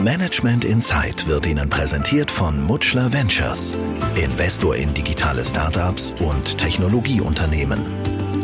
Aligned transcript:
Management 0.00 0.64
Insight 0.64 1.26
wird 1.26 1.44
Ihnen 1.44 1.68
präsentiert 1.68 2.30
von 2.30 2.62
Mutschler 2.62 3.12
Ventures, 3.12 3.76
Investor 4.14 4.76
in 4.76 4.94
digitale 4.94 5.44
Startups 5.44 6.14
und 6.20 6.56
Technologieunternehmen. 6.56 7.80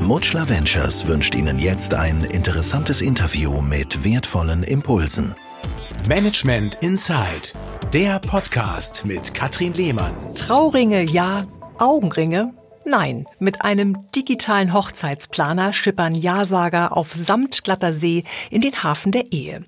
Mutschler 0.02 0.48
Ventures 0.48 1.06
wünscht 1.06 1.36
Ihnen 1.36 1.60
jetzt 1.60 1.94
ein 1.94 2.24
interessantes 2.24 3.00
Interview 3.00 3.60
mit 3.60 4.02
wertvollen 4.02 4.64
Impulsen. 4.64 5.36
Management 6.08 6.78
Insight, 6.80 7.52
der 7.92 8.18
Podcast 8.18 9.04
mit 9.04 9.32
Katrin 9.32 9.74
Lehmann. 9.74 10.12
Trauringe 10.34 11.04
ja, 11.04 11.46
Augenringe 11.78 12.52
Nein, 12.86 13.26
mit 13.38 13.62
einem 13.62 14.10
digitalen 14.14 14.74
Hochzeitsplaner 14.74 15.72
schippern 15.72 16.14
Ja-Sager 16.14 16.94
auf 16.94 17.14
samtglatter 17.14 17.94
See 17.94 18.24
in 18.50 18.60
den 18.60 18.82
Hafen 18.82 19.10
der 19.10 19.32
Ehe. 19.32 19.64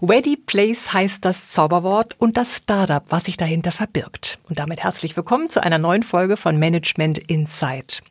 Ready 0.00 0.36
Place 0.36 0.92
heißt 0.92 1.24
das 1.24 1.50
Zauberwort 1.50 2.14
und 2.18 2.36
das 2.36 2.58
Startup, 2.58 3.02
was 3.08 3.24
sich 3.24 3.36
dahinter 3.36 3.72
verbirgt. 3.72 4.38
Und 4.48 4.60
damit 4.60 4.84
herzlich 4.84 5.16
willkommen 5.16 5.50
zu 5.50 5.60
einer 5.64 5.78
neuen 5.78 6.04
Folge 6.04 6.36
von 6.36 6.60
Management 6.60 7.18
Insight. 7.18 8.02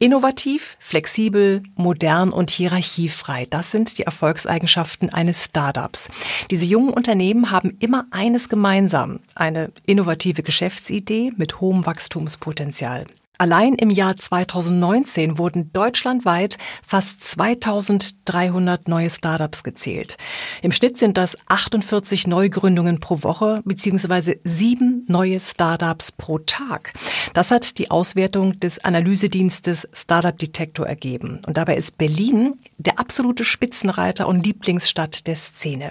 Innovativ, 0.00 0.76
flexibel, 0.80 1.62
modern 1.76 2.30
und 2.30 2.50
hierarchiefrei, 2.50 3.46
das 3.48 3.70
sind 3.70 3.98
die 3.98 4.02
Erfolgseigenschaften 4.02 5.10
eines 5.10 5.44
Startups. 5.44 6.08
Diese 6.50 6.64
jungen 6.64 6.92
Unternehmen 6.92 7.52
haben 7.52 7.76
immer 7.78 8.06
eines 8.10 8.48
gemeinsam, 8.48 9.20
eine 9.36 9.70
innovative 9.86 10.42
Geschäftsidee 10.42 11.32
mit 11.36 11.60
hohem 11.60 11.86
Wachstumspotenzial. 11.86 13.06
Allein 13.42 13.74
im 13.74 13.90
Jahr 13.90 14.16
2019 14.16 15.36
wurden 15.36 15.72
deutschlandweit 15.72 16.58
fast 16.86 17.24
2300 17.24 18.86
neue 18.86 19.10
Startups 19.10 19.64
gezählt. 19.64 20.16
Im 20.62 20.70
Schnitt 20.70 20.96
sind 20.96 21.16
das 21.16 21.36
48 21.48 22.28
Neugründungen 22.28 23.00
pro 23.00 23.24
Woche 23.24 23.60
bzw. 23.64 24.36
sieben 24.44 25.04
neue 25.08 25.40
Startups 25.40 26.12
pro 26.12 26.38
Tag. 26.38 26.92
Das 27.34 27.50
hat 27.50 27.78
die 27.78 27.90
Auswertung 27.90 28.60
des 28.60 28.78
Analysedienstes 28.84 29.88
Startup 29.92 30.38
Detector 30.38 30.86
ergeben. 30.86 31.42
Und 31.44 31.56
dabei 31.56 31.74
ist 31.74 31.98
Berlin 31.98 32.60
der 32.78 33.00
absolute 33.00 33.44
Spitzenreiter 33.44 34.28
und 34.28 34.46
Lieblingsstadt 34.46 35.26
der 35.26 35.34
Szene. 35.34 35.90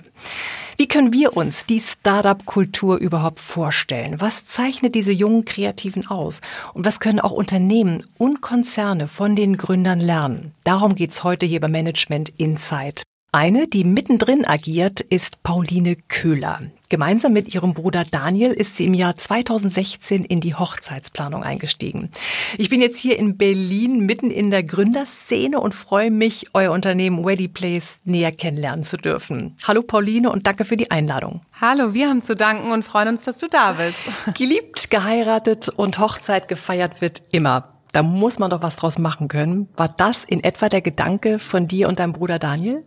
Wie 0.77 0.87
können 0.87 1.11
wir 1.11 1.35
uns 1.35 1.65
die 1.65 1.79
Startup-Kultur 1.79 2.97
überhaupt 2.97 3.39
vorstellen? 3.39 4.21
Was 4.21 4.45
zeichnet 4.45 4.95
diese 4.95 5.11
jungen 5.11 5.43
Kreativen 5.43 6.07
aus? 6.07 6.39
Und 6.73 6.85
was 6.85 6.99
können 7.01 7.19
auch 7.19 7.40
Unternehmen 7.41 8.05
und 8.19 8.41
Konzerne 8.41 9.07
von 9.07 9.35
den 9.35 9.57
Gründern 9.57 9.99
lernen? 9.99 10.53
Darum 10.63 10.93
geht's 10.93 11.23
heute 11.23 11.47
hier 11.47 11.59
bei 11.59 11.69
Management 11.69 12.29
Insight. 12.37 13.01
Eine, 13.31 13.67
die 13.67 13.83
mittendrin 13.83 14.45
agiert, 14.45 14.99
ist 15.01 15.41
Pauline 15.41 15.95
Köhler. 16.07 16.61
Gemeinsam 16.91 17.31
mit 17.31 17.55
ihrem 17.55 17.73
Bruder 17.73 18.03
Daniel 18.03 18.51
ist 18.51 18.75
sie 18.75 18.83
im 18.83 18.93
Jahr 18.93 19.15
2016 19.15 20.25
in 20.25 20.41
die 20.41 20.55
Hochzeitsplanung 20.55 21.41
eingestiegen. 21.41 22.09
Ich 22.57 22.69
bin 22.69 22.81
jetzt 22.81 22.99
hier 22.99 23.17
in 23.17 23.37
Berlin 23.37 24.05
mitten 24.05 24.29
in 24.29 24.51
der 24.51 24.61
Gründerszene 24.61 25.57
und 25.61 25.73
freue 25.73 26.11
mich, 26.11 26.47
euer 26.53 26.73
Unternehmen 26.73 27.23
Ready 27.23 27.47
Place 27.47 28.01
näher 28.03 28.33
kennenlernen 28.33 28.83
zu 28.83 28.97
dürfen. 28.97 29.55
Hallo 29.65 29.83
Pauline 29.83 30.29
und 30.29 30.47
danke 30.47 30.65
für 30.65 30.75
die 30.75 30.91
Einladung. 30.91 31.39
Hallo, 31.61 31.93
wir 31.93 32.09
haben 32.09 32.21
zu 32.21 32.35
danken 32.35 32.71
und 32.71 32.83
freuen 32.83 33.07
uns, 33.07 33.23
dass 33.23 33.37
du 33.37 33.47
da 33.47 33.71
bist. 33.71 34.09
Geliebt, 34.37 34.91
geheiratet 34.91 35.69
und 35.69 35.97
Hochzeit 35.97 36.49
gefeiert 36.49 36.99
wird 36.99 37.23
immer. 37.31 37.71
Da 37.93 38.03
muss 38.03 38.39
man 38.39 38.49
doch 38.49 38.61
was 38.61 38.77
draus 38.77 38.97
machen 38.97 39.27
können. 39.27 39.67
War 39.75 39.89
das 39.89 40.23
in 40.23 40.43
etwa 40.43 40.69
der 40.69 40.81
Gedanke 40.81 41.39
von 41.39 41.67
dir 41.67 41.89
und 41.89 41.99
deinem 41.99 42.13
Bruder 42.13 42.39
Daniel? 42.39 42.85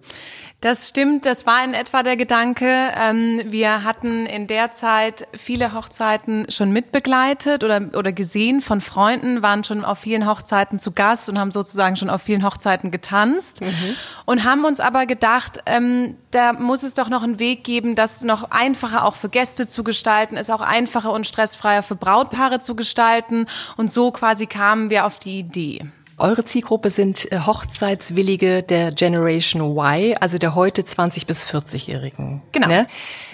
Das 0.65 0.89
stimmt, 0.89 1.27
das 1.27 1.45
war 1.45 1.62
in 1.62 1.75
etwa 1.75 2.03
der 2.03 2.17
Gedanke. 2.17 2.91
Ähm, 2.98 3.43
wir 3.45 3.84
hatten 3.84 4.25
in 4.25 4.47
der 4.47 4.70
Zeit 4.70 5.29
viele 5.34 5.75
Hochzeiten 5.75 6.47
schon 6.48 6.73
mitbegleitet 6.73 7.65
oder, 7.65 7.83
oder 7.93 8.12
gesehen 8.15 8.62
von 8.62 8.81
Freunden, 8.81 9.42
waren 9.42 9.62
schon 9.62 9.85
auf 9.85 9.98
vielen 9.98 10.27
Hochzeiten 10.27 10.79
zu 10.79 10.92
Gast 10.92 11.29
und 11.29 11.39
haben 11.39 11.51
sozusagen 11.51 11.97
schon 11.98 12.08
auf 12.08 12.23
vielen 12.23 12.42
Hochzeiten 12.42 12.91
getanzt 12.91 13.61
mhm. 13.61 13.97
und 14.25 14.45
haben 14.45 14.64
uns 14.64 14.80
aber 14.80 15.05
gedacht, 15.05 15.58
ähm, 15.67 16.17
da 16.30 16.55
muss 16.55 16.83
es 16.83 16.95
doch 16.95 17.11
noch 17.11 17.23
einen 17.23 17.39
Weg 17.39 17.63
geben, 17.64 17.95
das 17.95 18.23
noch 18.25 18.51
einfacher 18.51 19.05
auch 19.05 19.17
für 19.17 19.29
Gäste 19.29 19.67
zu 19.67 19.85
gestalten, 19.85 20.39
es 20.39 20.48
auch 20.48 20.63
einfacher 20.63 21.13
und 21.13 21.27
stressfreier 21.27 21.83
für 21.83 21.95
Brautpaare 21.95 22.58
zu 22.58 22.75
gestalten 22.75 23.48
und 23.77 23.91
so 23.91 24.11
quasi 24.13 24.46
kamen 24.46 24.89
wir 24.89 25.05
auf 25.05 25.19
die 25.19 25.41
Idee. 25.41 25.83
Eure 26.17 26.45
Zielgruppe 26.45 26.91
sind 26.91 27.30
äh, 27.33 27.41
Hochzeitswillige 27.41 28.63
der 28.63 28.92
Generation 28.92 29.77
Y, 29.77 30.14
also 30.20 30.39
der 30.39 30.55
heute 30.55 30.83
20- 30.83 31.27
bis 31.27 31.45
40-Jährigen. 31.45 32.42
Genau. 32.52 32.69
Ne? 32.69 32.86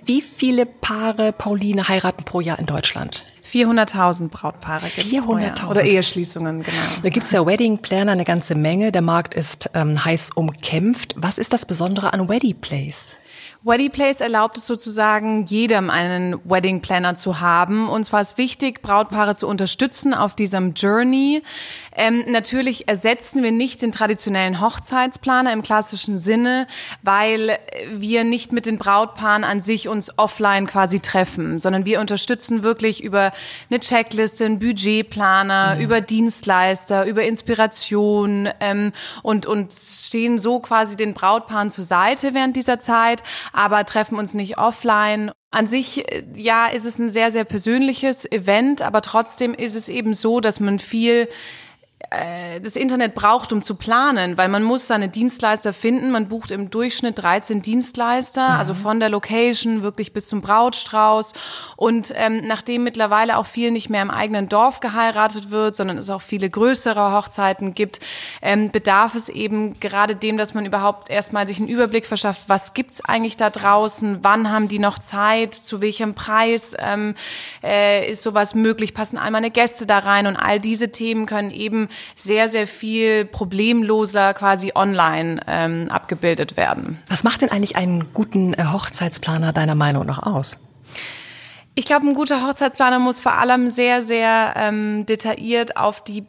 Wie 0.04 0.22
viele 0.22 0.64
Paare, 0.64 1.32
Pauline, 1.32 1.88
heiraten 1.88 2.24
pro 2.24 2.40
Jahr 2.40 2.58
in 2.58 2.66
Deutschland? 2.66 3.22
400.000 3.44 4.28
Brautpaare 4.28 4.86
gibt 4.94 5.08
400.000 5.08 5.68
Oder 5.68 5.82
Eheschließungen, 5.82 6.62
genau. 6.62 6.76
Da 7.02 7.08
gibt's 7.08 7.32
ja 7.32 7.44
Wedding 7.44 7.78
Planner 7.78 8.12
eine 8.12 8.24
ganze 8.24 8.54
Menge. 8.54 8.92
Der 8.92 9.02
Markt 9.02 9.34
ist 9.34 9.70
ähm, 9.74 10.02
heiß 10.02 10.30
umkämpft. 10.34 11.14
Was 11.16 11.36
ist 11.36 11.52
das 11.52 11.66
Besondere 11.66 12.12
an 12.12 12.28
Wedding 12.28 12.60
Place? 12.60 13.16
Wedding 13.62 13.90
Place 13.90 14.22
erlaubt 14.22 14.56
es 14.56 14.66
sozusagen 14.66 15.44
jedem 15.44 15.90
einen 15.90 16.40
Wedding 16.44 16.80
Planner 16.80 17.14
zu 17.14 17.40
haben. 17.40 17.90
Und 17.90 18.04
zwar 18.04 18.22
ist 18.22 18.38
wichtig, 18.38 18.80
Brautpaare 18.80 19.34
zu 19.34 19.46
unterstützen 19.46 20.14
auf 20.14 20.34
diesem 20.34 20.72
Journey. 20.72 21.42
Ähm, 21.94 22.24
natürlich 22.26 22.88
ersetzen 22.88 23.42
wir 23.42 23.52
nicht 23.52 23.82
den 23.82 23.92
traditionellen 23.92 24.62
Hochzeitsplaner 24.62 25.52
im 25.52 25.62
klassischen 25.62 26.18
Sinne, 26.18 26.66
weil 27.02 27.58
wir 27.92 28.24
nicht 28.24 28.52
mit 28.52 28.64
den 28.64 28.78
Brautpaaren 28.78 29.44
an 29.44 29.60
sich 29.60 29.88
uns 29.88 30.16
offline 30.16 30.66
quasi 30.66 31.00
treffen, 31.00 31.58
sondern 31.58 31.84
wir 31.84 32.00
unterstützen 32.00 32.62
wirklich 32.62 33.04
über 33.04 33.30
eine 33.68 33.78
Checkliste, 33.78 34.46
einen 34.46 34.58
Budgetplaner, 34.58 35.74
mhm. 35.74 35.80
über 35.82 36.00
Dienstleister, 36.00 37.04
über 37.04 37.24
Inspiration 37.24 38.48
ähm, 38.60 38.92
und, 39.22 39.44
und 39.44 39.70
stehen 39.70 40.38
so 40.38 40.60
quasi 40.60 40.96
den 40.96 41.12
Brautpaaren 41.12 41.70
zur 41.70 41.84
Seite 41.84 42.32
während 42.32 42.56
dieser 42.56 42.78
Zeit 42.78 43.22
aber 43.52 43.84
treffen 43.84 44.18
uns 44.18 44.34
nicht 44.34 44.58
offline. 44.58 45.32
An 45.50 45.66
sich, 45.66 46.10
äh, 46.12 46.24
ja, 46.34 46.66
ist 46.66 46.84
es 46.84 46.98
ein 46.98 47.08
sehr, 47.08 47.32
sehr 47.32 47.44
persönliches 47.44 48.30
Event, 48.30 48.82
aber 48.82 49.02
trotzdem 49.02 49.54
ist 49.54 49.74
es 49.74 49.88
eben 49.88 50.14
so, 50.14 50.40
dass 50.40 50.60
man 50.60 50.78
viel 50.78 51.28
das 52.62 52.74
Internet 52.74 53.14
braucht, 53.14 53.52
um 53.52 53.62
zu 53.62 53.76
planen, 53.76 54.36
weil 54.36 54.48
man 54.48 54.64
muss 54.64 54.88
seine 54.88 55.08
Dienstleister 55.08 55.72
finden. 55.72 56.10
Man 56.10 56.28
bucht 56.28 56.50
im 56.50 56.68
Durchschnitt 56.70 57.18
13 57.20 57.62
Dienstleister, 57.62 58.48
mhm. 58.48 58.56
also 58.56 58.74
von 58.74 58.98
der 58.98 59.10
Location 59.10 59.82
wirklich 59.82 60.12
bis 60.12 60.26
zum 60.26 60.40
Brautstrauß. 60.40 61.34
Und 61.76 62.12
ähm, 62.16 62.42
nachdem 62.46 62.82
mittlerweile 62.82 63.36
auch 63.36 63.46
viel 63.46 63.70
nicht 63.70 63.90
mehr 63.90 64.02
im 64.02 64.10
eigenen 64.10 64.48
Dorf 64.48 64.80
geheiratet 64.80 65.50
wird, 65.50 65.76
sondern 65.76 65.98
es 65.98 66.10
auch 66.10 66.22
viele 66.22 66.50
größere 66.50 67.12
Hochzeiten 67.12 67.74
gibt, 67.74 68.00
ähm, 68.42 68.70
bedarf 68.70 69.14
es 69.14 69.28
eben 69.28 69.78
gerade 69.78 70.16
dem, 70.16 70.36
dass 70.36 70.54
man 70.54 70.66
überhaupt 70.66 71.10
erstmal 71.10 71.46
sich 71.46 71.58
einen 71.58 71.68
Überblick 71.68 72.06
verschafft, 72.06 72.48
was 72.48 72.74
gibt's 72.74 73.04
eigentlich 73.04 73.36
da 73.36 73.50
draußen, 73.50 74.18
wann 74.22 74.50
haben 74.50 74.68
die 74.68 74.78
noch 74.78 74.98
Zeit, 74.98 75.54
zu 75.54 75.80
welchem 75.80 76.14
Preis 76.14 76.74
ähm, 76.78 77.14
äh, 77.62 78.10
ist 78.10 78.22
sowas 78.22 78.54
möglich, 78.54 78.94
passen 78.94 79.18
all 79.18 79.30
meine 79.30 79.50
Gäste 79.50 79.86
da 79.86 79.98
rein 79.98 80.26
und 80.26 80.36
all 80.36 80.58
diese 80.58 80.90
Themen 80.90 81.26
können 81.26 81.50
eben 81.50 81.88
sehr, 82.14 82.48
sehr 82.48 82.66
viel 82.66 83.24
problemloser 83.24 84.34
quasi 84.34 84.72
online 84.74 85.40
ähm, 85.46 85.86
abgebildet 85.90 86.56
werden. 86.56 86.98
Was 87.08 87.24
macht 87.24 87.42
denn 87.42 87.50
eigentlich 87.50 87.76
einen 87.76 88.12
guten 88.12 88.54
äh, 88.54 88.64
Hochzeitsplaner 88.72 89.52
deiner 89.52 89.74
Meinung 89.74 90.06
nach 90.06 90.22
aus? 90.22 90.56
Ich 91.74 91.86
glaube, 91.86 92.06
ein 92.06 92.14
guter 92.14 92.46
Hochzeitsplaner 92.46 92.98
muss 92.98 93.20
vor 93.20 93.34
allem 93.34 93.68
sehr, 93.68 94.02
sehr 94.02 94.54
ähm, 94.56 95.06
detailliert 95.06 95.76
auf 95.76 96.02
die 96.02 96.24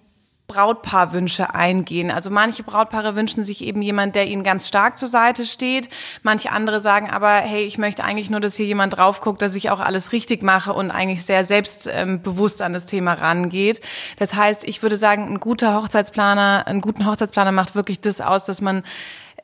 Brautpaarwünsche 0.52 1.56
eingehen. 1.56 2.12
Also 2.12 2.30
manche 2.30 2.64
Brautpaare 2.64 3.16
wünschen 3.16 3.46
sich 3.46 3.64
eben 3.64 3.82
jemand, 3.82 4.16
der 4.16 4.28
ihnen 4.28 4.44
ganz 4.44 4.68
stark 4.68 4.98
zur 4.98 5.08
Seite 5.08 5.46
steht. 5.46 5.90
Manche 6.24 6.52
andere 6.52 6.82
sagen 6.82 7.10
aber, 7.10 7.30
hey, 7.30 7.64
ich 7.64 7.78
möchte 7.78 8.04
eigentlich 8.04 8.30
nur, 8.30 8.42
dass 8.42 8.56
hier 8.56 8.66
jemand 8.66 8.98
drauf 8.98 9.22
guckt, 9.22 9.42
dass 9.42 9.56
ich 9.56 9.70
auch 9.70 9.80
alles 9.80 10.12
richtig 10.12 10.44
mache 10.44 10.74
und 10.74 10.92
eigentlich 10.92 11.26
sehr 11.26 11.46
selbstbewusst 11.46 12.60
ähm, 12.60 12.66
an 12.66 12.74
das 12.74 12.86
Thema 12.86 13.14
rangeht. 13.14 13.80
Das 14.20 14.34
heißt, 14.34 14.66
ich 14.66 14.84
würde 14.84 14.98
sagen, 14.98 15.28
ein 15.28 15.40
guter 15.40 15.74
Hochzeitsplaner, 15.76 16.68
einen 16.68 16.82
guten 16.82 17.06
Hochzeitsplaner 17.06 17.54
macht 17.54 17.76
wirklich 17.76 18.02
das 18.02 18.20
aus, 18.20 18.44
dass 18.44 18.60
man 18.60 18.84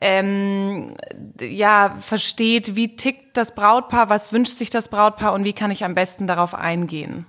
ähm, 0.00 0.94
ja 1.40 1.96
versteht, 2.00 2.76
wie 2.76 2.96
tickt 2.96 3.36
das 3.36 3.54
Brautpaar, 3.54 4.10
was 4.10 4.32
wünscht 4.32 4.56
sich 4.56 4.68
das 4.68 4.88
Brautpaar 4.88 5.32
und 5.32 5.44
wie 5.44 5.54
kann 5.54 5.70
ich 5.70 5.84
am 5.84 5.94
besten 5.94 6.26
darauf 6.26 6.54
eingehen. 6.54 7.26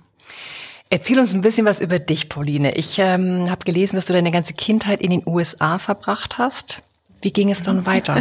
Erzähl 0.92 1.20
uns 1.20 1.32
ein 1.32 1.40
bisschen 1.40 1.66
was 1.66 1.80
über 1.80 2.00
dich, 2.00 2.28
Pauline. 2.28 2.74
Ich 2.74 2.98
ähm, 2.98 3.48
habe 3.48 3.64
gelesen, 3.64 3.94
dass 3.94 4.06
du 4.06 4.12
deine 4.12 4.32
ganze 4.32 4.54
Kindheit 4.54 5.00
in 5.00 5.10
den 5.10 5.22
USA 5.24 5.78
verbracht 5.78 6.36
hast. 6.36 6.82
Wie 7.22 7.32
ging 7.32 7.50
es 7.50 7.62
dann 7.62 7.86
weiter? 7.86 8.16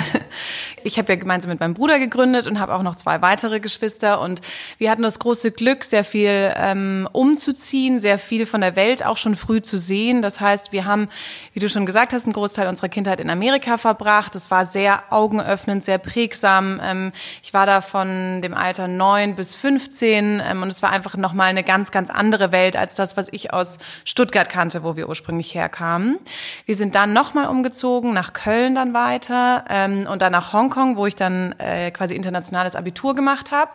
Ich 0.83 0.97
habe 0.97 1.11
ja 1.11 1.19
gemeinsam 1.19 1.49
mit 1.49 1.59
meinem 1.59 1.73
Bruder 1.73 1.99
gegründet 1.99 2.47
und 2.47 2.59
habe 2.59 2.73
auch 2.73 2.83
noch 2.83 2.95
zwei 2.95 3.21
weitere 3.21 3.59
Geschwister. 3.59 4.21
Und 4.21 4.41
wir 4.77 4.89
hatten 4.89 5.01
das 5.01 5.19
große 5.19 5.51
Glück, 5.51 5.83
sehr 5.83 6.03
viel 6.03 6.53
ähm, 6.55 7.07
umzuziehen, 7.11 7.99
sehr 7.99 8.17
viel 8.17 8.45
von 8.45 8.61
der 8.61 8.75
Welt 8.75 9.05
auch 9.05 9.17
schon 9.17 9.35
früh 9.35 9.61
zu 9.61 9.77
sehen. 9.77 10.21
Das 10.21 10.39
heißt, 10.39 10.71
wir 10.71 10.85
haben, 10.85 11.09
wie 11.53 11.59
du 11.59 11.69
schon 11.69 11.85
gesagt 11.85 12.13
hast, 12.13 12.25
einen 12.25 12.33
Großteil 12.33 12.67
unserer 12.67 12.89
Kindheit 12.89 13.19
in 13.19 13.29
Amerika 13.29 13.77
verbracht. 13.77 14.35
Es 14.35 14.51
war 14.51 14.65
sehr 14.65 15.03
augenöffnend, 15.09 15.83
sehr 15.83 15.97
prägsam. 15.97 16.79
Ähm, 16.83 17.11
ich 17.43 17.53
war 17.53 17.65
da 17.65 17.81
von 17.81 18.41
dem 18.41 18.53
Alter 18.53 18.87
neun 18.87 19.35
bis 19.35 19.55
15 19.55 20.41
ähm, 20.45 20.61
und 20.61 20.69
es 20.69 20.81
war 20.81 20.91
einfach 20.91 21.17
nochmal 21.17 21.49
eine 21.49 21.63
ganz, 21.63 21.91
ganz 21.91 22.09
andere 22.09 22.51
Welt 22.51 22.75
als 22.75 22.95
das, 22.95 23.17
was 23.17 23.27
ich 23.31 23.53
aus 23.53 23.79
Stuttgart 24.05 24.49
kannte, 24.49 24.83
wo 24.83 24.95
wir 24.95 25.09
ursprünglich 25.09 25.55
herkamen. 25.55 26.19
Wir 26.65 26.75
sind 26.75 26.95
dann 26.95 27.13
nochmal 27.13 27.47
umgezogen 27.47 28.13
nach 28.13 28.33
Köln 28.33 28.75
dann 28.75 28.88
weiter 28.93 29.65
ähm, 29.69 30.07
und 30.09 30.21
dann 30.21 30.31
nach 30.31 30.53
Hongkong, 30.53 30.97
wo 30.97 31.05
ich 31.05 31.15
dann 31.15 31.53
äh, 31.59 31.91
quasi 31.91 32.15
internationales 32.15 32.75
Abitur 32.75 33.15
gemacht 33.15 33.51
habe. 33.51 33.71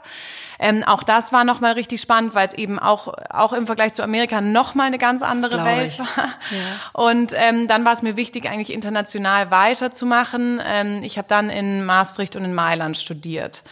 Ähm, 0.58 0.84
auch 0.84 1.02
das 1.02 1.32
war 1.32 1.44
nochmal 1.44 1.72
richtig 1.72 2.00
spannend, 2.00 2.34
weil 2.34 2.46
es 2.46 2.54
eben 2.54 2.78
auch, 2.78 3.12
auch 3.30 3.52
im 3.52 3.66
Vergleich 3.66 3.94
zu 3.94 4.02
Amerika 4.02 4.40
nochmal 4.40 4.86
eine 4.86 4.98
ganz 4.98 5.22
andere 5.22 5.64
Welt 5.64 5.94
ich. 5.94 5.98
war. 5.98 6.06
Ja. 6.50 6.58
Und 6.92 7.32
ähm, 7.34 7.68
dann 7.68 7.84
war 7.84 7.92
es 7.92 8.02
mir 8.02 8.16
wichtig, 8.16 8.48
eigentlich 8.48 8.72
international 8.72 9.50
weiterzumachen. 9.50 10.60
Ähm, 10.64 11.02
ich 11.02 11.18
habe 11.18 11.28
dann 11.28 11.50
in 11.50 11.84
Maastricht 11.84 12.36
und 12.36 12.44
in 12.44 12.54
Mailand 12.54 12.96
studiert. 12.96 13.62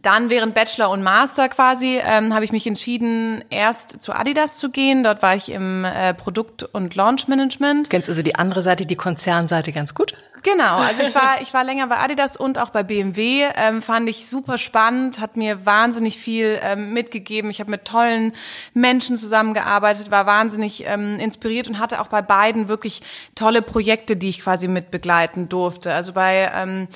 Dann 0.00 0.30
während 0.30 0.54
Bachelor 0.54 0.90
und 0.90 1.02
Master 1.02 1.48
quasi 1.48 2.00
ähm, 2.02 2.34
habe 2.34 2.44
ich 2.44 2.52
mich 2.52 2.66
entschieden, 2.66 3.44
erst 3.50 4.02
zu 4.02 4.12
Adidas 4.12 4.56
zu 4.56 4.70
gehen. 4.70 5.04
Dort 5.04 5.22
war 5.22 5.34
ich 5.34 5.52
im 5.52 5.84
äh, 5.84 6.14
Produkt- 6.14 6.64
und 6.64 6.94
Launch-Management. 6.94 7.90
Kennst 7.90 8.08
also 8.08 8.22
die 8.22 8.34
andere 8.34 8.62
Seite, 8.62 8.86
die 8.86 8.96
Konzernseite 8.96 9.72
ganz 9.72 9.94
gut? 9.94 10.14
Genau, 10.42 10.78
also 10.78 11.02
ich 11.02 11.14
war, 11.14 11.36
ich 11.40 11.54
war 11.54 11.62
länger 11.62 11.86
bei 11.86 11.98
Adidas 11.98 12.36
und 12.36 12.58
auch 12.58 12.70
bei 12.70 12.82
BMW, 12.82 13.44
ähm, 13.54 13.80
fand 13.80 14.08
ich 14.08 14.26
super 14.26 14.58
spannend, 14.58 15.20
hat 15.20 15.36
mir 15.36 15.64
wahnsinnig 15.64 16.18
viel 16.18 16.58
ähm, 16.62 16.92
mitgegeben. 16.92 17.50
Ich 17.50 17.60
habe 17.60 17.70
mit 17.70 17.84
tollen 17.84 18.32
Menschen 18.74 19.16
zusammengearbeitet, 19.16 20.10
war 20.10 20.26
wahnsinnig 20.26 20.84
ähm, 20.86 21.18
inspiriert 21.18 21.68
und 21.68 21.78
hatte 21.78 22.00
auch 22.00 22.08
bei 22.08 22.22
beiden 22.22 22.68
wirklich 22.68 23.02
tolle 23.34 23.62
Projekte, 23.62 24.16
die 24.16 24.28
ich 24.28 24.40
quasi 24.40 24.66
mit 24.66 24.90
begleiten 24.90 25.48
durfte. 25.48 25.92
Also 25.92 26.12
bei 26.12 26.50
ähm, 26.54 26.88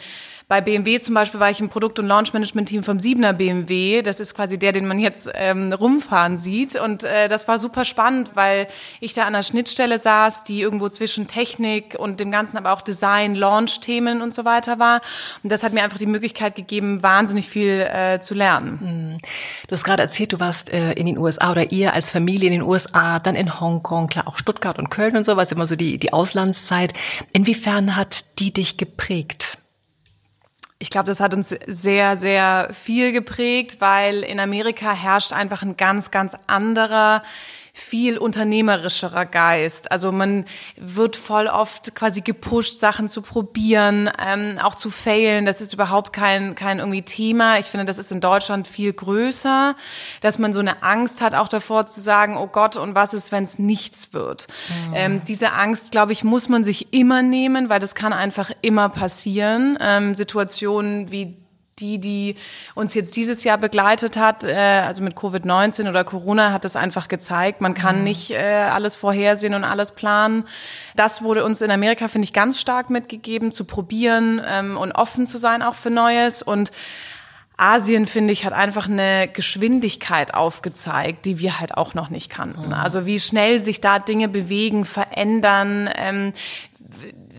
bei 0.49 0.61
BMW 0.61 1.01
zum 1.01 1.15
Beispiel 1.15 1.41
war 1.41 1.51
ich 1.51 1.61
im 1.61 1.69
Produkt- 1.69 1.99
und 1.99 2.07
Launch-Management-Team 2.07 2.85
vom 2.85 2.99
7er 2.99 3.33
BMW. 3.33 4.03
Das 4.03 4.21
ist 4.21 4.37
quasi 4.37 4.57
der, 4.57 4.71
den 4.71 4.87
man 4.87 5.01
jetzt 5.01 5.29
ähm, 5.35 5.73
rumfahren 5.73 6.37
sieht. 6.39 6.77
Und 6.81 7.03
äh, 7.03 7.27
das 7.27 7.49
war 7.49 7.59
super 7.59 7.85
spannend, 7.85 8.33
weil 8.35 8.69
ich 9.01 9.13
da 9.13 9.25
an 9.25 9.33
der 9.33 9.43
Schnittstelle 9.43 9.99
saß, 9.99 10.45
die 10.45 10.61
irgendwo 10.61 10.89
zwischen 10.89 11.27
Technik 11.27 11.97
und 11.99 12.21
dem 12.21 12.31
Ganzen, 12.31 12.59
aber 12.59 12.73
auch 12.73 12.81
Design, 12.81 13.35
Launch-Themen 13.35 14.23
und 14.23 14.33
so 14.33 14.45
weiter 14.45 14.79
war. 14.79 15.01
Und 15.43 15.51
das 15.51 15.65
hat 15.65 15.73
mir 15.73 15.83
einfach 15.83 15.99
die 15.99 16.07
Möglichkeit 16.07 16.55
gegeben, 16.55 17.03
wahnsinnig 17.03 17.49
viel 17.49 17.81
äh, 17.81 18.21
zu 18.21 18.35
lernen. 18.35 19.21
Du 19.67 19.73
hast 19.73 19.83
gerade 19.83 20.05
erzählt, 20.05 20.33
du 20.33 20.39
warst 20.39 20.73
äh, 20.73 20.93
in 20.93 21.07
den 21.07 21.19
USA 21.19 21.51
oder 21.51 21.73
ihr 21.73 21.93
als 21.93 22.13
Familie 22.13 22.47
in 22.47 22.53
den 22.53 22.63
USA, 22.63 23.19
dann 23.19 23.35
in 23.35 23.59
Hongkong, 23.59 24.07
klar 24.07 24.29
auch 24.29 24.39
Stuttgart 24.39 24.79
und 24.79 24.91
Köln 24.91 25.17
und 25.17 25.25
so, 25.25 25.37
was 25.37 25.51
immer 25.51 25.67
so 25.67 25.75
die, 25.75 25.99
die 25.99 26.13
Auslandszeit. 26.13 26.93
Inwiefern 27.33 27.97
hat 27.97 28.39
die 28.39 28.53
dich 28.53 28.77
geprägt? 28.77 29.56
Ich 30.79 30.91
glaube, 30.91 31.07
das 31.07 31.21
hat 31.21 31.33
uns 31.33 31.55
sehr, 31.67 32.17
sehr 32.19 32.69
viel 32.73 33.13
geprägt, 33.13 33.81
weil 33.81 34.23
in 34.23 34.39
Amerika 34.39 34.93
herrscht 34.93 35.33
einfach 35.33 35.63
ein 35.63 35.77
ganz, 35.77 36.11
ganz 36.11 36.37
anderer 36.47 37.23
viel 37.79 38.17
unternehmerischerer 38.17 39.27
Geist. 39.27 39.93
Also 39.93 40.11
man 40.11 40.47
wird 40.77 41.15
voll 41.15 41.47
oft 41.47 41.95
quasi 41.95 42.23
gepusht, 42.23 42.81
Sachen 42.81 43.07
zu 43.07 43.21
probieren, 43.21 44.11
ähm, 44.27 44.59
auch 44.63 44.75
zu 44.75 44.91
failen. 44.91 45.45
Das 45.45 45.61
ist 45.61 45.75
überhaupt 45.75 46.15
kein, 46.15 46.55
kein 46.55 46.79
irgendwie 46.79 47.03
Thema. 47.03 47.59
Ich 47.59 47.67
finde, 47.67 47.85
das 47.85 47.99
ist 47.99 48.11
in 48.11 48.23
Deutschland 48.23 48.67
viel 48.67 48.95
größer, 48.95 49.77
dass 50.23 50.39
man 50.39 50.55
so 50.55 50.61
eine 50.61 50.83
Angst 50.83 51.21
hat, 51.21 51.35
auch 51.35 51.49
davor 51.49 51.85
zu 51.85 52.01
sagen, 52.01 52.39
oh 52.39 52.47
Gott, 52.47 52.79
und 52.79 52.95
was 52.95 53.13
ist, 53.13 53.31
wenn 53.31 53.45
es 53.45 53.59
nichts 53.59 54.15
wird? 54.15 54.47
Mhm. 54.89 54.95
Ähm, 54.95 55.25
diese 55.29 55.53
Angst, 55.53 55.91
glaube 55.91 56.13
ich, 56.13 56.25
muss 56.25 56.49
man 56.49 56.65
sich 56.65 56.95
immer 56.95 57.21
nehmen, 57.21 57.69
weil 57.69 57.79
das 57.79 57.95
kann 57.95 58.15
einfach 58.15 58.51
immer 58.63 58.89
passieren. 58.89 59.79
Ähm, 59.83 60.15
Situationen 60.15 61.13
wie 61.13 61.37
die, 61.79 61.99
die 61.99 62.37
uns 62.75 62.95
jetzt 62.95 63.17
dieses 63.17 63.45
Jahr 63.45 63.59
begleitet 63.59 64.17
hat, 64.17 64.45
äh, 64.45 64.55
also 64.87 65.03
mit 65.03 65.15
Covid-19 65.15 65.89
oder 65.89 66.05
Corona, 66.05 66.53
hat 66.53 66.65
das 66.65 66.77
einfach 66.77 67.09
gezeigt. 67.09 67.61
Man 67.61 67.75
kann 67.75 67.99
mhm. 67.99 68.05
nicht 68.05 68.31
äh, 68.31 68.69
alles 68.71 68.97
vorhersehen 68.97 69.55
und 69.55 69.65
alles 69.65 69.93
planen. 69.93 70.45
Das 70.95 71.23
wurde 71.23 71.45
uns 71.45 71.61
in 71.61 71.71
Amerika, 71.71 72.09
finde 72.09 72.25
ich, 72.25 72.33
ganz 72.33 72.61
stark 72.61 72.91
mitgegeben, 72.91 73.53
zu 73.53 73.65
probieren 73.65 74.41
ähm, 74.47 74.77
und 74.77 74.93
offen 74.93 75.27
zu 75.27 75.39
sein 75.39 75.63
auch 75.63 75.75
für 75.75 75.91
Neues. 75.91 76.43
Und 76.43 76.73
Asien, 77.59 78.07
finde 78.07 78.33
ich, 78.33 78.45
hat 78.45 78.53
einfach 78.53 78.89
eine 78.89 79.29
Geschwindigkeit 79.29 80.35
aufgezeigt, 80.35 81.25
die 81.25 81.39
wir 81.39 81.59
halt 81.59 81.75
auch 81.75 81.95
noch 81.95 82.11
nicht 82.11 82.31
kannten. 82.31 82.67
Mhm. 82.67 82.75
Also 82.75 83.07
wie 83.07 83.19
schnell 83.19 83.61
sich 83.61 83.81
da 83.81 83.99
Dinge 83.99 84.29
bewegen, 84.29 84.85
verändern, 84.85 85.89
ähm, 85.97 86.33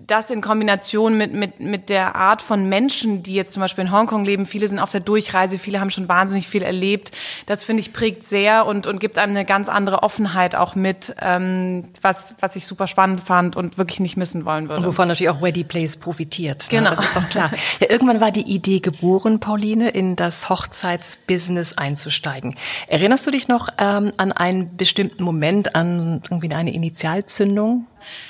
das 0.08 0.32
in 0.32 0.42
Kombination 0.42 1.18
mit, 1.18 1.34
mit, 1.34 1.60
mit 1.60 1.90
der 1.90 2.16
Art 2.16 2.42
von 2.42 2.68
Menschen, 2.70 3.24
die 3.24 3.34
jetzt 3.34 3.52
zum 3.52 3.62
Beispiel 3.62 3.84
in 3.84 3.92
Hongkong 3.92 4.24
leben, 4.24 4.46
viele 4.46 4.68
sind 4.68 4.80
auf 4.80 4.92
der 4.92 5.02
Durchreise, 5.02 5.58
viele 5.58 5.82
haben 5.82 5.90
schon 5.90 6.08
wahnsinnig 6.08 6.48
viel 6.48 6.64
erlebt. 6.64 7.12
Das 7.46 7.66
finde 7.66 7.82
ich 7.82 7.92
prägt 7.92 8.24
sehr 8.24 8.66
und, 8.66 8.88
und 8.88 9.00
gibt 9.00 9.18
einem 9.18 9.36
eine 9.36 9.44
ganz 9.46 9.68
andere 9.68 10.04
Offenheit 10.04 10.56
auch 10.56 10.76
mit, 10.76 11.14
ähm, 11.22 11.90
was, 12.02 12.36
was 12.40 12.56
ich 12.56 12.66
super 12.66 12.88
spannend 12.88 13.20
fand 13.20 13.58
und 13.58 13.78
wirklich 13.78 14.00
nicht 14.00 14.16
missen 14.16 14.46
wollen 14.46 14.70
würde. 14.70 14.82
Und 14.82 14.88
wovon 14.88 15.10
natürlich 15.10 15.30
auch 15.30 15.42
Ready 15.42 15.66
Place 15.66 15.98
profitiert. 15.98 16.64
Ne? 16.72 16.80
Genau. 16.80 16.92
Das 16.92 17.06
ist 17.06 17.16
doch 17.16 17.30
klar. 17.30 17.52
Ja, 17.80 17.90
irgendwann 17.92 18.22
war 18.22 18.32
die 18.32 18.50
Idee 18.50 18.80
geboren, 18.80 19.40
Pauline, 19.40 19.90
in 19.90 20.16
das 20.16 20.50
Hochzeitsbusiness 20.50 21.78
einzusteigen. 21.78 22.56
Erinnerst 22.88 23.28
du 23.28 23.32
dich 23.32 23.48
noch 23.48 23.70
ähm, 23.78 24.14
an 24.18 24.32
einen 24.32 24.78
bestimmten 24.78 25.24
Moment, 25.24 25.76
an 25.76 26.22
irgendwie 26.30 26.54
eine 26.54 26.74
Initialzündung? 26.74 27.86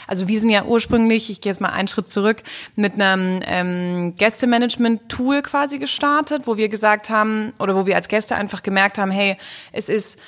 Also 0.07 0.27
wir 0.27 0.39
sind 0.39 0.49
ja 0.49 0.65
ursprünglich, 0.65 1.29
ich 1.29 1.41
gehe 1.41 1.51
jetzt 1.51 1.61
mal 1.61 1.69
einen 1.69 1.87
Schritt 1.87 2.07
zurück, 2.07 2.43
mit 2.75 2.93
einem 2.93 3.41
ähm, 3.45 4.15
Gästemanagement-Tool 4.15 5.41
quasi 5.41 5.79
gestartet, 5.79 6.43
wo 6.45 6.57
wir 6.57 6.69
gesagt 6.69 7.09
haben, 7.09 7.53
oder 7.59 7.75
wo 7.75 7.85
wir 7.85 7.95
als 7.95 8.07
Gäste 8.07 8.35
einfach 8.35 8.63
gemerkt 8.63 8.97
haben, 8.97 9.11
hey, 9.11 9.37
es 9.71 9.89
ist 9.89 10.19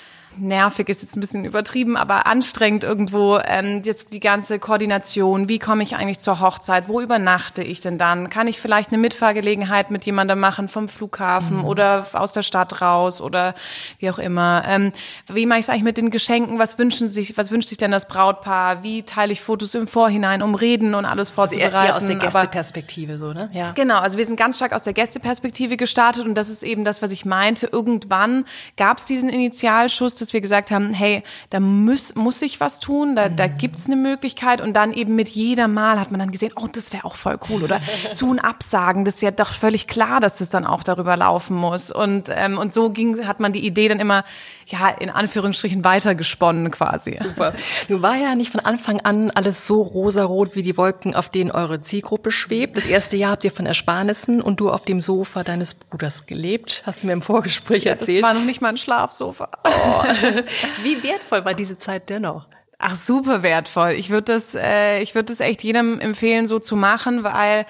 nervig 0.41 0.89
ist 0.89 1.01
jetzt 1.01 1.15
ein 1.15 1.19
bisschen 1.19 1.45
übertrieben, 1.45 1.97
aber 1.97 2.27
anstrengend 2.27 2.83
irgendwo 2.83 3.39
ähm, 3.43 3.81
jetzt 3.83 4.13
die 4.13 4.19
ganze 4.19 4.59
Koordination. 4.59 5.49
Wie 5.49 5.59
komme 5.59 5.83
ich 5.83 5.95
eigentlich 5.95 6.19
zur 6.19 6.39
Hochzeit? 6.39 6.87
Wo 6.87 7.01
übernachte 7.01 7.63
ich 7.63 7.81
denn 7.81 7.97
dann? 7.97 8.29
Kann 8.29 8.47
ich 8.47 8.59
vielleicht 8.59 8.89
eine 8.89 8.97
Mitfahrgelegenheit 8.97 9.91
mit 9.91 10.05
jemandem 10.05 10.39
machen 10.39 10.67
vom 10.67 10.89
Flughafen 10.89 11.57
mhm. 11.57 11.65
oder 11.65 12.07
aus 12.13 12.31
der 12.31 12.43
Stadt 12.43 12.81
raus 12.81 13.21
oder 13.21 13.53
wie 13.99 14.09
auch 14.09 14.19
immer? 14.19 14.63
Ähm, 14.67 14.91
wie 15.27 15.45
mache 15.45 15.59
ich 15.59 15.65
es 15.65 15.69
eigentlich 15.69 15.83
mit 15.83 15.97
den 15.97 16.09
Geschenken? 16.09 16.59
Was 16.59 16.77
wünschen 16.77 17.07
sich? 17.07 17.37
Was 17.37 17.51
wünscht 17.51 17.69
sich 17.69 17.77
denn 17.77 17.91
das 17.91 18.07
Brautpaar? 18.07 18.83
Wie 18.83 19.03
teile 19.03 19.33
ich 19.33 19.41
Fotos 19.41 19.75
im 19.75 19.87
Vorhinein, 19.87 20.41
um 20.41 20.55
Reden 20.55 20.95
und 20.95 21.05
alles 21.05 21.29
vorzubereiten? 21.29 21.75
Also 21.75 21.77
eher, 21.77 21.89
eher 21.89 21.95
aus 21.95 22.05
der 22.05 22.15
Gästeperspektive 22.15 23.17
so, 23.17 23.33
ne? 23.33 23.49
Ja. 23.53 23.71
Genau, 23.73 23.99
also 23.99 24.17
wir 24.17 24.25
sind 24.25 24.37
ganz 24.37 24.57
stark 24.57 24.73
aus 24.73 24.83
der 24.83 24.93
Gästeperspektive 24.93 25.77
gestartet 25.77 26.25
und 26.25 26.35
das 26.35 26.49
ist 26.49 26.63
eben 26.63 26.85
das, 26.85 27.01
was 27.01 27.11
ich 27.11 27.25
meinte. 27.25 27.67
Irgendwann 27.71 28.45
gab 28.77 28.97
es 28.97 29.05
diesen 29.05 29.29
Initialschuss, 29.29 30.15
dass 30.29 30.33
wir 30.33 30.41
gesagt 30.41 30.69
haben, 30.69 30.93
hey, 30.93 31.23
da 31.49 31.59
muss, 31.59 32.13
muss 32.13 32.41
ich 32.43 32.59
was 32.59 32.79
tun, 32.79 33.15
da, 33.15 33.29
mhm. 33.29 33.35
da 33.35 33.47
gibt's 33.47 33.87
eine 33.87 33.95
Möglichkeit 33.95 34.61
und 34.61 34.73
dann 34.73 34.93
eben 34.93 35.15
mit 35.15 35.27
jeder 35.29 35.67
Mal 35.67 35.99
hat 35.99 36.11
man 36.11 36.19
dann 36.19 36.31
gesehen, 36.31 36.51
oh, 36.55 36.67
das 36.71 36.93
wäre 36.93 37.05
auch 37.05 37.15
voll 37.15 37.39
cool 37.49 37.63
oder 37.63 37.81
zu 38.11 38.29
und 38.29 38.39
absagen, 38.39 39.05
das 39.05 39.15
ist 39.15 39.21
ja 39.21 39.31
doch 39.31 39.51
völlig 39.51 39.87
klar, 39.87 40.19
dass 40.19 40.37
das 40.37 40.49
dann 40.49 40.65
auch 40.65 40.83
darüber 40.83 41.17
laufen 41.17 41.55
muss 41.55 41.91
und, 41.91 42.29
ähm, 42.29 42.59
und 42.59 42.71
so 42.71 42.91
ging, 42.91 43.27
hat 43.27 43.39
man 43.39 43.53
die 43.53 43.65
Idee 43.65 43.87
dann 43.87 43.99
immer, 43.99 44.23
ja, 44.67 44.89
in 44.89 45.09
Anführungsstrichen 45.09 45.83
weitergesponnen 45.83 46.69
quasi. 46.69 47.17
Super. 47.21 47.53
Du 47.87 48.03
war 48.03 48.15
ja 48.15 48.35
nicht 48.35 48.51
von 48.51 48.59
Anfang 48.59 49.01
an 49.01 49.31
alles 49.31 49.65
so 49.65 49.81
rosarot 49.81 50.55
wie 50.55 50.61
die 50.61 50.77
Wolken, 50.77 51.15
auf 51.15 51.29
denen 51.29 51.49
eure 51.49 51.81
Zielgruppe 51.81 52.31
schwebt. 52.31 52.77
Das 52.77 52.85
erste 52.85 53.17
Jahr 53.17 53.31
habt 53.31 53.43
ihr 53.45 53.51
von 53.51 53.65
Ersparnissen 53.65 54.41
und 54.41 54.59
du 54.59 54.69
auf 54.69 54.85
dem 54.85 55.01
Sofa 55.01 55.43
deines 55.43 55.73
Bruders 55.73 56.27
gelebt, 56.27 56.83
hast 56.85 57.01
du 57.01 57.07
mir 57.07 57.13
im 57.13 57.23
Vorgespräch 57.23 57.85
ja, 57.85 57.93
erzählt. 57.93 58.21
Das 58.21 58.23
war 58.23 58.35
noch 58.35 58.45
nicht 58.45 58.61
mal 58.61 58.69
ein 58.69 58.77
Schlafsofa. 58.77 59.49
Oh. 59.63 60.03
Wie 60.83 61.03
wertvoll 61.03 61.45
war 61.45 61.53
diese 61.53 61.77
Zeit 61.77 62.09
dennoch? 62.09 62.47
Ach, 62.77 62.95
super 62.95 63.43
wertvoll. 63.43 63.91
Ich 63.91 64.09
würde 64.09 64.33
das, 64.33 64.55
äh, 64.55 65.01
ich 65.01 65.13
würde 65.13 65.33
das 65.33 65.41
echt 65.41 65.63
jedem 65.63 65.99
empfehlen, 65.99 66.47
so 66.47 66.59
zu 66.59 66.75
machen, 66.75 67.23
weil 67.23 67.65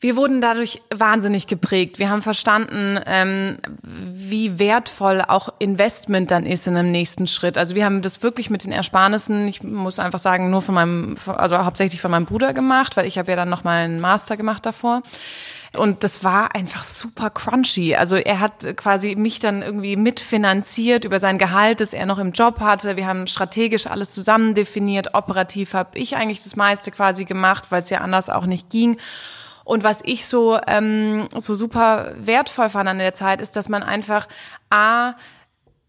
wir 0.00 0.14
wurden 0.14 0.40
dadurch 0.40 0.80
wahnsinnig 0.94 1.48
geprägt. 1.48 1.98
Wir 1.98 2.08
haben 2.08 2.22
verstanden, 2.22 3.00
ähm, 3.06 3.58
wie 3.82 4.58
wertvoll 4.60 5.22
auch 5.26 5.48
Investment 5.58 6.30
dann 6.30 6.46
ist 6.46 6.68
in 6.68 6.76
einem 6.76 6.92
nächsten 6.92 7.26
Schritt. 7.26 7.58
Also 7.58 7.74
wir 7.74 7.84
haben 7.84 8.00
das 8.00 8.22
wirklich 8.22 8.48
mit 8.48 8.64
den 8.64 8.70
Ersparnissen, 8.70 9.48
ich 9.48 9.64
muss 9.64 9.98
einfach 9.98 10.20
sagen, 10.20 10.50
nur 10.50 10.62
von 10.62 10.76
meinem, 10.76 11.16
also 11.26 11.64
hauptsächlich 11.64 12.00
von 12.00 12.12
meinem 12.12 12.26
Bruder 12.26 12.54
gemacht, 12.54 12.96
weil 12.96 13.06
ich 13.06 13.18
habe 13.18 13.30
ja 13.30 13.36
dann 13.36 13.48
noch 13.48 13.64
mal 13.64 13.84
einen 13.84 13.98
Master 13.98 14.36
gemacht 14.36 14.64
davor. 14.66 15.02
Und 15.76 16.02
das 16.02 16.24
war 16.24 16.54
einfach 16.54 16.82
super 16.82 17.30
crunchy. 17.30 17.94
Also 17.94 18.16
er 18.16 18.40
hat 18.40 18.76
quasi 18.76 19.16
mich 19.16 19.38
dann 19.38 19.62
irgendwie 19.62 19.96
mitfinanziert 19.96 21.04
über 21.04 21.18
sein 21.18 21.38
Gehalt, 21.38 21.80
das 21.80 21.92
er 21.92 22.06
noch 22.06 22.18
im 22.18 22.32
Job 22.32 22.60
hatte. 22.60 22.96
Wir 22.96 23.06
haben 23.06 23.26
strategisch 23.26 23.86
alles 23.86 24.12
zusammen 24.12 24.54
definiert. 24.54 25.14
Operativ 25.14 25.74
habe 25.74 25.98
ich 25.98 26.16
eigentlich 26.16 26.42
das 26.42 26.56
meiste 26.56 26.90
quasi 26.90 27.24
gemacht, 27.24 27.70
weil 27.70 27.80
es 27.80 27.90
ja 27.90 27.98
anders 27.98 28.30
auch 28.30 28.46
nicht 28.46 28.70
ging. 28.70 28.96
Und 29.64 29.84
was 29.84 30.00
ich 30.02 30.24
so, 30.24 30.58
ähm, 30.66 31.28
so 31.36 31.54
super 31.54 32.14
wertvoll 32.16 32.70
fand 32.70 32.88
an 32.88 32.96
der 32.96 33.12
Zeit, 33.12 33.42
ist, 33.42 33.54
dass 33.54 33.68
man 33.68 33.82
einfach 33.82 34.26
A, 34.70 35.12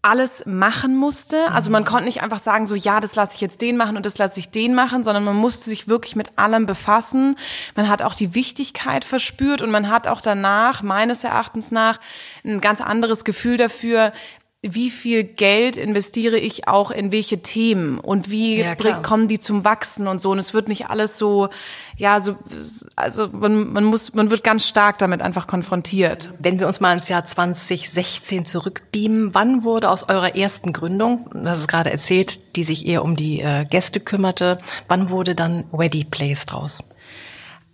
alles 0.02 0.46
machen 0.46 0.96
musste. 0.96 1.50
Also 1.52 1.70
man 1.70 1.84
konnte 1.84 2.06
nicht 2.06 2.22
einfach 2.22 2.40
sagen, 2.40 2.66
so 2.66 2.74
ja, 2.74 3.00
das 3.00 3.16
lasse 3.16 3.34
ich 3.34 3.40
jetzt 3.42 3.60
den 3.60 3.76
machen 3.76 3.96
und 3.96 4.06
das 4.06 4.16
lasse 4.16 4.40
ich 4.40 4.50
den 4.50 4.74
machen, 4.74 5.02
sondern 5.02 5.24
man 5.24 5.36
musste 5.36 5.68
sich 5.68 5.88
wirklich 5.88 6.16
mit 6.16 6.38
allem 6.38 6.64
befassen. 6.64 7.36
Man 7.76 7.88
hat 7.88 8.00
auch 8.00 8.14
die 8.14 8.34
Wichtigkeit 8.34 9.04
verspürt 9.04 9.60
und 9.60 9.70
man 9.70 9.90
hat 9.90 10.08
auch 10.08 10.22
danach, 10.22 10.82
meines 10.82 11.22
Erachtens 11.22 11.70
nach, 11.70 12.00
ein 12.44 12.62
ganz 12.62 12.80
anderes 12.80 13.24
Gefühl 13.24 13.58
dafür, 13.58 14.12
wie 14.62 14.90
viel 14.90 15.24
Geld 15.24 15.78
investiere 15.78 16.36
ich 16.36 16.68
auch 16.68 16.90
in 16.90 17.12
welche 17.12 17.40
Themen 17.40 17.98
und 17.98 18.30
wie 18.30 18.60
Ja, 18.60 18.74
kommen 19.00 19.26
die 19.26 19.38
zum 19.38 19.64
Wachsen 19.64 20.06
und 20.06 20.20
so. 20.20 20.30
Und 20.32 20.38
es 20.38 20.52
wird 20.52 20.68
nicht 20.68 20.90
alles 20.90 21.16
so, 21.16 21.48
ja, 21.96 22.20
so, 22.20 22.36
also 22.94 23.28
man, 23.32 23.72
man 23.72 23.84
muss, 23.84 24.12
man 24.12 24.30
wird 24.30 24.44
ganz 24.44 24.66
stark 24.66 24.98
damit 24.98 25.22
einfach 25.22 25.46
konfrontiert. 25.46 26.28
Wenn 26.38 26.58
wir 26.58 26.66
uns 26.66 26.78
mal 26.80 26.94
ins 26.94 27.08
Jahr 27.08 27.24
2016 27.24 28.44
zurückbeamen, 28.44 29.34
wann 29.34 29.64
wurde 29.64 29.88
aus 29.88 30.10
eurer 30.10 30.36
ersten 30.36 30.74
Gründung, 30.74 31.30
das 31.32 31.60
ist 31.60 31.68
gerade 31.68 31.90
erzählt, 31.90 32.54
die 32.56 32.62
sich 32.62 32.86
eher 32.86 33.02
um 33.02 33.16
die 33.16 33.40
äh, 33.40 33.64
Gäste 33.64 33.98
kümmerte, 33.98 34.60
wann 34.88 35.08
wurde 35.08 35.34
dann 35.34 35.64
Weddy 35.72 36.04
Place 36.04 36.44
draus? 36.44 36.84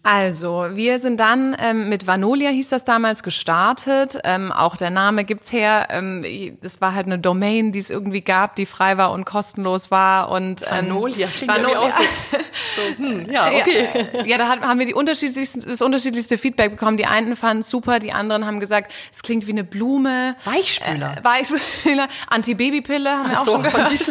Also, 0.06 0.66
wir 0.72 1.00
sind 1.00 1.18
dann 1.18 1.56
ähm, 1.60 1.88
mit 1.88 2.06
Vanolia 2.06 2.50
hieß 2.50 2.68
das 2.68 2.84
damals 2.84 3.24
gestartet. 3.24 4.18
Ähm, 4.22 4.52
auch 4.52 4.76
der 4.76 4.90
Name 4.90 5.24
gibt's 5.24 5.50
her. 5.52 5.88
Ähm, 5.90 6.24
das 6.62 6.80
war 6.80 6.94
halt 6.94 7.06
eine 7.06 7.18
Domain, 7.18 7.72
die 7.72 7.80
es 7.80 7.90
irgendwie 7.90 8.20
gab, 8.20 8.54
die 8.54 8.66
frei 8.66 8.98
war 8.98 9.10
und 9.10 9.24
kostenlos 9.24 9.90
war. 9.90 10.30
Und 10.30 10.62
ähm, 10.62 10.86
Vanolia, 10.90 11.26
klingt 11.26 11.50
Vano- 11.52 11.68
irgendwie 11.70 11.76
auch 11.76 11.90
so- 11.90 12.38
So, 12.76 12.82
hm, 12.98 13.30
ja, 13.30 13.48
okay. 13.48 13.88
Ja, 14.14 14.24
ja, 14.24 14.38
da 14.38 14.48
hat- 14.48 14.60
haben 14.62 14.78
wir 14.78 14.86
die 14.86 14.94
unterschiedlichsten, 14.94 15.60
das 15.68 15.80
unterschiedlichste 15.82 16.36
Feedback 16.38 16.70
bekommen. 16.72 16.96
Die 16.98 17.06
einen 17.06 17.34
fanden 17.34 17.60
es 17.60 17.68
super, 17.70 17.98
die 17.98 18.12
anderen 18.12 18.46
haben 18.46 18.60
gesagt, 18.60 18.92
es 19.10 19.22
klingt 19.22 19.46
wie 19.46 19.52
eine 19.52 19.64
Blume. 19.64 20.36
Weichspüler. 20.44 21.16
Äh, 21.18 21.24
Weichspüler. 21.24 22.08
Antibabypille 22.28 23.10
haben 23.10 23.30
wir 23.30 23.40
auch 23.40 23.44
so, 23.44 23.52
schon 23.52 23.62
gehört. 23.64 23.92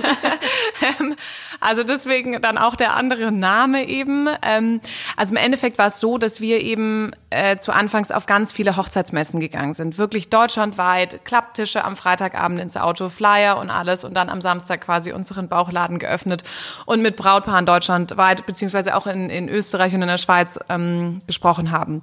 Ähm, 1.00 1.16
also 1.62 1.84
deswegen 1.84 2.42
dann 2.42 2.58
auch 2.58 2.76
der 2.76 2.96
andere 2.96 3.32
Name 3.32 3.88
eben. 3.88 4.28
Ähm, 4.42 4.82
also 5.16 5.32
im 5.32 5.38
Endeffekt 5.38 5.78
war 5.78 5.85
es 5.88 6.00
so, 6.00 6.18
dass 6.18 6.42
wir 6.42 6.62
eben 6.62 7.12
äh, 7.30 7.58
zu 7.58 7.74
Anfangs 7.74 8.12
auf 8.12 8.26
ganz 8.26 8.52
viele 8.52 8.78
Hochzeitsmessen 8.78 9.40
gegangen 9.40 9.74
sind. 9.74 9.98
Wirklich 9.98 10.30
deutschlandweit, 10.30 11.26
Klapptische 11.26 11.84
am 11.84 11.96
Freitagabend 11.96 12.60
ins 12.60 12.78
Auto, 12.78 13.10
Flyer 13.10 13.58
und 13.58 13.70
alles 13.70 14.04
und 14.04 14.14
dann 14.14 14.30
am 14.30 14.42
Samstag 14.42 14.82
quasi 14.82 15.12
unseren 15.12 15.48
Bauchladen 15.48 16.00
geöffnet 16.00 16.44
und 16.86 17.02
mit 17.02 17.16
Brautpaaren 17.16 17.66
deutschlandweit 17.66 18.46
beziehungsweise 18.46 18.96
auch 18.96 19.08
in, 19.08 19.30
in 19.30 19.50
Österreich 19.50 19.94
und 19.96 20.02
in 20.02 20.08
der 20.08 20.18
Schweiz 20.18 20.60
ähm, 20.70 21.20
gesprochen 21.28 21.72
haben. 21.72 22.02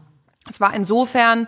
Es 0.49 0.61
war 0.61 0.75
insofern 0.75 1.47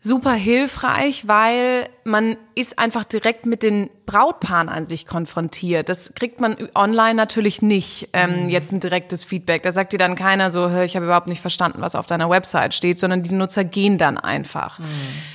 super 0.00 0.32
hilfreich, 0.32 1.26
weil 1.26 1.88
man 2.04 2.36
ist 2.54 2.78
einfach 2.78 3.04
direkt 3.04 3.46
mit 3.46 3.64
den 3.64 3.90
Brautpaaren 4.06 4.68
an 4.68 4.86
sich 4.86 5.06
konfrontiert. 5.06 5.88
Das 5.88 6.14
kriegt 6.14 6.40
man 6.40 6.56
online 6.74 7.14
natürlich 7.14 7.62
nicht, 7.62 8.10
ähm, 8.12 8.48
jetzt 8.48 8.72
ein 8.72 8.78
direktes 8.78 9.24
Feedback. 9.24 9.64
Da 9.64 9.72
sagt 9.72 9.92
dir 9.92 9.98
dann 9.98 10.14
keiner 10.14 10.52
so, 10.52 10.70
"Hör, 10.70 10.84
ich 10.84 10.94
habe 10.94 11.06
überhaupt 11.06 11.26
nicht 11.26 11.40
verstanden, 11.40 11.80
was 11.80 11.96
auf 11.96 12.06
deiner 12.06 12.30
Website 12.30 12.74
steht, 12.74 12.98
sondern 12.98 13.24
die 13.24 13.34
Nutzer 13.34 13.64
gehen 13.64 13.98
dann 13.98 14.18
einfach. 14.18 14.78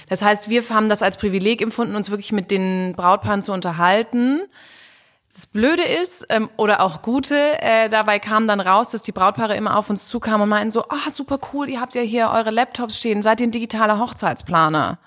Das 0.08 0.22
heißt, 0.22 0.50
wir 0.50 0.63
haben 0.70 0.88
das 0.88 1.03
als 1.03 1.17
Privileg 1.17 1.62
empfunden, 1.62 1.96
uns 1.96 2.10
wirklich 2.10 2.32
mit 2.32 2.50
den 2.50 2.93
Brautpaaren 2.96 3.41
zu 3.41 3.51
unterhalten. 3.51 4.43
Das 5.34 5.48
Blöde 5.48 5.82
ist, 5.82 6.28
ähm, 6.30 6.48
oder 6.58 6.82
auch 6.82 7.02
Gute, 7.02 7.60
äh, 7.60 7.90
dabei 7.90 8.20
kam 8.20 8.48
dann 8.48 8.60
raus, 8.60 8.92
dass 8.92 9.02
die 9.02 9.12
Brautpaare 9.12 9.56
immer 9.56 9.78
auf 9.78 9.90
uns 9.90 10.08
zukamen 10.08 10.44
und 10.44 10.50
meinten 10.50 10.70
so, 10.70 10.84
ah, 10.90 11.10
super 11.10 11.40
cool, 11.52 11.70
ihr 11.70 11.82
habt 11.82 11.96
ja 11.96 12.04
hier 12.04 12.30
eure 12.30 12.52
Laptops 12.52 13.00
stehen, 13.00 13.24
seid 13.24 13.42
ihr 13.42 13.48
ein 13.48 13.52
digitaler 13.52 13.98
Hochzeitsplaner? 13.98 15.00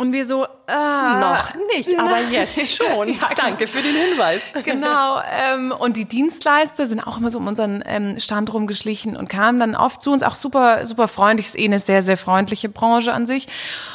Und 0.00 0.14
wir 0.14 0.24
so, 0.24 0.44
äh, 0.44 1.20
Noch 1.20 1.52
nicht, 1.76 1.98
aber 1.98 2.20
jetzt 2.30 2.74
schon. 2.74 3.18
Danke 3.36 3.66
für 3.66 3.82
den 3.82 3.94
Hinweis. 3.94 4.40
genau. 4.64 5.20
Ähm, 5.20 5.74
und 5.78 5.98
die 5.98 6.06
Dienstleister 6.06 6.86
sind 6.86 7.06
auch 7.06 7.18
immer 7.18 7.30
so 7.30 7.38
um 7.38 7.46
unseren 7.46 7.84
ähm, 7.84 8.18
Stand 8.18 8.50
rumgeschlichen 8.50 9.14
und 9.14 9.28
kamen 9.28 9.60
dann 9.60 9.76
oft 9.76 10.00
zu 10.00 10.10
uns, 10.10 10.22
auch 10.22 10.36
super, 10.36 10.86
super 10.86 11.06
freundlich, 11.06 11.48
ist 11.48 11.58
eh 11.58 11.66
eine 11.66 11.80
sehr, 11.80 12.00
sehr 12.00 12.16
freundliche 12.16 12.70
Branche 12.70 13.12
an 13.12 13.26
sich. 13.26 13.48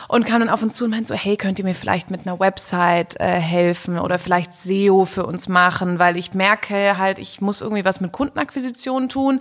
Und 0.07 0.27
kamen 0.27 0.41
dann 0.41 0.49
auf 0.49 0.61
uns 0.61 0.75
zu 0.75 0.83
und 0.83 0.91
meinten 0.91 1.05
so, 1.05 1.15
hey, 1.15 1.37
könnt 1.37 1.57
ihr 1.57 1.65
mir 1.65 1.73
vielleicht 1.73 2.11
mit 2.11 2.27
einer 2.27 2.39
Website 2.39 3.19
äh, 3.19 3.25
helfen 3.25 3.97
oder 3.97 4.19
vielleicht 4.19 4.53
SEO 4.53 5.05
für 5.05 5.25
uns 5.25 5.47
machen, 5.47 5.97
weil 5.97 6.17
ich 6.17 6.35
merke 6.35 6.99
halt, 6.99 7.17
ich 7.17 7.41
muss 7.41 7.61
irgendwie 7.61 7.83
was 7.83 7.99
mit 7.99 8.11
Kundenakquisition 8.11 9.09
tun. 9.09 9.39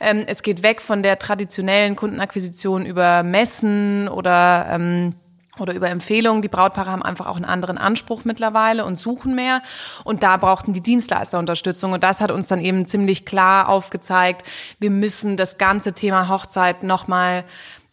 Ähm, 0.00 0.24
es 0.26 0.42
geht 0.42 0.62
weg 0.62 0.80
von 0.80 1.02
der 1.02 1.18
traditionellen 1.18 1.94
Kundenakquisition 1.94 2.86
über 2.86 3.22
Messen 3.22 4.08
oder 4.08 4.68
ähm, 4.70 5.14
oder 5.60 5.74
über 5.74 5.88
Empfehlungen. 5.88 6.42
Die 6.42 6.48
Brautpaare 6.48 6.90
haben 6.90 7.02
einfach 7.02 7.26
auch 7.26 7.36
einen 7.36 7.44
anderen 7.44 7.78
Anspruch 7.78 8.24
mittlerweile 8.24 8.84
und 8.84 8.96
suchen 8.96 9.34
mehr. 9.34 9.62
Und 10.04 10.22
da 10.22 10.36
brauchten 10.36 10.72
die 10.72 10.80
Dienstleister 10.80 11.38
Unterstützung. 11.38 11.92
Und 11.92 12.02
das 12.04 12.20
hat 12.20 12.30
uns 12.30 12.46
dann 12.46 12.60
eben 12.60 12.86
ziemlich 12.86 13.24
klar 13.24 13.68
aufgezeigt, 13.68 14.46
wir 14.78 14.90
müssen 14.90 15.36
das 15.36 15.58
ganze 15.58 15.92
Thema 15.92 16.28
Hochzeit 16.28 16.82
nochmal 16.82 17.44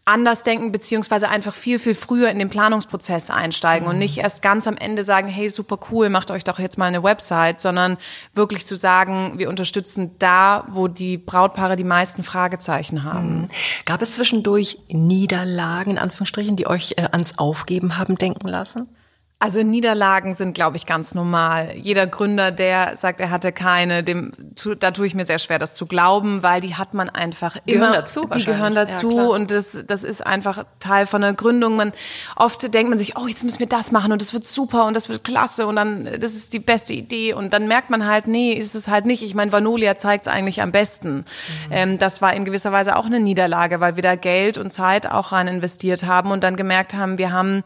anders 0.05 0.43
denken, 0.43 0.71
beziehungsweise 0.71 1.29
einfach 1.29 1.53
viel, 1.53 1.79
viel 1.79 1.95
früher 1.95 2.29
in 2.29 2.37
den 2.37 2.49
Planungsprozess 2.49 3.29
einsteigen 3.29 3.87
und 3.87 3.97
nicht 3.97 4.17
erst 4.17 4.41
ganz 4.41 4.67
am 4.67 4.75
Ende 4.75 5.03
sagen, 5.03 5.29
hey, 5.29 5.49
super 5.49 5.79
cool, 5.91 6.09
macht 6.09 6.29
euch 6.29 6.43
doch 6.43 6.59
jetzt 6.59 6.77
mal 6.77 6.87
eine 6.87 7.03
Website, 7.03 7.61
sondern 7.61 7.97
wirklich 8.33 8.65
zu 8.65 8.75
sagen, 8.75 9.33
wir 9.37 9.47
unterstützen 9.47 10.11
da, 10.19 10.65
wo 10.69 10.89
die 10.89 11.17
Brautpaare 11.17 11.77
die 11.77 11.85
meisten 11.85 12.23
Fragezeichen 12.23 13.03
haben. 13.03 13.47
Gab 13.85 14.01
es 14.01 14.15
zwischendurch 14.15 14.77
Niederlagen, 14.89 15.91
in 15.91 15.99
Anführungsstrichen, 15.99 16.57
die 16.57 16.67
euch 16.67 16.95
äh, 16.97 17.07
ans 17.11 17.37
Aufgeben 17.37 17.97
haben 17.97 18.17
denken 18.17 18.47
lassen? 18.49 18.89
Also 19.43 19.61
Niederlagen 19.61 20.35
sind, 20.35 20.53
glaube 20.53 20.77
ich, 20.77 20.85
ganz 20.85 21.13
normal. 21.13 21.73
Jeder 21.75 22.07
Gründer, 22.07 22.49
der 22.49 22.95
sagt, 22.95 23.19
er 23.19 23.29
hatte 23.29 23.51
keine, 23.51 24.01
dem, 24.01 24.31
da 24.79 24.91
tue 24.91 25.05
ich 25.05 25.15
mir 25.15 25.25
sehr 25.25 25.37
schwer, 25.37 25.59
das 25.59 25.75
zu 25.75 25.85
glauben, 25.85 26.43
weil 26.43 26.61
die 26.61 26.75
hat 26.75 26.93
man 26.93 27.09
einfach 27.09 27.57
Gehören 27.65 27.83
immer. 27.89 27.91
dazu 27.91 28.25
Die 28.33 28.45
gehören 28.45 28.73
Ja, 28.75 28.85
dazu 28.85 29.09
klar. 29.09 29.29
und 29.31 29.51
das, 29.51 29.83
das 29.85 30.05
ist 30.05 30.25
einfach 30.25 30.63
Teil 30.79 31.05
von 31.05 31.21
der 31.23 31.33
Gründung. 31.33 31.75
Man 31.75 31.91
oft 32.37 32.73
denkt 32.73 32.89
man 32.89 32.97
sich, 32.97 33.17
oh, 33.17 33.27
jetzt 33.27 33.43
müssen 33.43 33.59
wir 33.59 33.67
das 33.67 33.91
machen 33.91 34.13
und 34.13 34.21
das 34.21 34.33
wird 34.33 34.45
super 34.45 34.85
und 34.85 34.93
das 34.93 35.09
wird 35.09 35.25
klasse 35.25 35.67
und 35.67 35.75
dann 35.75 36.05
das 36.21 36.35
ist 36.35 36.53
die 36.53 36.59
beste 36.59 36.93
Idee 36.93 37.33
und 37.33 37.51
dann 37.51 37.67
merkt 37.67 37.89
man 37.89 38.07
halt, 38.07 38.27
nee, 38.27 38.53
ist 38.53 38.75
es 38.75 38.87
halt 38.87 39.05
nicht. 39.05 39.23
Ich 39.23 39.35
meine, 39.35 39.51
Vanolia 39.51 39.97
zeigt 39.97 40.25
es 40.27 40.31
eigentlich 40.31 40.61
am 40.61 40.71
besten. 40.71 41.15
Mhm. 41.17 41.23
Ähm, 41.71 41.99
das 41.99 42.21
war 42.21 42.33
in 42.33 42.45
gewisser 42.45 42.71
Weise 42.71 42.95
auch 42.95 43.07
eine 43.07 43.19
Niederlage, 43.19 43.81
weil 43.81 43.97
wir 43.97 44.03
da 44.03 44.15
Geld 44.15 44.57
und 44.57 44.71
Zeit 44.71 45.11
auch 45.11 45.33
rein 45.33 45.49
investiert 45.49 46.05
haben 46.05 46.31
und 46.31 46.45
dann 46.45 46.55
gemerkt 46.55 46.93
haben, 46.93 47.17
wir 47.17 47.33
haben 47.33 47.65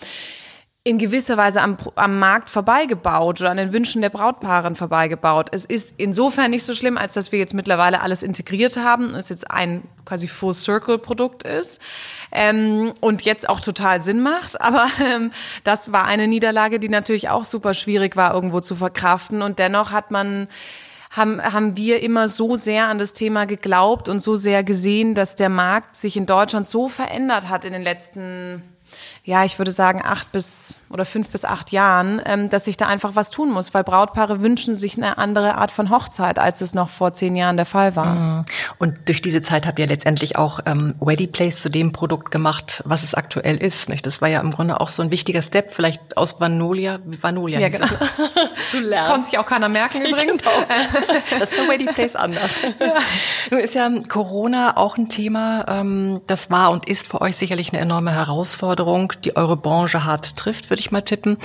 in 0.88 1.00
gewisser 1.00 1.36
Weise 1.36 1.62
am, 1.62 1.76
am 1.96 2.18
Markt 2.18 2.50
vorbeigebaut 2.50 3.42
oder 3.42 3.52
an 3.52 3.58
den 3.58 3.74
Wünschen 3.74 4.02
der 4.02 4.10
Brautpaaren 4.10 4.78
vorbeigebaut. 4.78 5.50
Es 5.52 5.66
ist 5.66 5.96
insofern 5.98 6.50
nicht 6.52 6.64
so 6.64 6.74
schlimm, 6.74 6.98
als 6.98 7.12
dass 7.12 7.34
wir 7.34 7.40
jetzt 7.40 7.54
mittlerweile 7.54 8.02
alles 8.02 8.24
integriert 8.24 8.78
haben 8.78 9.10
und 9.10 9.16
es 9.16 9.28
jetzt 9.28 9.52
ein 9.52 9.84
quasi 10.06 10.30
Full-Circle-Produkt 10.30 11.44
ist 11.44 11.82
ähm, 12.32 12.94
und 13.02 13.24
jetzt 13.24 13.50
auch 13.50 13.60
total 13.60 14.00
Sinn 14.00 14.22
macht. 14.22 14.62
Aber 14.68 14.86
ähm, 15.04 15.32
das 15.66 15.92
war 15.92 16.06
eine 16.06 16.26
Niederlage, 16.26 16.80
die 16.80 16.88
natürlich 16.88 17.28
auch 17.28 17.44
super 17.44 17.74
schwierig 17.74 18.16
war, 18.16 18.34
irgendwo 18.34 18.62
zu 18.62 18.78
verkraften. 18.78 19.42
Und 19.42 19.60
dennoch 19.60 19.92
hat 19.92 20.10
man 20.12 20.48
haben, 21.12 21.42
haben 21.42 21.76
wir 21.76 22.02
immer 22.02 22.30
so 22.30 22.56
sehr 22.56 22.88
an 22.88 22.98
das 22.98 23.12
Thema 23.12 23.46
geglaubt 23.46 24.08
und 24.08 24.22
so 24.22 24.38
sehr 24.38 24.64
gesehen, 24.64 25.16
dass 25.16 25.36
der 25.36 25.50
Markt 25.50 25.98
sich 25.98 26.16
in 26.16 26.26
Deutschland 26.26 26.66
so 26.66 26.88
verändert 26.88 27.50
hat 27.50 27.66
in 27.66 27.74
den 27.74 27.84
letzten 27.84 28.64
ja, 29.28 29.44
ich 29.44 29.60
würde 29.60 29.72
sagen 29.72 30.02
acht 30.04 30.32
bis 30.32 30.76
oder 30.90 31.06
fünf 31.06 31.30
bis 31.30 31.46
acht 31.46 31.72
Jahren, 31.72 32.22
ähm, 32.26 32.50
dass 32.50 32.66
sich 32.66 32.78
da 32.78 32.88
einfach 32.88 33.16
was 33.16 33.30
tun 33.30 33.52
muss, 33.52 33.74
weil 33.74 33.84
Brautpaare 33.84 34.42
wünschen 34.42 34.76
sich 34.76 34.98
eine 34.98 35.18
andere 35.18 35.56
Art 35.56 35.72
von 35.72 35.90
Hochzeit, 35.90 36.40
als 36.40 36.62
es 36.62 36.74
noch 36.74 36.90
vor 36.90 37.14
zehn 37.14 37.36
Jahren 37.36 37.58
der 37.58 37.66
Fall 37.66 37.96
war. 37.96 38.46
Und 38.80 38.96
durch 39.06 39.22
diese 39.22 39.42
Zeit 39.42 39.66
habt 39.66 39.80
ihr 39.80 39.88
letztendlich 39.88 40.38
auch 40.38 40.60
ähm, 40.66 40.96
Ready 41.02 41.28
Place 41.28 41.62
zu 41.62 41.70
dem 41.70 41.92
Produkt 41.92 42.32
gemacht, 42.32 42.82
was 42.86 43.04
es 43.04 43.14
aktuell 43.14 43.58
ist. 43.58 43.90
Nicht? 43.90 44.06
Das 44.06 44.22
war 44.22 44.30
ja 44.30 44.40
im 44.42 44.52
Grunde 44.52 44.80
auch 44.80 44.90
so 44.90 45.02
ein 45.02 45.12
wichtiger 45.12 45.42
Step, 45.42 45.74
vielleicht 45.74 46.18
aus 46.18 46.40
Vanolia, 46.40 47.00
Vanolia 47.22 47.60
Ja, 47.60 47.70
genau. 47.70 47.86
es, 47.86 48.72
zu 48.72 48.80
lernen. 48.80 49.10
Konnte 49.10 49.26
sich 49.28 49.38
auch 49.40 49.46
keiner 49.46 49.70
merken 49.70 50.06
übrigens. 50.06 50.42
Genau. 50.42 50.52
Das 51.40 51.52
war 51.52 51.70
Ready 51.70 51.86
Place 51.86 52.16
anders. 52.16 52.52
Nun 53.52 53.60
ist 53.60 53.76
ja 53.76 53.90
Corona 54.08 54.78
auch 54.78 54.98
ein 54.98 55.10
Thema, 55.10 55.66
ähm, 55.68 56.22
das 56.28 56.50
war 56.50 56.72
und 56.72 56.88
ist 56.88 57.08
für 57.08 57.22
euch 57.22 57.36
sicherlich 57.36 57.74
eine 57.74 57.82
enorme 57.82 58.14
Herausforderung, 58.14 59.14
die 59.24 59.36
eure 59.36 59.58
Branche 59.58 60.06
hart 60.06 60.36
trifft, 60.36 60.70
würde 60.78 60.82
ich 60.82 60.92
mal 60.92 61.02
tippen, 61.02 61.38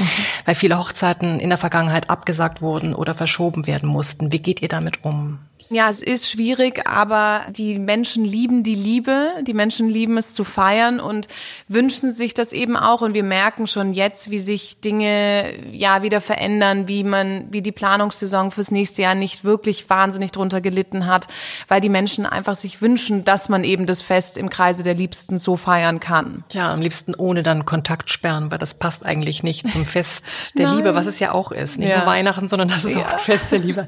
weil 0.44 0.54
viele 0.54 0.78
Hochzeiten 0.78 1.40
in 1.40 1.48
der 1.48 1.56
Vergangenheit 1.56 2.10
abgesagt 2.10 2.60
wurden 2.60 2.94
oder 2.94 3.14
verschoben 3.14 3.66
werden 3.66 3.88
mussten. 3.88 4.30
Wie 4.30 4.40
geht 4.40 4.60
ihr 4.60 4.68
damit 4.68 5.04
um? 5.06 5.38
Ja, 5.72 5.88
es 5.88 6.02
ist 6.02 6.30
schwierig, 6.30 6.86
aber 6.86 7.42
die 7.50 7.78
Menschen 7.78 8.26
lieben 8.26 8.62
die 8.62 8.74
Liebe, 8.74 9.30
die 9.42 9.54
Menschen 9.54 9.88
lieben 9.88 10.18
es 10.18 10.34
zu 10.34 10.44
feiern 10.44 11.00
und 11.00 11.28
wünschen 11.66 12.12
sich 12.12 12.34
das 12.34 12.52
eben 12.52 12.76
auch. 12.76 13.00
Und 13.00 13.14
wir 13.14 13.22
merken 13.22 13.66
schon 13.66 13.94
jetzt, 13.94 14.30
wie 14.30 14.38
sich 14.38 14.80
Dinge 14.80 15.54
ja 15.72 16.02
wieder 16.02 16.20
verändern, 16.20 16.88
wie 16.88 17.04
man, 17.04 17.46
wie 17.50 17.62
die 17.62 17.72
Planungssaison 17.72 18.50
fürs 18.50 18.70
nächste 18.70 19.00
Jahr 19.00 19.14
nicht 19.14 19.44
wirklich 19.44 19.88
wahnsinnig 19.88 20.32
drunter 20.32 20.60
gelitten 20.60 21.06
hat, 21.06 21.26
weil 21.68 21.80
die 21.80 21.88
Menschen 21.88 22.26
einfach 22.26 22.54
sich 22.54 22.82
wünschen, 22.82 23.24
dass 23.24 23.48
man 23.48 23.64
eben 23.64 23.86
das 23.86 24.02
Fest 24.02 24.36
im 24.36 24.50
Kreise 24.50 24.82
der 24.82 24.94
Liebsten 24.94 25.38
so 25.38 25.56
feiern 25.56 26.00
kann. 26.00 26.44
Ja, 26.52 26.70
am 26.70 26.82
liebsten 26.82 27.14
ohne 27.14 27.42
dann 27.42 27.64
Kontaktsperren, 27.64 28.50
weil 28.50 28.58
das 28.58 28.74
passt 28.74 29.06
eigentlich 29.06 29.42
nicht 29.42 29.68
zum 29.68 29.86
Fest 29.86 30.52
der 30.58 30.70
Liebe, 30.74 30.94
was 30.94 31.06
es 31.06 31.18
ja 31.18 31.32
auch 31.32 31.50
ist. 31.50 31.78
Nicht 31.78 31.88
ja. 31.88 31.98
nur 31.98 32.06
Weihnachten, 32.06 32.50
sondern 32.50 32.68
das 32.68 32.84
ist 32.84 32.94
ja. 32.94 33.00
auch 33.00 33.12
ein 33.14 33.18
Fest 33.18 33.50
der 33.50 33.60
Liebe. 33.60 33.86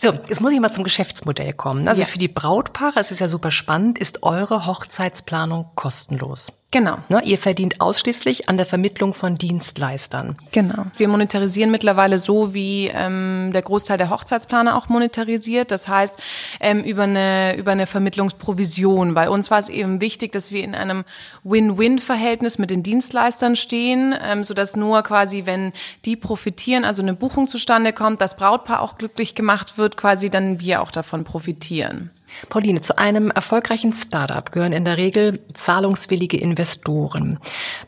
So, 0.00 0.12
jetzt 0.28 0.40
muss 0.40 0.52
ich 0.52 0.58
mal 0.58 0.72
zum 0.72 0.82
Geschäft 0.82 1.11
Geschäftsmodell 1.12 1.52
kommen. 1.52 1.86
Also 1.88 2.02
ja. 2.02 2.06
für 2.06 2.18
die 2.18 2.28
Brautpaare, 2.28 2.98
es 2.98 3.10
ist 3.10 3.20
ja 3.20 3.28
super 3.28 3.50
spannend, 3.50 3.98
ist 3.98 4.22
eure 4.22 4.66
Hochzeitsplanung 4.66 5.70
kostenlos. 5.74 6.52
Genau. 6.72 6.96
Ne, 7.10 7.20
ihr 7.22 7.36
verdient 7.36 7.82
ausschließlich 7.82 8.48
an 8.48 8.56
der 8.56 8.64
Vermittlung 8.64 9.12
von 9.12 9.36
Dienstleistern. 9.36 10.36
Genau. 10.52 10.86
Wir 10.96 11.06
monetarisieren 11.06 11.70
mittlerweile 11.70 12.18
so, 12.18 12.54
wie 12.54 12.90
ähm, 12.92 13.50
der 13.52 13.60
Großteil 13.60 13.98
der 13.98 14.08
Hochzeitsplaner 14.08 14.74
auch 14.74 14.88
monetarisiert. 14.88 15.70
Das 15.70 15.86
heißt, 15.86 16.18
ähm, 16.60 16.82
über, 16.82 17.02
eine, 17.02 17.56
über 17.56 17.72
eine 17.72 17.86
Vermittlungsprovision. 17.86 19.12
Bei 19.12 19.28
uns 19.28 19.50
war 19.50 19.58
es 19.58 19.68
eben 19.68 20.00
wichtig, 20.00 20.32
dass 20.32 20.50
wir 20.50 20.64
in 20.64 20.74
einem 20.74 21.04
Win-Win-Verhältnis 21.44 22.58
mit 22.58 22.70
den 22.70 22.82
Dienstleistern 22.82 23.54
stehen, 23.54 24.14
ähm, 24.24 24.42
sodass 24.42 24.74
nur 24.74 25.02
quasi, 25.02 25.44
wenn 25.44 25.74
die 26.06 26.16
profitieren, 26.16 26.86
also 26.86 27.02
eine 27.02 27.12
Buchung 27.12 27.48
zustande 27.48 27.92
kommt, 27.92 28.22
das 28.22 28.34
Brautpaar 28.34 28.80
auch 28.80 28.96
glücklich 28.96 29.34
gemacht 29.34 29.76
wird, 29.76 29.98
quasi 29.98 30.30
dann 30.30 30.58
wir 30.58 30.80
auch 30.80 30.90
davon 30.90 31.24
profitieren. 31.24 32.10
Pauline, 32.48 32.80
zu 32.80 32.98
einem 32.98 33.30
erfolgreichen 33.30 33.92
Startup 33.92 34.50
gehören 34.50 34.72
in 34.72 34.84
der 34.84 34.96
Regel 34.96 35.40
zahlungswillige 35.54 36.38
Investoren. 36.38 37.38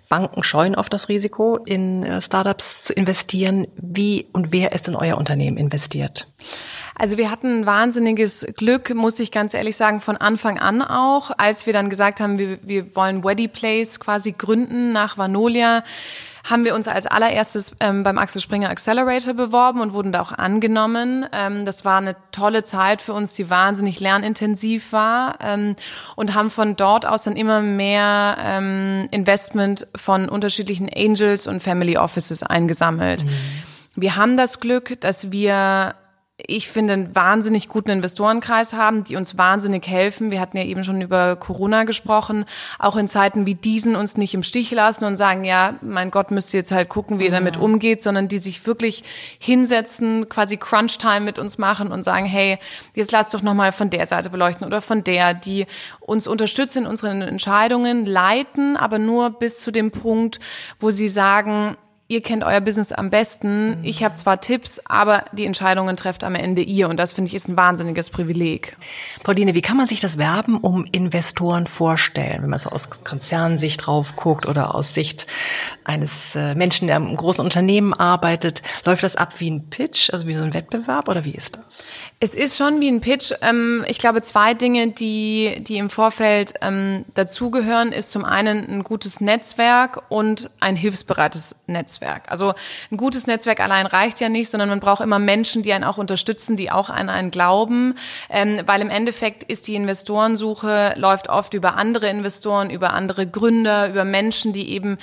Banken 0.09 0.43
scheuen 0.43 0.75
oft 0.75 0.93
das 0.93 1.09
Risiko, 1.09 1.57
in 1.57 2.03
äh, 2.05 2.21
Startups 2.21 2.83
zu 2.83 2.93
investieren. 2.93 3.67
Wie 3.77 4.27
und 4.33 4.53
wer 4.53 4.73
ist 4.73 4.89
in 4.89 4.97
euer 4.97 5.19
Unternehmen 5.19 5.57
investiert? 5.57 6.29
Also 6.97 7.19
wir 7.19 7.31
hatten 7.31 7.61
ein 7.61 7.67
wahnsinniges 7.67 8.47
Glück, 8.57 8.95
muss 8.95 9.19
ich 9.19 9.33
ganz 9.33 9.53
ehrlich 9.55 9.77
sagen, 9.77 10.01
von 10.01 10.17
Anfang 10.17 10.59
an 10.59 10.81
auch, 10.81 11.33
als 11.37 11.67
wir 11.67 11.73
dann 11.73 11.91
gesagt 11.91 12.21
haben, 12.21 12.39
wir, 12.39 12.59
wir 12.63 12.95
wollen 12.95 13.25
Weddy 13.25 13.49
Place 13.49 13.99
quasi 13.99 14.33
gründen 14.33 14.93
nach 14.93 15.19
Vanolia 15.19 15.83
haben 16.45 16.67
wir 16.67 16.75
uns 16.75 16.89
als 16.89 17.07
allererstes 17.07 17.73
ähm, 17.81 18.05
beim 18.05 18.19
Axel 18.19 18.41
Springer 18.41 18.69
Accelerator 18.69 19.33
beworben 19.33 19.81
und 19.81 19.95
wurden 19.95 20.13
da 20.13 20.21
auch 20.21 20.33
angenommen. 20.33 21.27
Ähm, 21.33 21.65
das 21.65 21.87
war 21.87 21.97
eine 21.97 22.17
tolle 22.33 22.65
Zeit 22.65 23.01
für 23.01 23.15
uns, 23.15 23.33
die 23.33 23.49
wahnsinnig 23.49 23.99
lernintensiv 23.99 24.93
war 24.93 25.39
ähm, 25.43 25.75
und 26.17 26.35
haben 26.35 26.51
von 26.51 26.77
dort 26.77 27.07
aus 27.07 27.25
dann 27.25 27.37
immer 27.37 27.63
mehr 27.63 28.37
ähm, 28.41 29.09
Investment 29.11 29.87
von 29.97 30.29
unterschiedlichen 30.29 30.91
Angels 30.95 31.47
und 31.47 31.63
Family 31.63 31.97
Offices 31.97 32.43
eingesammelt. 32.43 33.25
Mhm. 33.25 33.31
Wir 33.97 34.17
haben 34.17 34.37
das 34.37 34.61
Glück, 34.61 35.01
dass 35.01 35.33
wir 35.33 35.95
ich 36.37 36.69
finde, 36.69 36.95
einen 36.95 37.15
wahnsinnig 37.15 37.69
guten 37.69 37.91
Investorenkreis 37.91 38.73
haben, 38.73 39.05
die 39.05 39.15
uns 39.15 39.39
wahnsinnig 39.39 39.87
helfen. 39.87 40.33
Wir 40.33 40.41
hatten 40.41 40.57
ja 40.57 40.65
eben 40.65 40.83
schon 40.83 41.01
über 41.01 41.37
Corona 41.37 41.85
gesprochen, 41.85 42.45
auch 42.81 42.97
in 42.97 43.07
Zeiten 43.07 43.47
wie 43.47 43.55
diesen 43.55 43.95
uns 43.95 44.17
nicht 44.17 44.35
im 44.35 44.43
Stich 44.43 44.73
lassen 44.73 45.05
und 45.05 45.17
sagen, 45.17 45.45
ja, 45.45 45.75
mein 45.81 46.11
Gott, 46.11 46.33
müsst 46.33 46.53
ihr 46.53 46.59
jetzt 46.59 46.73
halt 46.73 46.89
gucken, 46.89 47.21
wie 47.21 47.27
ihr 47.27 47.31
damit 47.31 47.57
umgeht, 47.57 48.03
sondern 48.03 48.27
die 48.27 48.39
sich 48.39 48.67
wirklich 48.67 49.05
hinsetzen, 49.39 50.29
quasi 50.29 50.57
Crunch-Time 50.57 51.21
mit 51.21 51.39
uns 51.39 51.57
machen 51.57 51.93
und 51.93 52.03
sagen, 52.03 52.27
hey, 52.27 52.59
jetzt 52.95 53.13
lasst 53.13 53.33
doch 53.33 53.43
nochmal 53.43 53.71
von 53.71 53.91
der 53.91 54.09
Seite 54.09 54.29
beleuchten 54.29 54.67
oder 54.67 54.81
von 54.81 55.05
der, 55.05 55.35
die 55.35 55.67
uns 56.01 56.27
unterstützen 56.27 56.79
in 56.79 56.87
unseren 56.89 57.23
Entscheidungen, 57.23 58.07
leiten, 58.07 58.77
aber 58.77 58.99
nur 58.99 59.31
bis 59.31 59.61
zu 59.61 59.71
dem 59.71 59.93
Punkt, 59.93 60.41
wo 60.81 60.91
sie 60.91 61.09
sagen, 61.09 61.77
ihr 62.15 62.23
kennt 62.23 62.45
euer 62.45 62.61
Business 62.61 62.93
am 62.93 63.11
besten. 63.11 63.79
Mhm. 63.79 63.85
Ich 63.85 64.05
habe 64.05 64.15
zwar 64.15 64.41
Tipps, 64.41 64.81
aber 64.85 65.25
die 65.33 65.45
Entscheidungen 65.45 65.97
trefft 65.97 66.23
am 66.23 66.37
Ende 66.37 66.63
ihr. 66.63 66.89
Und 66.89 66.97
das 66.97 67.13
finde 67.13 67.29
ich 67.29 67.35
ist 67.35 67.49
ein 67.49 67.57
wahnsinniges 67.57 68.11
Privileg. 68.11 68.77
Pauline, 69.25 69.55
wie 69.55 69.63
kann 69.63 69.77
man 69.77 69.89
sich 69.89 70.01
das 70.01 70.17
Werben 70.17 70.59
um 70.59 70.87
Investoren 70.93 71.67
vorstellen, 71.67 72.43
wenn 72.43 72.51
man 72.51 72.61
so 72.61 72.71
aus 72.71 73.03
Konzernsicht 73.03 73.85
drauf 73.85 74.15
guckt 74.17 74.47
oder 74.47 74.75
aus 74.75 74.95
Sicht 74.95 75.27
eines 75.85 76.37
äh, 76.37 76.55
Menschen, 76.55 76.87
der 76.87 76.97
im 76.97 77.17
großen 77.17 77.43
Unternehmen 77.43 77.93
arbeitet? 77.93 78.63
Läuft 78.85 79.03
das 79.03 79.17
ab 79.17 79.41
wie 79.41 79.51
ein 79.51 79.69
Pitch, 79.69 80.11
also 80.11 80.27
wie 80.29 80.35
so 80.35 80.45
ein 80.45 80.55
Wettbewerb 80.55 81.09
oder 81.09 81.25
wie 81.25 81.35
ist 81.35 81.57
das? 81.57 81.85
Es 82.25 82.35
ist 82.35 82.57
schon 82.57 82.81
wie 82.81 82.89
ein 82.89 83.03
Pitch. 83.03 83.35
Ähm, 83.43 83.85
ich 83.87 83.99
glaube, 83.99 84.23
zwei 84.23 84.55
Dinge, 84.55 84.89
die, 84.89 85.57
die 85.61 85.77
im 85.77 85.91
Vorfeld 85.91 86.55
ähm, 86.63 87.05
dazugehören, 87.13 87.93
ist 87.93 88.13
zum 88.13 88.25
einen 88.25 88.67
ein 88.67 88.83
gutes 88.83 89.21
Netzwerk 89.21 90.05
und 90.09 90.49
ein 90.59 90.75
hilfsbereites 90.75 91.55
Netzwerk. 91.67 92.23
Also 92.31 92.55
ein 92.91 92.97
gutes 92.97 93.27
Netzwerk 93.27 93.61
allein 93.61 93.85
reicht 93.85 94.21
ja 94.21 94.31
nicht, 94.31 94.49
sondern 94.49 94.71
man 94.71 94.81
braucht 94.81 95.03
immer 95.03 95.19
Menschen, 95.19 95.63
die 95.63 95.75
einen 95.75 95.85
auch 95.85 95.99
unterstützen, 95.99 96.57
die 96.57 96.71
auch 96.71 96.89
an 96.89 97.11
einen 97.11 97.31
glauben. 97.31 97.95
Ähm, 98.31 98.63
weil 98.65 98.81
im 98.81 98.89
Endeffekt 98.89 99.45
ist 99.45 99.67
die 99.67 99.75
Investorensuche, 99.75 100.95
läuft 100.97 101.29
oft 101.29 101.53
über 101.53 101.75
andere 101.75 102.09
Investoren, 102.09 102.71
über 102.71 102.95
andere 102.95 103.27
Gründer, 103.27 103.91
über 103.91 104.07
Menschen, 104.07 104.55
die 104.55 104.71
eben 104.71 104.97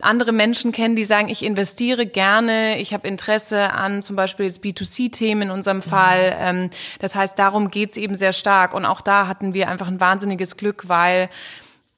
andere 0.00 0.32
Menschen 0.32 0.72
kennen, 0.72 0.96
die 0.96 1.04
sagen, 1.04 1.28
ich 1.28 1.44
investiere 1.44 2.06
gerne, 2.06 2.78
ich 2.78 2.92
habe 2.92 3.08
Interesse 3.08 3.72
an 3.72 4.02
zum 4.02 4.14
Beispiel 4.16 4.46
jetzt 4.46 4.62
B2C-Themen 4.62 5.42
in 5.42 5.50
unserem 5.50 5.82
Fall. 5.82 6.36
Ähm, 6.38 6.70
das 6.98 7.14
heißt, 7.14 7.38
darum 7.38 7.70
geht's 7.70 7.96
eben 7.96 8.14
sehr 8.14 8.32
stark. 8.32 8.74
Und 8.74 8.84
auch 8.84 9.00
da 9.00 9.26
hatten 9.26 9.54
wir 9.54 9.68
einfach 9.68 9.88
ein 9.88 10.00
wahnsinniges 10.00 10.56
Glück, 10.56 10.88
weil 10.88 11.30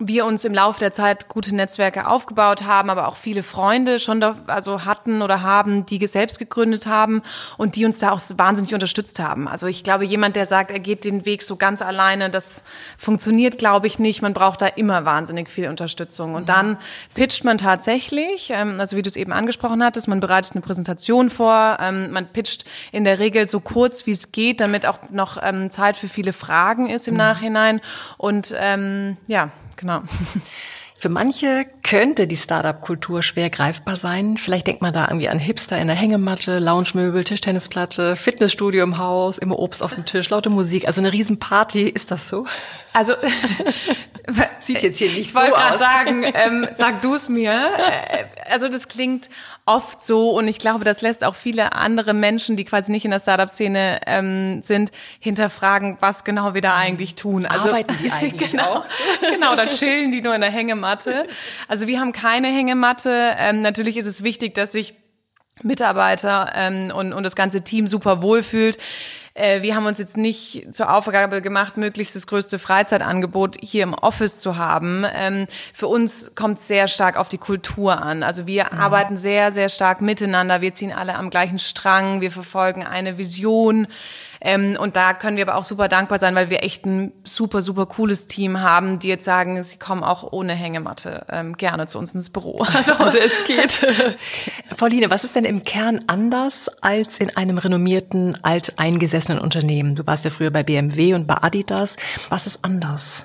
wir 0.01 0.27
uns 0.27 0.45
im 0.45 0.55
Laufe 0.55 0.79
der 0.79 0.93
Zeit 0.93 1.29
gute 1.29 1.57
Netzwerke 1.57 2.07
aufgebaut 2.07 2.65
haben, 2.65 2.89
aber 2.89 3.09
auch 3.09 3.17
viele 3.17 3.43
Freunde 3.43 3.99
schon 3.99 4.21
da, 4.21 4.37
also 4.47 4.85
hatten 4.85 5.23
oder 5.23 5.43
haben, 5.43 5.87
die 5.87 6.07
selbst 6.07 6.39
gegründet 6.39 6.87
haben 6.87 7.21
und 7.57 7.75
die 7.75 7.85
uns 7.85 7.99
da 7.99 8.13
auch 8.13 8.21
wahnsinnig 8.37 8.75
unterstützt 8.75 9.19
haben. 9.19 9.49
Also 9.49 9.67
ich 9.67 9.83
glaube, 9.83 10.05
jemand, 10.05 10.37
der 10.37 10.47
sagt, 10.47 10.71
er 10.71 10.79
geht 10.79 11.05
den 11.05 11.27
Weg 11.27 11.43
so 11.43 11.57
ganz 11.57 11.83
alleine, 11.83 12.31
das 12.31 12.63
funktioniert, 12.97 13.59
glaube 13.59 13.89
ich, 13.89 13.99
nicht. 13.99 14.23
Man 14.23 14.35
braucht 14.35 14.63
da 14.63 14.69
immer 14.69 15.05
wahnsinnig 15.05 15.51
viel 15.51 15.69
Unterstützung. 15.69 16.35
Und 16.35 16.49
dann 16.49 16.79
pitcht 17.15 17.43
man 17.43 17.59
tatsächlich, 17.59 18.51
ähm, 18.55 18.79
also 18.79 18.97
wie 18.97 19.03
du 19.03 19.09
es 19.09 19.17
eben 19.17 19.33
angesprochen 19.33 19.83
hattest, 19.83 20.07
man 20.07 20.21
bereitet 20.21 20.53
eine 20.53 20.61
Präsentation 20.61 21.29
vor, 21.29 21.79
ähm, 21.81 22.13
man 22.13 22.29
pitcht 22.29 22.67
in 22.93 23.03
der 23.03 23.19
Regel 23.19 23.49
so 23.49 23.59
kurz, 23.59 24.07
wie 24.07 24.13
es 24.13 24.31
geht, 24.31 24.61
damit 24.61 24.87
auch 24.87 25.11
noch 25.11 25.39
ähm, 25.43 25.71
Zeit 25.71 25.97
für 25.97 26.07
viele 26.07 26.33
Fragen 26.33 26.89
ist 26.89 27.09
im 27.09 27.15
mhm. 27.15 27.19
Nachhinein. 27.19 27.81
Und 28.17 28.55
ähm, 28.57 29.17
ja, 29.27 29.51
Genau. 29.79 30.03
Für 31.01 31.09
manche 31.09 31.65
könnte 31.85 32.27
die 32.27 32.37
Startup-Kultur 32.37 33.23
schwer 33.23 33.51
greifbar 33.51 33.95
sein. 33.95 34.37
Vielleicht 34.37 34.67
denkt 34.67 34.83
man 34.83 34.93
da 34.93 35.07
irgendwie 35.07 35.29
an 35.29 35.39
Hipster 35.39 35.79
in 35.79 35.87
der 35.87 35.95
Hängematte, 35.95 36.59
Loungemöbel, 36.59 37.23
Tischtennisplatte, 37.23 38.17
Fitnessstudio 38.17 38.83
im 38.83 38.99
Haus, 38.99 39.39
immer 39.39 39.61
Obst 39.61 39.81
auf 39.81 39.95
dem 39.95 40.07
Tisch, 40.07 40.29
laute 40.29 40.51
Musik. 40.51 40.89
Also 40.89 41.01
eine 41.01 41.13
Riesenparty, 41.13 41.83
ist 41.83 42.11
das 42.11 42.29
so? 42.29 42.47
Also 42.99 43.15
sieht 44.59 44.83
jetzt 44.83 44.99
hier 44.99 45.09
nicht 45.13 45.21
ich 45.21 45.33
so 45.33 45.39
aus. 45.39 45.45
Ich 45.45 45.53
wollte 45.53 45.61
gerade 45.61 45.79
sagen, 45.79 46.25
ähm, 46.35 46.69
sag 46.77 47.01
du 47.01 47.15
es 47.15 47.29
mir. 47.29 47.53
Äh, 47.53 48.25
also 48.51 48.69
das 48.69 48.89
klingt 48.89 49.31
oft 49.67 50.03
so 50.03 50.33
und 50.33 50.49
ich 50.49 50.59
glaube, 50.59 50.83
das 50.83 51.01
lässt 51.01 51.23
auch 51.23 51.37
viele 51.37 51.75
andere 51.75 52.13
Menschen, 52.13 52.57
die 52.57 52.65
quasi 52.65 52.91
nicht 52.91 53.05
in 53.05 53.13
der 53.13 53.21
Startup-Szene 53.21 54.01
ähm, 54.05 54.63
sind, 54.65 54.91
hinterfragen, 55.21 55.97
was 56.01 56.25
genau 56.25 56.55
wir 56.55 56.61
da 56.61 56.75
eigentlich 56.75 57.15
tun. 57.15 57.47
Also, 57.47 57.69
Arbeiten 57.69 57.97
die 58.03 58.11
eigentlich 58.11 58.51
genau, 58.51 58.79
auch? 58.79 58.85
genau, 59.21 59.55
dann 59.55 59.69
chillen 59.69 60.11
die 60.11 60.21
nur 60.21 60.35
in 60.35 60.41
der 60.41 60.51
Hängematte. 60.51 61.29
Also 61.69 61.87
wir 61.87 62.01
haben 62.01 62.11
keine 62.11 62.49
Hängematte. 62.49 63.37
Ähm, 63.39 63.63
natürlich 63.63 63.97
ist 63.97 64.07
es 64.07 64.25
wichtig, 64.25 64.55
dass 64.55 64.73
sich 64.73 64.95
Mitarbeiter 65.63 66.51
ähm, 66.57 66.93
und, 66.93 67.13
und 67.13 67.23
das 67.23 67.37
ganze 67.37 67.63
Team 67.63 67.87
super 67.87 68.23
wohlfühlt. 68.23 68.77
Äh, 69.39 69.63
wir 69.63 69.77
haben 69.77 69.87
uns 69.87 69.99
jetzt 69.99 70.17
nicht 70.17 70.75
zur 70.75 70.93
Aufgabe 70.93 71.41
gemacht, 71.41 71.77
möglichst 71.77 72.17
das 72.17 72.27
größte 72.27 72.59
Freizeitangebot 72.59 73.57
hier 73.61 73.85
im 73.85 73.95
Office 73.95 74.41
zu 74.41 74.57
haben. 74.57 75.07
Ähm, 75.15 75.47
für 75.73 75.87
uns 75.87 76.35
kommt 76.35 76.59
sehr 76.59 76.89
stark 76.89 77.17
auf 77.17 77.29
die 77.29 77.39
Kultur 77.39 78.03
an. 78.03 78.23
Also 78.23 78.47
wir 78.47 78.67
mhm. 78.73 78.79
arbeiten 78.79 79.17
sehr, 79.17 79.53
sehr 79.53 79.69
stark 79.69 80.01
miteinander. 80.01 80.61
Wir 80.61 80.73
ziehen 80.73 80.93
alle 80.93 81.15
am 81.15 81.31
gleichen 81.31 81.59
Strang. 81.59 82.21
Wir 82.21 82.31
verfolgen 82.31 82.85
eine 82.85 83.19
Vision. 83.19 83.87
Ähm, 84.41 84.77
und 84.81 84.97
da 84.97 85.15
können 85.15 85.37
wir 85.37 85.49
aber 85.49 85.59
auch 85.59 85.65
super 85.65 85.89
dankbar 85.89 86.19
sein, 86.19 86.35
weil 86.35 86.51
wir 86.51 86.63
echt 86.63 86.87
ein 86.87 87.13
super, 87.25 87.63
super 87.63 87.87
cooles 87.87 88.27
Team 88.27 88.61
haben, 88.61 88.99
die 88.99 89.09
jetzt 89.09 89.25
sagen, 89.25 89.63
sie 89.63 89.79
kommen 89.79 90.05
auch 90.05 90.33
ohne 90.33 90.55
Hängematte 90.55 91.27
ähm, 91.31 91.57
gerne 91.57 91.87
zu 91.87 91.99
uns 91.99 92.15
ins 92.15 92.31
Büro. 92.31 92.65
Also, 92.79 92.93
also 92.93 93.19
es 93.25 93.45
geht. 93.45 93.81
Pauline, 94.77 95.11
was 95.11 95.25
ist 95.25 95.35
denn 95.35 95.45
im 95.45 95.65
Kern 95.65 96.05
anders 96.07 96.69
als 96.81 97.19
in 97.19 97.37
einem 97.37 97.59
renommierten, 97.59 98.39
alteingesessenen 98.43 99.41
Unternehmen? 99.41 99.97
Du 99.97 100.07
warst 100.07 100.25
ja 100.25 100.31
früher 100.31 100.51
bei 100.51 100.63
BMW 100.63 101.15
und 101.15 101.27
bei 101.27 101.43
Adidas. 101.43 101.97
Was 102.29 102.47
ist 102.47 102.65
anders? 102.65 103.25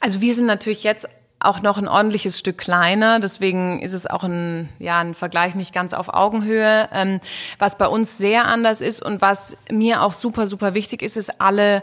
Also 0.00 0.20
wir 0.20 0.34
sind 0.34 0.46
natürlich 0.46 0.82
jetzt 0.82 1.08
auch 1.40 1.62
noch 1.62 1.78
ein 1.78 1.88
ordentliches 1.88 2.38
Stück 2.38 2.58
kleiner. 2.58 3.20
Deswegen 3.20 3.80
ist 3.80 3.92
es 3.92 4.06
auch 4.06 4.24
ein, 4.24 4.68
ja, 4.78 4.98
ein 4.98 5.14
Vergleich 5.14 5.54
nicht 5.54 5.72
ganz 5.72 5.92
auf 5.92 6.12
Augenhöhe. 6.12 6.88
Ähm, 6.92 7.20
was 7.58 7.78
bei 7.78 7.86
uns 7.86 8.18
sehr 8.18 8.46
anders 8.46 8.80
ist 8.80 9.02
und 9.02 9.20
was 9.20 9.56
mir 9.70 10.02
auch 10.02 10.12
super, 10.12 10.46
super 10.46 10.74
wichtig 10.74 11.02
ist, 11.02 11.16
ist 11.16 11.40
alle 11.40 11.82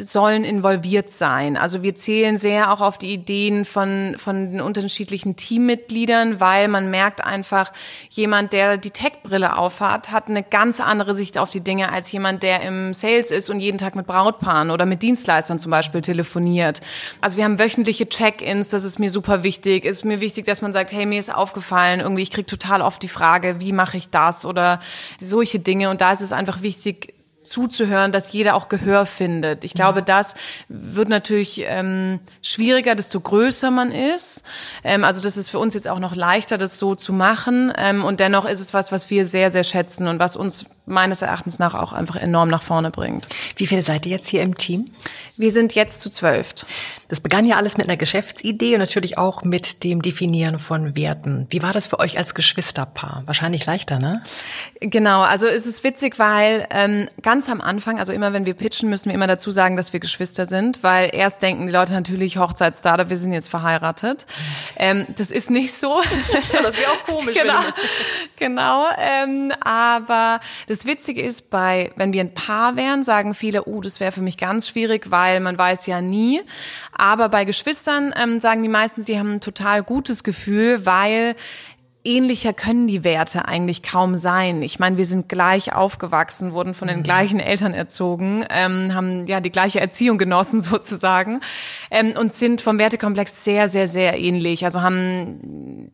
sollen 0.00 0.44
involviert 0.44 1.10
sein. 1.10 1.56
Also 1.56 1.82
wir 1.82 1.92
zählen 1.96 2.38
sehr 2.38 2.72
auch 2.72 2.80
auf 2.80 2.98
die 2.98 3.12
Ideen 3.12 3.64
von, 3.64 4.14
von 4.16 4.52
den 4.52 4.60
unterschiedlichen 4.60 5.34
Teammitgliedern, 5.34 6.38
weil 6.38 6.68
man 6.68 6.88
merkt 6.88 7.24
einfach, 7.24 7.72
jemand, 8.08 8.52
der 8.52 8.76
die 8.76 8.92
Tech-Brille 8.92 9.58
aufhat, 9.58 10.12
hat 10.12 10.28
eine 10.28 10.44
ganz 10.44 10.78
andere 10.78 11.16
Sicht 11.16 11.36
auf 11.36 11.50
die 11.50 11.62
Dinge 11.62 11.90
als 11.90 12.12
jemand, 12.12 12.44
der 12.44 12.62
im 12.62 12.94
Sales 12.94 13.32
ist 13.32 13.50
und 13.50 13.58
jeden 13.58 13.78
Tag 13.78 13.96
mit 13.96 14.06
Brautpaaren 14.06 14.70
oder 14.70 14.86
mit 14.86 15.02
Dienstleistern 15.02 15.58
zum 15.58 15.72
Beispiel 15.72 16.00
telefoniert. 16.00 16.80
Also 17.20 17.36
wir 17.36 17.42
haben 17.42 17.58
wöchentliche 17.58 18.08
Check-ins, 18.08 18.68
das 18.68 18.84
ist 18.84 19.00
mir 19.00 19.10
super 19.10 19.42
wichtig. 19.42 19.84
Ist 19.84 20.04
mir 20.04 20.20
wichtig, 20.20 20.44
dass 20.44 20.62
man 20.62 20.72
sagt, 20.72 20.92
hey, 20.92 21.06
mir 21.06 21.18
ist 21.18 21.34
aufgefallen, 21.34 21.98
irgendwie, 21.98 22.22
ich 22.22 22.30
krieg 22.30 22.46
total 22.46 22.82
oft 22.82 23.02
die 23.02 23.08
Frage, 23.08 23.56
wie 23.58 23.72
mache 23.72 23.96
ich 23.96 24.10
das 24.10 24.44
oder 24.44 24.78
solche 25.20 25.58
Dinge. 25.58 25.90
Und 25.90 26.00
da 26.00 26.12
ist 26.12 26.20
es 26.20 26.30
einfach 26.30 26.62
wichtig, 26.62 27.14
zuzuhören, 27.48 28.12
dass 28.12 28.32
jeder 28.32 28.54
auch 28.54 28.68
Gehör 28.68 29.06
findet. 29.06 29.64
Ich 29.64 29.74
glaube, 29.74 30.02
das 30.02 30.34
wird 30.68 31.08
natürlich 31.08 31.62
ähm, 31.64 32.20
schwieriger, 32.42 32.94
desto 32.94 33.20
größer 33.20 33.70
man 33.70 33.92
ist. 33.92 34.44
Ähm, 34.84 35.04
also 35.04 35.20
das 35.20 35.36
ist 35.36 35.50
für 35.50 35.58
uns 35.58 35.74
jetzt 35.74 35.88
auch 35.88 35.98
noch 35.98 36.14
leichter, 36.14 36.58
das 36.58 36.78
so 36.78 36.94
zu 36.94 37.12
machen. 37.12 37.72
Ähm, 37.76 38.04
und 38.04 38.20
dennoch 38.20 38.44
ist 38.44 38.60
es 38.60 38.74
was, 38.74 38.92
was 38.92 39.10
wir 39.10 39.26
sehr, 39.26 39.50
sehr 39.50 39.64
schätzen 39.64 40.08
und 40.08 40.18
was 40.18 40.36
uns 40.36 40.66
meines 40.86 41.22
Erachtens 41.22 41.58
nach 41.58 41.74
auch 41.74 41.92
einfach 41.92 42.16
enorm 42.16 42.48
nach 42.48 42.62
vorne 42.62 42.90
bringt. 42.90 43.26
Wie 43.56 43.66
viele 43.66 43.82
seid 43.82 44.06
ihr 44.06 44.12
jetzt 44.12 44.28
hier 44.28 44.42
im 44.42 44.56
Team? 44.56 44.90
Wir 45.38 45.52
sind 45.52 45.76
jetzt 45.76 46.00
zu 46.00 46.10
zwölf. 46.10 46.52
Das 47.06 47.20
begann 47.20 47.46
ja 47.46 47.56
alles 47.56 47.78
mit 47.78 47.88
einer 47.88 47.96
Geschäftsidee 47.96 48.74
und 48.74 48.80
natürlich 48.80 49.16
auch 49.16 49.44
mit 49.44 49.84
dem 49.84 50.02
Definieren 50.02 50.58
von 50.58 50.96
Werten. 50.96 51.46
Wie 51.48 51.62
war 51.62 51.72
das 51.72 51.86
für 51.86 52.00
euch 52.00 52.18
als 52.18 52.34
Geschwisterpaar? 52.34 53.22
Wahrscheinlich 53.24 53.64
leichter, 53.64 54.00
ne? 54.00 54.22
Genau, 54.80 55.22
also 55.22 55.46
es 55.46 55.64
ist 55.64 55.84
witzig, 55.84 56.18
weil 56.18 56.66
ähm, 56.70 57.08
ganz 57.22 57.48
am 57.48 57.60
Anfang, 57.60 58.00
also 58.00 58.12
immer 58.12 58.32
wenn 58.32 58.46
wir 58.46 58.54
pitchen, 58.54 58.90
müssen 58.90 59.06
wir 59.06 59.14
immer 59.14 59.28
dazu 59.28 59.52
sagen, 59.52 59.76
dass 59.76 59.92
wir 59.92 60.00
Geschwister 60.00 60.44
sind, 60.44 60.82
weil 60.82 61.10
erst 61.14 61.40
denken 61.40 61.68
die 61.68 61.72
Leute 61.72 61.94
natürlich 61.94 62.36
Hochzeitsstarter, 62.36 63.08
wir 63.08 63.16
sind 63.16 63.32
jetzt 63.32 63.48
verheiratet. 63.48 64.26
Ähm, 64.76 65.06
das 65.16 65.30
ist 65.30 65.50
nicht 65.50 65.72
so. 65.72 66.00
das 66.52 66.76
wäre 66.76 66.90
auch 66.90 67.04
komisch. 67.04 67.38
genau, 67.40 67.60
genau. 68.36 68.86
Ähm, 68.98 69.52
aber 69.60 70.40
das 70.66 70.84
Witzige 70.84 71.22
ist, 71.22 71.48
bei 71.48 71.92
wenn 71.96 72.12
wir 72.12 72.22
ein 72.22 72.34
Paar 72.34 72.76
wären, 72.76 73.04
sagen 73.04 73.34
viele, 73.34 73.64
oh, 73.64 73.76
uh, 73.76 73.80
das 73.80 74.00
wäre 74.00 74.12
für 74.12 74.22
mich 74.22 74.36
ganz 74.36 74.68
schwierig, 74.68 75.10
weil 75.10 75.27
man 75.40 75.56
weiß 75.56 75.86
ja 75.86 76.00
nie. 76.00 76.42
Aber 76.92 77.28
bei 77.28 77.44
Geschwistern 77.44 78.12
ähm, 78.20 78.40
sagen 78.40 78.62
die 78.62 78.68
meistens, 78.68 79.04
die 79.04 79.18
haben 79.18 79.34
ein 79.34 79.40
total 79.40 79.82
gutes 79.82 80.24
Gefühl, 80.24 80.84
weil 80.86 81.34
ähnlicher 82.04 82.52
können 82.52 82.88
die 82.88 83.04
Werte 83.04 83.46
eigentlich 83.46 83.82
kaum 83.82 84.16
sein. 84.16 84.62
Ich 84.62 84.78
meine, 84.78 84.96
wir 84.96 85.06
sind 85.06 85.28
gleich 85.28 85.74
aufgewachsen, 85.74 86.52
wurden 86.52 86.74
von 86.74 86.88
den 86.88 86.98
mhm. 86.98 87.02
gleichen 87.02 87.40
Eltern 87.40 87.74
erzogen, 87.74 88.44
ähm, 88.50 88.94
haben 88.94 89.26
ja 89.26 89.40
die 89.40 89.52
gleiche 89.52 89.80
Erziehung 89.80 90.18
genossen 90.18 90.60
sozusagen 90.62 91.40
ähm, 91.90 92.14
und 92.18 92.32
sind 92.32 92.60
vom 92.60 92.78
Wertekomplex 92.78 93.44
sehr, 93.44 93.68
sehr, 93.68 93.88
sehr 93.88 94.18
ähnlich. 94.18 94.64
Also 94.64 94.82
haben 94.82 95.90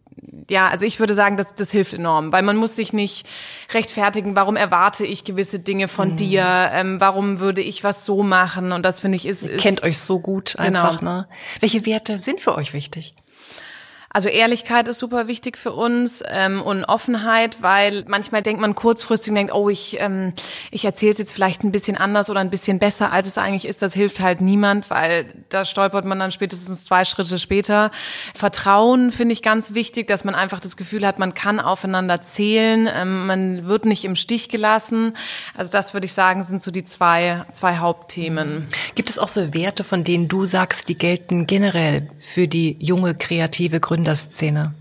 ja, 0.51 0.69
also 0.69 0.85
ich 0.85 1.01
würde 1.01 1.15
sagen, 1.15 1.37
das, 1.37 1.55
das 1.55 1.71
hilft 1.71 1.95
enorm, 1.95 2.33
weil 2.33 2.43
man 2.43 2.57
muss 2.57 2.77
sich 2.77 2.93
nicht 2.93 3.27
rechtfertigen, 3.73 4.37
warum 4.37 4.57
erwarte 4.57 5.05
ich 5.07 5.25
gewisse 5.25 5.59
Dinge 5.59 5.89
von 5.89 6.13
mhm. 6.13 6.17
dir, 6.17 6.71
ähm, 6.73 7.01
warum 7.01 7.41
würde 7.41 7.63
ich 7.63 7.85
was 7.85 8.05
so 8.05 8.23
machen 8.23 8.73
und 8.73 8.85
das 8.85 9.01
finde 9.01 9.17
ich 9.17 9.27
ist, 9.27 9.43
ist... 9.45 9.61
kennt 9.61 9.83
euch 9.83 9.99
so 9.99 10.19
gut 10.21 10.57
einfach, 10.59 10.99
genau. 10.99 11.13
ne? 11.13 11.29
Welche 11.61 11.87
Werte 11.87 12.19
sind 12.19 12.41
für 12.41 12.55
euch 12.57 12.73
wichtig? 12.73 13.15
Also 14.15 14.29
Ehrlichkeit 14.29 14.87
ist 14.87 15.01
super 15.01 15.27
wichtig 15.27 15.59
für 15.59 15.73
uns 15.73 16.23
ähm, 16.29 16.63
und 16.63 16.85
Offenheit, 16.85 17.63
weil 17.63 18.05
manchmal 18.07 18.43
denkt 18.43 18.61
man 18.61 18.77
kurzfristig, 18.77 19.35
denkt, 19.35 19.53
oh, 19.53 19.69
ich, 19.69 19.97
ähm, 19.99 20.35
ich 20.71 20.85
erzähle 20.85 21.11
es 21.11 21.19
jetzt 21.19 21.33
vielleicht 21.33 21.65
ein 21.65 21.73
bisschen 21.73 21.97
anders 21.97 22.31
oder 22.31 22.39
ein 22.39 22.49
bisschen 22.49 22.79
besser, 22.79 23.11
als 23.11 23.27
es 23.27 23.39
eigentlich 23.39 23.67
ist. 23.67 23.83
Das 23.83 23.93
hilft 23.93 24.21
halt 24.21 24.41
niemand, 24.41 24.89
weil 24.89 25.27
da 25.49 25.65
stolpert 25.65 26.05
man 26.05 26.21
dann 26.21 26.31
spätestens 26.31 26.85
zwei 26.85 27.05
Schritte 27.05 27.39
später. 27.39 27.91
Vertrauen 28.37 29.11
finde 29.11 29.33
ich 29.33 29.43
ganz 29.43 29.75
wichtig, 29.75 30.07
dass 30.07 30.23
man 30.23 30.37
einfach 30.37 30.61
das 30.61 30.77
Gefühl 30.77 31.05
hat, 31.05 31.19
man 31.19 31.35
kann 31.35 31.59
aufeinander 31.59 32.23
zählen, 32.23 32.89
ähm, 32.95 33.27
man 33.27 33.67
wird 33.67 33.85
nicht 33.85 34.05
im 34.05 34.15
Stich 34.15 34.49
gelassen. 34.49 35.17
Also 35.57 35.73
das 35.73 35.93
würde 35.93 36.05
ich 36.05 36.13
sagen, 36.13 36.45
sind 36.45 36.63
so 36.63 36.71
die 36.71 36.85
zwei, 36.85 37.45
zwei 37.51 37.79
Hauptthemen. 37.79 38.69
Gibt 38.95 39.11
es 39.11 39.19
auch 39.19 39.27
so 39.27 39.55
Werte, 39.55 39.83
von 39.83 40.05
denen 40.05 40.29
du 40.29 40.47
sagst, 40.47 40.89
die 40.89 40.97
gelten 40.97 41.49
generell 41.49 42.07
für 42.21 42.47
die 42.47 42.77
junge 42.79 43.17
kreative 43.17 43.81
Gründerin? 43.81 44.04
Gründerszene? 44.05 44.73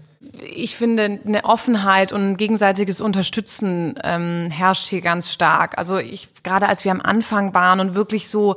ich 0.56 0.76
finde, 0.78 1.20
eine 1.26 1.46
Offenheit 1.46 2.12
und 2.12 2.32
ein 2.32 2.38
gegenseitiges 2.38 3.02
Unterstützen 3.02 3.96
ähm, 4.04 4.50
herrscht 4.52 4.88
hier 4.88 5.02
ganz 5.02 5.32
stark. 5.32 5.78
Also 5.78 5.98
ich, 5.98 6.30
gerade 6.44 6.68
als 6.68 6.84
wir 6.84 6.92
am 6.92 7.02
Anfang 7.02 7.54
waren 7.54 7.80
und 7.80 7.96
wirklich 7.96 8.30
so, 8.30 8.56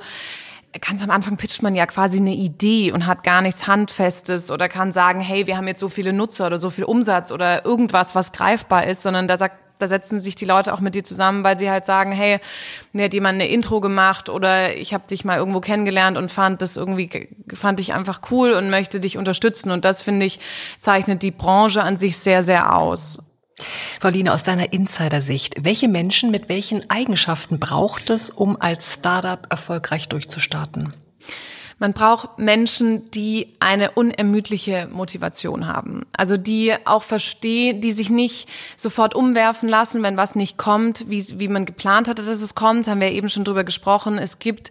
ganz 0.81 1.03
am 1.03 1.11
Anfang 1.11 1.37
pitcht 1.37 1.63
man 1.63 1.75
ja 1.75 1.87
quasi 1.87 2.19
eine 2.19 2.35
Idee 2.35 2.93
und 2.93 3.07
hat 3.07 3.25
gar 3.25 3.43
nichts 3.43 3.67
Handfestes 3.67 4.51
oder 4.51 4.69
kann 4.69 4.93
sagen, 4.93 5.21
hey, 5.21 5.47
wir 5.47 5.57
haben 5.57 5.69
jetzt 5.69 5.81
so 5.81 5.89
viele 5.89 6.13
Nutzer 6.13 6.47
oder 6.47 6.59
so 6.59 6.71
viel 6.71 6.85
Umsatz 6.85 7.31
oder 7.31 7.65
irgendwas, 7.65 8.15
was 8.15 8.33
greifbar 8.33 8.87
ist, 8.87 9.03
sondern 9.03 9.29
da 9.29 9.37
sagt 9.37 9.57
da 9.79 9.89
setzen 9.89 10.21
sich 10.21 10.35
die 10.35 10.45
Leute 10.45 10.73
auch 10.73 10.81
mit 10.81 10.95
dir 10.95 11.05
zusammen, 11.05 11.45
weil 11.45 11.59
sie 11.59 11.71
halt 11.71 11.85
sagen, 11.85 12.13
hey, 12.13 12.39
mir 12.93 13.07
hat 13.07 13.15
jemand 13.15 13.35
eine 13.35 13.49
Intro 13.49 13.81
gemacht 13.81 14.29
oder 14.29 14.77
ich 14.77 14.95
habe 14.95 15.07
dich 15.07 15.25
mal 15.25 15.39
irgendwo 15.39 15.61
kennengelernt 15.61 16.17
und 16.17 16.31
fand 16.31 16.63
das 16.63 16.77
irgendwie 16.77 17.29
fand 17.53 17.81
ich 17.81 17.95
einfach 17.95 18.21
cool 18.31 18.53
und 18.53 18.71
möchte 18.71 19.01
dich 19.01 19.19
unterstützen 19.19 19.71
und 19.71 19.85
das 19.85 20.03
finde 20.03 20.27
ich 20.27 20.41
zeichnet 20.79 21.23
die 21.23 21.31
Branche 21.31 21.83
an 21.83 21.97
sich 21.97 22.19
sehr 22.19 22.43
sehr 22.43 22.75
aus. 22.75 23.19
Pauline, 24.01 24.35
aus 24.35 24.43
deiner 24.43 24.73
Insider-Sicht, 24.73 25.65
welche 25.65 25.89
Menschen 25.89 26.31
mit 26.31 26.51
welchen 26.51 26.91
Eigenschaften 26.91 27.59
braucht 27.59 28.11
es, 28.11 28.29
um 28.29 28.61
als 28.61 28.95
Startup 28.95 29.47
erfolgreich 29.49 30.09
durchzustarten? 30.09 30.93
Man 31.79 31.93
braucht 31.93 32.39
Menschen, 32.39 33.11
die 33.11 33.55
eine 33.61 33.91
unermüdliche 33.91 34.89
Motivation 34.91 35.67
haben. 35.67 36.07
Also 36.17 36.39
die 36.39 36.73
auch 36.87 37.03
verstehen, 37.03 37.83
die 37.83 37.93
sich 37.93 38.09
nicht 38.09 38.49
sofort 38.77 39.15
umwerfen 39.15 39.69
lassen, 39.69 40.03
wenn 40.03 40.17
was 40.17 40.35
nicht 40.35 40.57
kommt, 40.57 41.11
wie, 41.11 41.23
wie 41.39 41.49
man 41.49 41.67
geplant 41.67 42.09
hatte, 42.09 42.25
dass 42.25 42.41
es 42.41 42.55
kommt, 42.55 42.89
haben 42.89 43.01
wir 43.01 43.11
eben 43.11 43.29
schon 43.29 43.45
drüber 43.45 43.65
gesprochen. 43.65 44.17
Es 44.17 44.39
gibt 44.39 44.71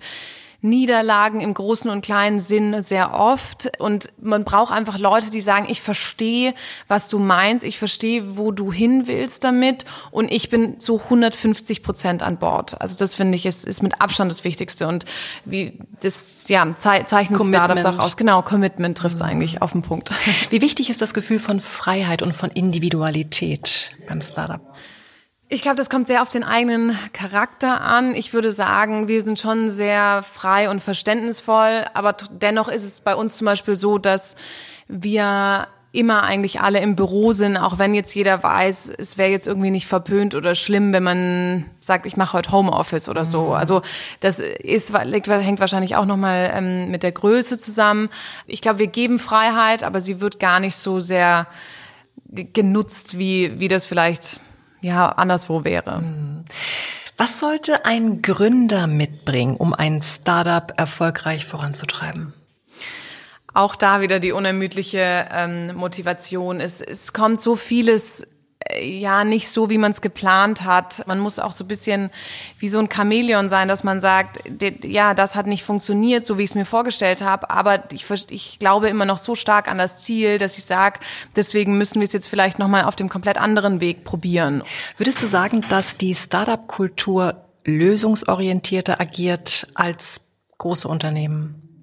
Niederlagen 0.66 1.42
im 1.42 1.54
großen 1.54 1.90
und 1.90 2.04
kleinen 2.04 2.40
Sinn 2.40 2.82
sehr 2.82 3.14
oft. 3.14 3.72
Und 3.80 4.10
man 4.22 4.44
braucht 4.44 4.72
einfach 4.72 4.98
Leute, 4.98 5.30
die 5.30 5.42
sagen, 5.42 5.68
ich 5.70 5.82
verstehe, 5.82 6.54
was 6.88 7.08
du 7.08 7.20
meinst, 7.20 7.64
ich 7.64 7.78
verstehe, 7.78 8.38
wo 8.38 8.52
du 8.52 8.72
hin 8.72 9.08
willst 9.08 9.44
damit 9.44 9.86
und 10.12 10.32
ich 10.32 10.50
bin 10.50 10.80
zu 10.80 11.00
150 11.00 11.84
Prozent 11.84 12.24
an 12.24 12.38
Bord. 12.38 12.82
Also 12.82 12.98
das 12.98 13.16
finde 13.16 13.36
ich 13.36 13.46
ist, 13.46 13.66
ist 13.66 13.84
mit 13.84 14.02
Abstand 14.02 14.32
das 14.32 14.44
Wichtigste 14.44 14.88
und 14.88 15.06
wie 15.46 15.80
das 16.02 16.48
ja 16.50 16.66
zeichnet 16.78 17.42
Startups 17.48 17.86
auch 17.86 18.00
aus. 18.00 18.18
Genau, 18.18 18.42
Commitment 18.42 18.98
trifft 18.98 19.16
es 19.16 19.22
mhm. 19.22 19.30
eigentlich 19.30 19.62
auf 19.62 19.72
den 19.72 19.84
Punkt. 19.84 20.12
Wie 20.50 20.62
wichtig 20.62 20.90
ist 20.90 21.02
das 21.02 21.14
Gefühl 21.14 21.40
von 21.40 21.60
Freiheit 21.60 22.22
und 22.22 22.34
von 22.34 22.50
Individualität 22.52 23.92
beim 24.08 24.22
Startup? 24.22 24.62
Ich 25.48 25.62
glaube, 25.62 25.76
das 25.76 25.92
kommt 25.92 26.08
sehr 26.08 26.24
auf 26.24 26.30
den 26.30 26.44
eigenen 26.44 26.98
Charakter 27.14 27.82
an. 27.82 28.16
Ich 28.16 28.34
würde 28.34 28.50
sagen, 28.50 29.08
wir 29.08 29.22
sind 29.22 29.38
schon 29.38 29.70
sehr 29.70 30.24
frei 30.24 30.70
und 30.72 30.82
verständnisvoll, 30.82 31.86
aber 31.94 32.16
dennoch 32.32 32.68
ist 32.68 32.84
es 32.84 33.02
bei 33.02 33.16
uns 33.16 33.38
zum 33.38 33.46
Beispiel 33.46 33.76
so, 33.76 34.00
dass 34.00 34.36
wir 34.88 35.68
immer 35.92 36.24
eigentlich 36.24 36.62
alle 36.62 36.80
im 36.80 36.96
Büro 36.96 37.32
sind, 37.32 37.58
auch 37.58 37.78
wenn 37.78 37.94
jetzt 37.94 38.14
jeder 38.14 38.42
weiß, 38.42 38.92
es 38.98 39.18
wäre 39.18 39.30
jetzt 39.30 39.46
irgendwie 39.48 39.70
nicht 39.70 39.88
verpönt 39.88 40.36
oder 40.36 40.56
schlimm, 40.56 40.92
wenn 40.94 41.04
man 41.04 41.66
sagt, 41.80 42.06
ich 42.06 42.18
mache 42.18 42.34
heute 42.34 42.52
Homeoffice 42.52 43.08
oder 43.08 43.24
so. 43.24 43.48
Mhm. 43.48 43.52
Also 43.52 43.82
das 44.20 44.40
ist 44.40 44.94
hängt 44.94 45.60
wahrscheinlich 45.60 45.96
auch 45.96 46.06
nochmal 46.06 46.52
ähm, 46.54 46.92
mit 46.92 47.04
der 47.04 47.12
Größe 47.12 47.58
zusammen. 47.58 48.10
Ich 48.48 48.62
glaube, 48.62 48.80
wir 48.80 48.88
geben 48.88 49.20
Freiheit, 49.20 49.84
aber 49.84 50.02
sie 50.02 50.20
wird 50.22 50.40
gar 50.40 50.60
nicht 50.60 50.76
so 50.76 51.00
sehr 51.00 51.48
genutzt, 52.26 53.18
wie 53.18 53.60
wie 53.60 53.68
das 53.68 53.86
vielleicht 53.86 54.40
ja 54.86 55.10
anderswo 55.10 55.64
wäre. 55.64 56.02
Mhm. 56.02 56.46
Was 57.18 57.40
sollte 57.40 57.86
ein 57.86 58.22
Gründer 58.22 58.88
mitbringen, 58.88 59.56
um 59.56 59.74
ein 59.74 60.02
Startup 60.02 60.74
erfolgreich 60.78 61.46
voranzutreiben? 61.46 62.34
Auch 63.54 63.76
da 63.76 64.02
wieder 64.02 64.20
die 64.20 64.34
unermüdliche 64.34 65.28
ähm, 65.32 65.76
Motivation. 65.76 66.60
Es, 66.60 66.82
es 66.82 67.14
kommt 67.14 67.40
so 67.40 67.56
vieles 67.56 68.28
ja 68.82 69.24
nicht 69.24 69.50
so, 69.50 69.70
wie 69.70 69.78
man 69.78 69.92
es 69.92 70.02
geplant 70.02 70.64
hat. 70.64 71.06
Man 71.08 71.20
muss 71.20 71.38
auch 71.38 71.52
so 71.52 71.64
ein 71.64 71.68
bisschen 71.68 72.10
wie 72.58 72.68
so 72.68 72.80
ein 72.80 72.90
Chamäleon 72.92 73.48
sein, 73.48 73.68
dass 73.68 73.84
man 73.84 74.02
sagt, 74.02 74.40
ja, 74.84 75.14
das 75.14 75.36
hat 75.36 75.46
nicht 75.46 75.64
funktioniert, 75.64 76.24
so 76.26 76.38
wie 76.38 76.44
ich 76.44 76.52
es 76.52 76.56
mir 76.56 76.66
vorgestellt 76.66 77.22
habe, 77.22 77.50
aber 77.50 77.84
ich, 77.92 78.06
ich 78.32 78.60
glaube 78.60 78.90
immer 78.90 79.06
noch 79.06 79.20
so 79.20 79.36
stark 79.36 79.68
an 79.68 79.78
das 79.78 80.04
Ziel, 80.04 80.38
dass 80.38 80.58
ich 80.58 80.66
sage, 80.66 81.00
deswegen 81.36 81.78
müssen 81.78 82.00
wir 82.00 82.08
es 82.08 82.14
jetzt 82.14 82.28
vielleicht 82.28 82.58
nochmal 82.58 82.86
auf 82.86 82.96
dem 82.96 83.10
komplett 83.10 83.38
anderen 83.38 83.82
Weg 83.82 84.04
probieren. 84.04 84.64
Würdest 84.98 85.22
du 85.22 85.28
sagen, 85.28 85.64
dass 85.70 85.98
die 85.98 86.16
Startup-Kultur 86.16 87.46
lösungsorientierter 87.66 89.00
agiert 89.00 89.68
als 89.76 90.32
große 90.58 90.88
Unternehmen? 90.88 91.75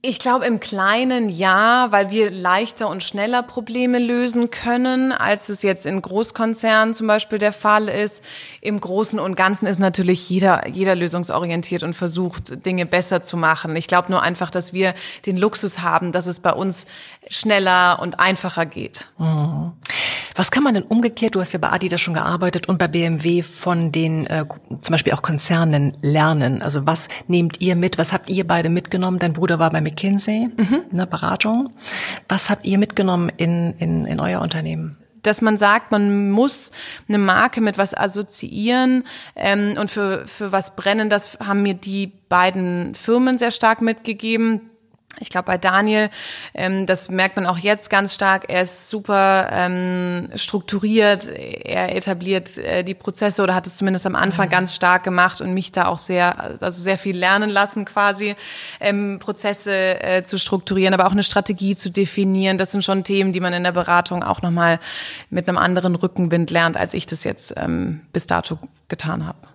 Ich 0.00 0.20
glaube 0.20 0.44
im 0.44 0.60
Kleinen 0.60 1.28
ja, 1.28 1.88
weil 1.90 2.12
wir 2.12 2.30
leichter 2.30 2.88
und 2.88 3.02
schneller 3.02 3.42
Probleme 3.42 3.98
lösen 3.98 4.48
können, 4.48 5.10
als 5.10 5.48
es 5.48 5.62
jetzt 5.62 5.86
in 5.86 6.00
Großkonzernen 6.00 6.94
zum 6.94 7.08
Beispiel 7.08 7.40
der 7.40 7.52
Fall 7.52 7.88
ist. 7.88 8.24
Im 8.60 8.80
Großen 8.80 9.18
und 9.18 9.34
Ganzen 9.34 9.66
ist 9.66 9.80
natürlich 9.80 10.30
jeder, 10.30 10.68
jeder 10.68 10.94
lösungsorientiert 10.94 11.82
und 11.82 11.94
versucht, 11.94 12.64
Dinge 12.64 12.86
besser 12.86 13.22
zu 13.22 13.36
machen. 13.36 13.74
Ich 13.74 13.88
glaube 13.88 14.12
nur 14.12 14.22
einfach, 14.22 14.52
dass 14.52 14.72
wir 14.72 14.94
den 15.26 15.36
Luxus 15.36 15.80
haben, 15.80 16.12
dass 16.12 16.28
es 16.28 16.38
bei 16.38 16.52
uns 16.52 16.86
schneller 17.30 17.98
und 18.00 18.20
einfacher 18.20 18.66
geht. 18.66 19.08
Mhm. 19.18 19.72
Was 20.34 20.50
kann 20.50 20.62
man 20.62 20.74
denn 20.74 20.84
umgekehrt, 20.84 21.34
du 21.34 21.40
hast 21.40 21.52
ja 21.52 21.58
bei 21.58 21.70
Adidas 21.70 22.00
schon 22.00 22.14
gearbeitet 22.14 22.68
und 22.68 22.78
bei 22.78 22.86
BMW 22.86 23.42
von 23.42 23.90
den 23.90 24.26
äh, 24.26 24.44
zum 24.80 24.92
Beispiel 24.92 25.12
auch 25.12 25.22
Konzernen 25.22 25.96
lernen? 26.00 26.62
Also 26.62 26.86
was 26.86 27.08
nehmt 27.26 27.60
ihr 27.60 27.74
mit? 27.74 27.98
Was 27.98 28.12
habt 28.12 28.30
ihr 28.30 28.46
beide 28.46 28.68
mitgenommen? 28.68 29.18
Dein 29.18 29.32
Bruder 29.32 29.58
war 29.58 29.70
bei 29.70 29.80
McKinsey, 29.80 30.48
mhm. 30.56 30.82
eine 30.92 31.06
Beratung. 31.06 31.70
Was 32.28 32.50
habt 32.50 32.64
ihr 32.64 32.78
mitgenommen 32.78 33.32
in, 33.36 33.74
in, 33.78 34.04
in 34.04 34.20
euer 34.20 34.40
Unternehmen? 34.40 34.96
dass 35.22 35.42
man 35.42 35.58
sagt, 35.58 35.90
man 35.90 36.30
muss 36.30 36.72
eine 37.08 37.18
Marke 37.18 37.60
mit 37.60 37.78
was 37.78 37.94
assoziieren 37.94 39.04
ähm, 39.36 39.76
und 39.78 39.90
für, 39.90 40.26
für 40.26 40.52
was 40.52 40.76
brennen, 40.76 41.10
das 41.10 41.38
haben 41.40 41.62
mir 41.62 41.74
die 41.74 42.06
beiden 42.06 42.94
Firmen 42.94 43.38
sehr 43.38 43.50
stark 43.50 43.82
mitgegeben. 43.82 44.67
Ich 45.20 45.30
glaube, 45.30 45.46
bei 45.46 45.58
Daniel, 45.58 46.10
ähm, 46.54 46.86
das 46.86 47.08
merkt 47.08 47.36
man 47.36 47.46
auch 47.46 47.58
jetzt 47.58 47.90
ganz 47.90 48.14
stark, 48.14 48.46
er 48.48 48.62
ist 48.62 48.88
super 48.88 49.48
ähm, 49.50 50.30
strukturiert, 50.34 51.28
er 51.28 51.94
etabliert 51.94 52.58
äh, 52.58 52.84
die 52.84 52.94
Prozesse 52.94 53.42
oder 53.42 53.54
hat 53.54 53.66
es 53.66 53.76
zumindest 53.76 54.06
am 54.06 54.14
Anfang 54.14 54.46
mhm. 54.46 54.52
ganz 54.52 54.74
stark 54.74 55.02
gemacht 55.04 55.40
und 55.40 55.54
mich 55.54 55.72
da 55.72 55.86
auch 55.86 55.98
sehr, 55.98 56.60
also 56.60 56.80
sehr 56.80 56.98
viel 56.98 57.16
lernen 57.16 57.50
lassen 57.50 57.84
quasi, 57.84 58.36
ähm, 58.80 59.18
Prozesse 59.18 60.02
äh, 60.02 60.22
zu 60.22 60.38
strukturieren, 60.38 60.94
aber 60.94 61.06
auch 61.06 61.12
eine 61.12 61.22
Strategie 61.22 61.74
zu 61.74 61.90
definieren. 61.90 62.58
Das 62.58 62.72
sind 62.72 62.84
schon 62.84 63.04
Themen, 63.04 63.32
die 63.32 63.40
man 63.40 63.52
in 63.52 63.64
der 63.64 63.72
Beratung 63.72 64.22
auch 64.22 64.42
nochmal 64.42 64.78
mit 65.30 65.48
einem 65.48 65.58
anderen 65.58 65.94
Rückenwind 65.94 66.50
lernt, 66.50 66.76
als 66.76 66.94
ich 66.94 67.06
das 67.06 67.24
jetzt 67.24 67.54
ähm, 67.56 68.02
bis 68.12 68.26
dato 68.26 68.58
getan 68.88 69.26
habe. 69.26 69.47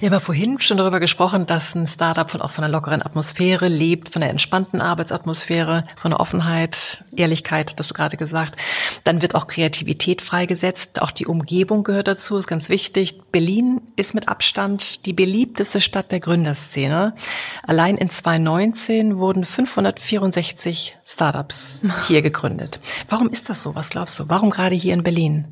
Wir 0.00 0.08
haben 0.08 0.14
ja 0.14 0.20
vorhin 0.20 0.58
schon 0.58 0.78
darüber 0.78 0.98
gesprochen, 0.98 1.46
dass 1.46 1.74
ein 1.74 1.86
Startup 1.86 2.28
von, 2.28 2.40
auch 2.42 2.50
von 2.50 2.64
einer 2.64 2.72
lockeren 2.72 3.02
Atmosphäre 3.02 3.68
lebt, 3.68 4.08
von 4.08 4.22
einer 4.22 4.30
entspannten 4.30 4.80
Arbeitsatmosphäre, 4.80 5.84
von 5.94 6.10
der 6.10 6.20
Offenheit, 6.20 7.04
Ehrlichkeit, 7.14 7.78
das 7.78 7.86
du 7.86 7.94
gerade 7.94 8.16
gesagt. 8.16 8.56
Dann 9.04 9.22
wird 9.22 9.34
auch 9.34 9.46
Kreativität 9.46 10.22
freigesetzt. 10.22 11.02
Auch 11.02 11.10
die 11.10 11.26
Umgebung 11.26 11.84
gehört 11.84 12.08
dazu, 12.08 12.36
ist 12.36 12.48
ganz 12.48 12.68
wichtig. 12.68 13.20
Berlin 13.30 13.80
ist 13.94 14.14
mit 14.14 14.28
Abstand 14.28 15.06
die 15.06 15.12
beliebteste 15.12 15.80
Stadt 15.80 16.10
der 16.10 16.20
Gründerszene. 16.20 17.14
Allein 17.62 17.96
in 17.96 18.10
2019 18.10 19.18
wurden 19.18 19.44
564 19.44 20.96
Startups 21.04 21.82
hier 22.08 22.22
gegründet. 22.22 22.80
Warum 23.08 23.28
ist 23.28 23.50
das 23.50 23.62
so? 23.62 23.74
Was 23.74 23.90
glaubst 23.90 24.18
du? 24.18 24.28
Warum 24.28 24.50
gerade 24.50 24.74
hier 24.74 24.94
in 24.94 25.02
Berlin? 25.02 25.46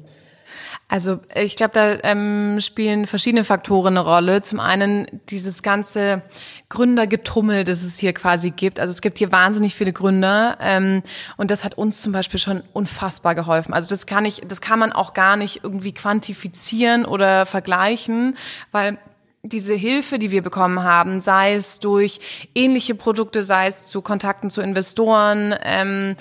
Also 0.91 1.21
ich 1.37 1.55
glaube, 1.55 1.71
da 1.73 1.99
ähm, 2.03 2.59
spielen 2.61 3.07
verschiedene 3.07 3.45
Faktoren 3.45 3.97
eine 3.97 4.05
Rolle. 4.05 4.43
Zum 4.43 4.59
einen 4.59 5.07
dieses 5.29 5.63
ganze 5.63 6.23
Gründergetummel, 6.69 7.63
das 7.63 7.85
es 7.85 7.97
hier 7.97 8.13
quasi 8.13 8.51
gibt. 8.51 8.81
Also 8.81 8.91
es 8.91 9.01
gibt 9.01 9.17
hier 9.17 9.31
wahnsinnig 9.31 9.77
viele 9.77 9.93
Gründer 9.93 10.59
ähm, 10.61 11.05
und 11.37 11.53
das 11.53 11.63
hat 11.63 11.79
uns 11.79 12.03
zum 12.03 12.11
Beispiel 12.11 12.41
schon 12.41 12.65
unfassbar 12.73 13.37
geholfen. 13.37 13.73
Also 13.73 13.89
das 13.89 14.07
kann 14.07 14.25
ich, 14.25 14.43
das 14.49 14.61
kann 14.61 14.81
man 14.81 14.91
auch 14.91 15.15
gar 15.15 15.37
nicht 15.37 15.63
irgendwie 15.63 15.93
quantifizieren 15.93 17.05
oder 17.05 17.47
vergleichen, 17.47 18.37
weil 18.73 18.99
diese 19.45 19.75
Hilfe, 19.75 20.19
die 20.19 20.33
wir 20.33 20.43
bekommen 20.43 20.83
haben, 20.83 21.21
sei 21.21 21.55
es 21.55 21.79
durch 21.79 22.19
ähnliche 22.57 22.97
Produkte, 22.97 23.45
sei 23.45 23.69
es 23.69 23.87
zu 23.87 24.03
Kontakten 24.03 24.51
zu 24.51 24.61
Investoren, 24.61 25.55
ähm, 25.63 26.17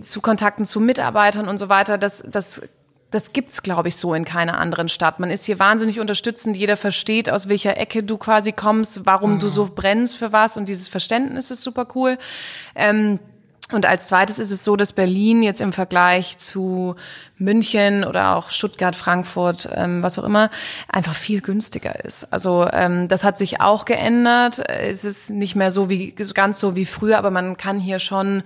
zu 0.00 0.20
Kontakten 0.20 0.64
zu 0.64 0.80
Mitarbeitern 0.80 1.46
und 1.46 1.58
so 1.58 1.68
weiter, 1.68 1.98
das, 1.98 2.24
das 2.26 2.62
das 3.12 3.32
gibt's, 3.32 3.62
glaube 3.62 3.88
ich, 3.88 3.96
so 3.96 4.14
in 4.14 4.24
keiner 4.24 4.58
anderen 4.58 4.88
Stadt. 4.88 5.20
Man 5.20 5.30
ist 5.30 5.44
hier 5.44 5.58
wahnsinnig 5.58 6.00
unterstützend. 6.00 6.56
Jeder 6.56 6.76
versteht, 6.76 7.30
aus 7.30 7.48
welcher 7.48 7.76
Ecke 7.76 8.02
du 8.02 8.18
quasi 8.18 8.52
kommst, 8.52 9.06
warum 9.06 9.34
mhm. 9.34 9.38
du 9.38 9.48
so 9.48 9.70
brennst 9.72 10.16
für 10.16 10.32
was. 10.32 10.56
Und 10.56 10.68
dieses 10.68 10.88
Verständnis 10.88 11.50
ist 11.50 11.62
super 11.62 11.86
cool. 11.94 12.18
Ähm, 12.74 13.18
und 13.72 13.86
als 13.86 14.06
zweites 14.06 14.38
ist 14.38 14.50
es 14.50 14.64
so, 14.64 14.76
dass 14.76 14.92
Berlin 14.92 15.42
jetzt 15.42 15.60
im 15.60 15.72
Vergleich 15.72 16.36
zu 16.38 16.94
München 17.38 18.04
oder 18.04 18.36
auch 18.36 18.50
Stuttgart, 18.50 18.94
Frankfurt, 18.94 19.68
ähm, 19.74 20.02
was 20.02 20.18
auch 20.18 20.24
immer, 20.24 20.50
einfach 20.88 21.14
viel 21.14 21.40
günstiger 21.40 22.04
ist. 22.04 22.30
Also 22.32 22.68
ähm, 22.72 23.08
das 23.08 23.24
hat 23.24 23.38
sich 23.38 23.60
auch 23.60 23.84
geändert. 23.84 24.62
Es 24.68 25.04
ist 25.04 25.30
nicht 25.30 25.56
mehr 25.56 25.70
so 25.70 25.88
wie 25.88 26.12
ganz 26.34 26.58
so 26.58 26.76
wie 26.76 26.84
früher, 26.84 27.18
aber 27.18 27.30
man 27.30 27.56
kann 27.56 27.78
hier 27.78 27.98
schon 27.98 28.42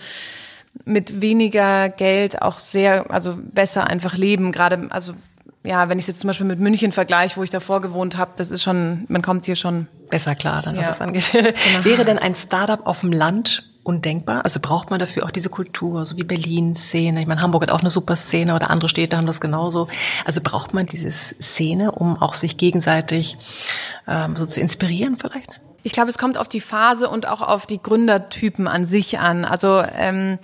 mit 0.84 1.20
weniger 1.20 1.88
Geld 1.88 2.42
auch 2.42 2.58
sehr, 2.58 3.10
also 3.10 3.36
besser 3.36 3.86
einfach 3.86 4.16
leben. 4.16 4.52
Gerade, 4.52 4.88
also 4.90 5.14
ja, 5.66 5.88
wenn 5.88 5.98
ich 5.98 6.06
jetzt 6.06 6.20
zum 6.20 6.28
Beispiel 6.28 6.46
mit 6.46 6.60
München 6.60 6.92
vergleiche, 6.92 7.36
wo 7.36 7.42
ich 7.42 7.50
davor 7.50 7.80
gewohnt 7.80 8.16
habe, 8.16 8.32
das 8.36 8.50
ist 8.50 8.62
schon, 8.62 9.04
man 9.08 9.22
kommt 9.22 9.46
hier 9.46 9.56
schon 9.56 9.88
besser 10.10 10.34
klar, 10.34 10.62
dann 10.62 10.76
was 10.76 10.82
ja. 10.82 10.88
das 10.88 11.00
angeht. 11.00 11.30
Genau. 11.32 11.84
Wäre 11.84 12.04
denn 12.04 12.18
ein 12.18 12.34
Startup 12.34 12.86
auf 12.86 13.00
dem 13.00 13.12
Land 13.12 13.64
undenkbar? 13.82 14.44
Also 14.44 14.60
braucht 14.60 14.90
man 14.90 15.00
dafür 15.00 15.24
auch 15.24 15.30
diese 15.30 15.48
Kultur, 15.48 16.06
so 16.06 16.16
wie 16.16 16.24
Berlin 16.24 16.74
Szene. 16.74 17.20
Ich 17.20 17.26
meine, 17.26 17.40
Hamburg 17.40 17.62
hat 17.62 17.70
auch 17.70 17.80
eine 17.80 17.90
super 17.90 18.16
Szene 18.16 18.54
oder 18.54 18.70
andere 18.70 18.88
Städte 18.88 19.16
haben 19.16 19.26
das 19.26 19.40
genauso. 19.40 19.88
Also 20.24 20.40
braucht 20.42 20.74
man 20.74 20.86
diese 20.86 21.10
Szene, 21.10 21.92
um 21.92 22.20
auch 22.20 22.34
sich 22.34 22.56
gegenseitig 22.56 23.36
ähm, 24.06 24.36
so 24.36 24.46
zu 24.46 24.60
inspirieren 24.60 25.16
vielleicht? 25.18 25.60
Ich 25.86 25.92
glaube, 25.92 26.10
es 26.10 26.18
kommt 26.18 26.36
auf 26.36 26.48
die 26.48 26.58
Phase 26.58 27.08
und 27.08 27.28
auch 27.28 27.42
auf 27.42 27.64
die 27.64 27.80
Gründertypen 27.80 28.66
an 28.66 28.84
sich 28.84 29.20
an. 29.20 29.44
Also 29.44 29.84
ähm, 29.96 30.40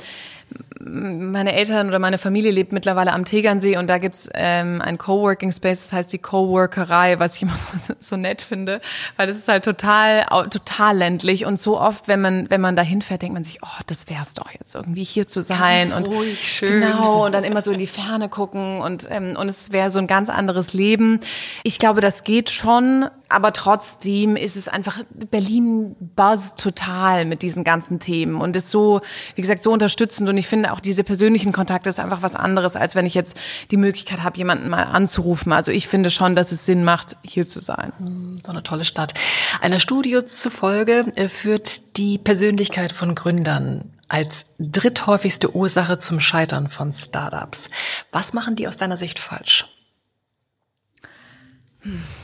meine 0.85 1.55
Eltern 1.55 1.89
oder 1.89 1.99
meine 1.99 2.19
Familie 2.19 2.51
lebt 2.51 2.73
mittlerweile 2.73 3.13
am 3.13 3.25
Tegernsee 3.25 3.77
und 3.77 3.87
da 3.87 3.99
gibt's 3.99 4.29
ähm, 4.35 4.81
ein 4.83 4.99
Coworking 4.99 5.53
Space, 5.53 5.81
das 5.81 5.93
heißt 5.93 6.13
die 6.13 6.19
Coworkerei, 6.19 7.19
was 7.19 7.37
ich 7.37 7.43
immer 7.43 7.57
so, 7.77 7.95
so 7.99 8.17
nett 8.17 8.43
finde, 8.43 8.81
weil 9.17 9.27
das 9.27 9.37
ist 9.37 9.49
halt 9.49 9.65
total 9.65 10.25
total 10.51 10.97
ländlich 10.97 11.47
und 11.47 11.59
so 11.59 11.81
oft, 11.81 12.09
wenn 12.09 12.21
man 12.21 12.51
wenn 12.51 12.61
man 12.61 12.77
da 12.77 12.83
hinfährt, 12.83 13.23
denkt 13.23 13.35
man 13.35 13.45
sich, 13.45 13.61
oh, 13.63 13.81
das 13.87 14.09
wär's 14.09 14.35
doch 14.35 14.51
jetzt 14.51 14.75
irgendwie 14.75 15.05
hier 15.05 15.27
zu 15.27 15.41
sein 15.41 15.91
ganz 15.91 15.95
und 15.95 16.09
ruhig, 16.15 16.41
schön. 16.41 16.81
genau 16.81 17.27
und 17.27 17.33
dann 17.33 17.45
immer 17.45 17.63
so 17.63 17.71
in 17.71 17.79
die 17.79 17.87
Ferne 17.87 18.29
gucken 18.29 18.81
und 18.81 19.07
ähm, 19.11 19.37
und 19.37 19.49
es 19.49 19.73
wäre 19.73 19.91
so 19.91 19.99
ein 19.99 20.07
ganz 20.07 20.31
anderes 20.31 20.73
Leben. 20.73 21.21
Ich 21.63 21.79
glaube, 21.79 22.01
das 22.01 22.25
geht 22.25 22.51
schon, 22.51 23.09
aber 23.33 23.53
trotzdem 23.53 24.37
ist 24.37 24.57
es 24.57 24.69
einfach 24.69 25.01
Berlin 25.31 25.97
buzz 25.99 26.55
total 26.55 27.25
mit 27.25 27.43
diesen 27.43 27.65
ganzen 27.65 27.99
Themen 27.99 28.41
und 28.41 28.55
ist 28.57 28.71
so, 28.71 29.01
wie 29.35 29.43
gesagt, 29.43 29.63
so 29.63 29.73
unterstützend 29.73 30.29
und 30.29 30.37
ich 30.37 30.47
finde 30.47 30.73
auch 30.73 30.81
diese 30.81 31.05
persönlichen 31.05 31.53
Kontakte 31.53 31.89
ist 31.89 31.99
einfach 31.99 32.23
was 32.23 32.37
anderes, 32.37 32.77
als 32.77 32.95
wenn 32.95 33.07
ich 33.07 33.15
jetzt 33.15 33.37
die 33.71 33.77
Möglichkeit 33.77 34.23
habe, 34.23 34.37
jemanden 34.37 34.69
mal 34.69 34.85
anzurufen. 34.85 35.53
Also 35.53 35.71
ich 35.71 35.89
finde 35.89 36.11
schon, 36.11 36.37
dass 36.37 36.53
es 36.53 36.67
Sinn 36.67 36.85
macht, 36.85 37.17
hier 37.23 37.45
zu 37.45 37.61
sein. 37.61 37.93
Hm, 37.99 38.41
so 38.45 38.53
eine 38.53 38.63
tolle 38.63 38.85
Stadt. 38.85 39.15
Einer 39.61 39.81
Studie 39.81 40.25
zufolge 40.25 41.05
äh, 41.17 41.29
führt 41.29 41.97
die 41.97 42.19
Persönlichkeit 42.19 42.93
von 42.93 43.15
Gründern 43.15 43.93
als 44.09 44.45
dritthäufigste 44.59 45.57
Ursache 45.57 45.97
zum 45.97 46.21
Scheitern 46.21 46.69
von 46.69 46.93
Startups. 46.93 47.71
Was 48.11 48.35
machen 48.35 48.57
die 48.57 48.69
aus 48.69 48.77
deiner 48.77 48.99
Sicht 48.99 49.19
falsch? 49.19 49.67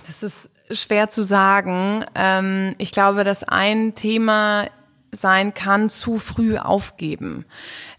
Das 0.06 0.22
ist 0.22 0.50
schwer 0.70 1.08
zu 1.08 1.22
sagen. 1.22 2.04
Ähm, 2.14 2.74
ich 2.78 2.92
glaube, 2.92 3.24
dass 3.24 3.44
ein 3.44 3.94
Thema 3.94 4.66
sein 5.10 5.54
kann, 5.54 5.88
zu 5.88 6.18
früh 6.18 6.58
aufgeben. 6.58 7.46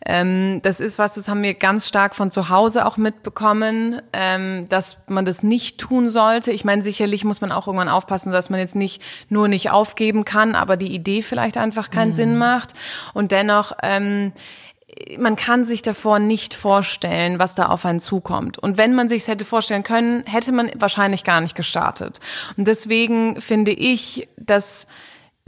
Ähm, 0.05 0.59
das 0.61 0.79
ist 0.79 0.99
was, 0.99 1.15
das 1.15 1.27
haben 1.27 1.41
wir 1.41 1.55
ganz 1.55 1.87
stark 1.87 2.15
von 2.15 2.29
zu 2.29 2.49
Hause 2.49 2.85
auch 2.85 2.97
mitbekommen, 2.97 4.01
ähm, 4.13 4.67
dass 4.69 4.97
man 5.07 5.25
das 5.25 5.41
nicht 5.41 5.79
tun 5.79 6.09
sollte. 6.09 6.51
Ich 6.51 6.65
meine, 6.65 6.83
sicherlich 6.83 7.23
muss 7.23 7.41
man 7.41 7.51
auch 7.51 7.67
irgendwann 7.67 7.89
aufpassen, 7.89 8.31
dass 8.31 8.49
man 8.49 8.59
jetzt 8.59 8.75
nicht 8.75 9.01
nur 9.27 9.47
nicht 9.47 9.71
aufgeben 9.71 10.23
kann, 10.23 10.55
aber 10.55 10.77
die 10.77 10.93
Idee 10.93 11.21
vielleicht 11.21 11.57
einfach 11.57 11.89
keinen 11.89 12.09
mhm. 12.09 12.13
Sinn 12.13 12.37
macht. 12.37 12.73
Und 13.13 13.31
dennoch, 13.31 13.73
ähm, 13.81 14.31
man 15.17 15.35
kann 15.35 15.65
sich 15.65 15.81
davor 15.81 16.19
nicht 16.19 16.53
vorstellen, 16.53 17.39
was 17.39 17.55
da 17.55 17.67
auf 17.67 17.85
einen 17.85 17.99
zukommt. 17.99 18.57
Und 18.57 18.77
wenn 18.77 18.95
man 18.95 19.09
sich 19.09 19.27
hätte 19.27 19.45
vorstellen 19.45 19.83
können, 19.83 20.23
hätte 20.25 20.51
man 20.51 20.71
wahrscheinlich 20.75 21.23
gar 21.23 21.41
nicht 21.41 21.55
gestartet. 21.55 22.19
Und 22.57 22.67
deswegen 22.67 23.39
finde 23.41 23.71
ich, 23.71 24.27
dass 24.37 24.87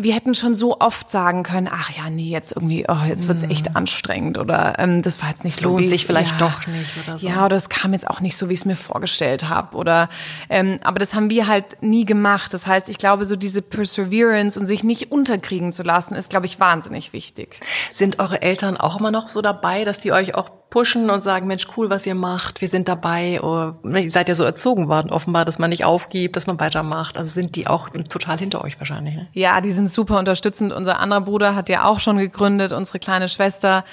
wir 0.04 0.14
hätten 0.14 0.36
schon 0.36 0.56
so 0.56 0.80
oft 0.80 1.10
sagen 1.10 1.44
können, 1.44 1.70
ach 1.72 1.92
ja, 1.92 2.10
nee, 2.10 2.30
jetzt 2.30 2.52
irgendwie, 2.56 2.86
oh, 2.88 3.06
jetzt 3.08 3.28
wird's 3.28 3.44
echt 3.44 3.70
mhm. 3.70 3.78
anstrengend 3.78 4.38
oder 4.38 4.80
ähm, 4.80 5.02
das 5.02 5.22
war 5.22 5.30
jetzt 5.30 5.44
nicht 5.44 5.60
so. 5.60 5.70
Lohnt 5.70 5.88
sich 5.88 6.06
vielleicht 6.06 6.40
ja, 6.40 6.48
doch 6.48 6.68
nicht 6.68 6.94
oder 7.04 7.18
so. 7.18 7.28
Ja, 7.28 7.46
oder 7.46 7.56
es 7.56 7.70
kam 7.70 7.94
jetzt 7.94 8.10
auch 8.10 8.22
nicht 8.22 8.38
so, 8.38 8.50
wie 8.50 8.54
ich 8.54 8.60
es 8.60 8.66
mir 8.66 8.76
vorgestellt 8.76 9.50
habe. 9.50 9.78
Oder 9.78 10.10
ähm, 10.50 10.80
aber 10.84 11.00
das 11.00 11.14
haben 11.14 11.30
wir 11.30 11.48
halt 11.48 11.82
nie 11.82 12.06
gemacht. 12.06 12.54
Das 12.54 12.68
heißt, 12.68 12.90
ich 12.90 12.98
glaube, 12.98 13.26
so 13.26 13.36
diese 13.36 13.62
Perseverance 13.62 14.60
und 14.60 14.66
sich 14.66 14.84
nicht 14.84 15.12
unterkriegen 15.12 15.72
zu 15.72 15.84
lassen, 15.84 16.16
ist, 16.16 16.30
glaube 16.30 16.46
ich, 16.46 16.60
wahnsinnig 16.60 17.14
wichtig. 17.14 17.60
Sind 17.94 18.20
eure 18.20 18.42
Eltern 18.42 18.78
auch 18.78 19.00
immer 19.00 19.12
noch 19.12 19.30
so 19.30 19.42
dabei, 19.42 19.84
dass 19.84 20.00
die 20.00 20.12
euch 20.12 20.36
auch 20.36 20.61
pushen 20.72 21.10
und 21.12 21.22
sagen, 21.22 21.46
Mensch, 21.46 21.68
cool, 21.78 21.92
was 21.92 22.08
ihr 22.08 22.16
macht, 22.16 22.62
wir 22.62 22.68
sind 22.68 22.88
dabei. 22.88 23.40
Oder, 23.42 23.76
ihr 23.84 24.10
seid 24.10 24.30
ja 24.30 24.36
so 24.36 24.44
erzogen 24.44 24.88
worden, 24.88 25.12
offenbar, 25.12 25.46
dass 25.46 25.60
man 25.60 25.70
nicht 25.70 25.86
aufgibt, 25.86 26.36
dass 26.36 26.48
man 26.48 26.60
weitermacht. 26.60 27.18
Also 27.18 27.30
sind 27.30 27.56
die 27.56 27.68
auch 27.68 27.90
total 27.90 28.40
hinter 28.40 28.64
euch 28.64 28.80
wahrscheinlich. 28.80 29.16
Ne? 29.16 29.28
Ja, 29.34 29.62
die 29.62 29.70
sind 29.70 29.88
super 29.88 30.18
unterstützend. 30.18 30.74
Unser 30.74 31.00
anderer 31.00 31.22
Bruder 31.22 31.56
hat 31.56 31.70
ja 31.70 31.84
auch 31.84 32.00
schon 32.00 32.18
gegründet, 32.18 32.72
unsere 32.72 32.98
kleine 32.98 33.28
Schwester 33.28 33.84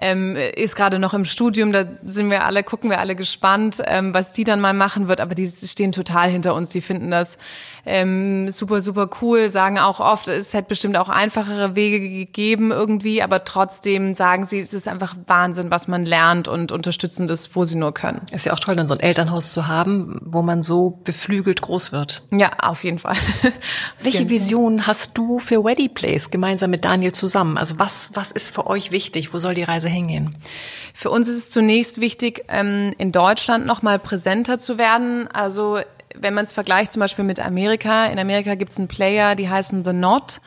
ähm, 0.00 0.36
ist 0.36 0.76
gerade 0.76 0.98
noch 0.98 1.14
im 1.14 1.24
Studium, 1.24 1.72
da 1.72 1.84
sind 2.04 2.30
wir 2.30 2.44
alle, 2.44 2.62
gucken 2.62 2.90
wir 2.90 2.98
alle 2.98 3.14
gespannt, 3.14 3.82
ähm, 3.84 4.12
was 4.12 4.32
die 4.32 4.44
dann 4.44 4.60
mal 4.60 4.74
machen 4.74 5.08
wird, 5.08 5.20
aber 5.20 5.34
die 5.34 5.46
stehen 5.46 5.92
total 5.92 6.28
hinter 6.30 6.54
uns, 6.54 6.70
die 6.70 6.80
finden 6.80 7.10
das 7.10 7.38
ähm, 7.86 8.50
super, 8.50 8.80
super 8.80 9.08
cool, 9.20 9.48
sagen 9.48 9.78
auch 9.78 10.00
oft, 10.00 10.28
es 10.28 10.52
hätte 10.52 10.68
bestimmt 10.68 10.96
auch 10.96 11.08
einfachere 11.08 11.76
Wege 11.76 12.00
gegeben 12.00 12.72
irgendwie, 12.72 13.22
aber 13.22 13.44
trotzdem 13.44 14.14
sagen 14.14 14.46
sie, 14.46 14.58
es 14.58 14.74
ist 14.74 14.88
einfach 14.88 15.14
Wahnsinn, 15.26 15.70
was 15.70 15.86
man 15.86 16.04
lernt 16.04 16.48
und 16.48 16.72
unterstützend 16.72 17.30
ist, 17.30 17.54
wo 17.54 17.64
sie 17.64 17.76
nur 17.76 17.94
können. 17.94 18.22
Ist 18.32 18.46
ja 18.46 18.52
auch 18.52 18.60
toll, 18.60 18.76
dann 18.76 18.88
so 18.88 18.94
ein 18.94 19.00
Elternhaus 19.00 19.52
zu 19.52 19.68
haben, 19.68 20.18
wo 20.24 20.42
man 20.42 20.62
so 20.62 20.98
beflügelt 21.04 21.60
groß 21.60 21.92
wird. 21.92 22.22
Ja, 22.32 22.50
auf 22.60 22.84
jeden 22.84 22.98
Fall. 22.98 23.16
Welche 24.02 24.28
Vision 24.28 24.86
hast 24.86 25.16
du 25.16 25.38
für 25.38 25.64
Weddy 25.64 25.88
Place 25.88 26.30
gemeinsam 26.30 26.70
mit 26.70 26.84
Daniel 26.84 27.12
zusammen? 27.12 27.58
Also 27.58 27.78
was, 27.78 28.10
was 28.14 28.32
ist 28.32 28.54
für 28.54 28.66
euch 28.66 28.90
wichtig? 28.90 29.32
Wo 29.32 29.38
soll 29.38 29.54
die 29.54 29.62
Reise 29.62 29.83
Reise 29.84 29.88
hingehen? 29.88 30.34
Für 30.92 31.10
uns 31.10 31.28
ist 31.28 31.36
es 31.36 31.50
zunächst 31.50 32.00
wichtig, 32.00 32.44
ähm, 32.48 32.94
in 32.98 33.12
Deutschland 33.12 33.66
noch 33.66 33.82
mal 33.82 33.98
präsenter 33.98 34.58
zu 34.58 34.78
werden. 34.78 35.28
Also 35.28 35.78
wenn 36.18 36.34
man 36.34 36.44
es 36.44 36.52
vergleicht 36.52 36.92
zum 36.92 37.00
Beispiel 37.00 37.24
mit 37.24 37.44
Amerika, 37.44 38.06
in 38.06 38.18
Amerika 38.18 38.54
gibt 38.54 38.72
es 38.72 38.78
einen 38.78 38.88
Player, 38.88 39.34
die 39.34 39.48
heißen 39.48 39.84
The 39.84 39.90
Knot. 39.90 40.40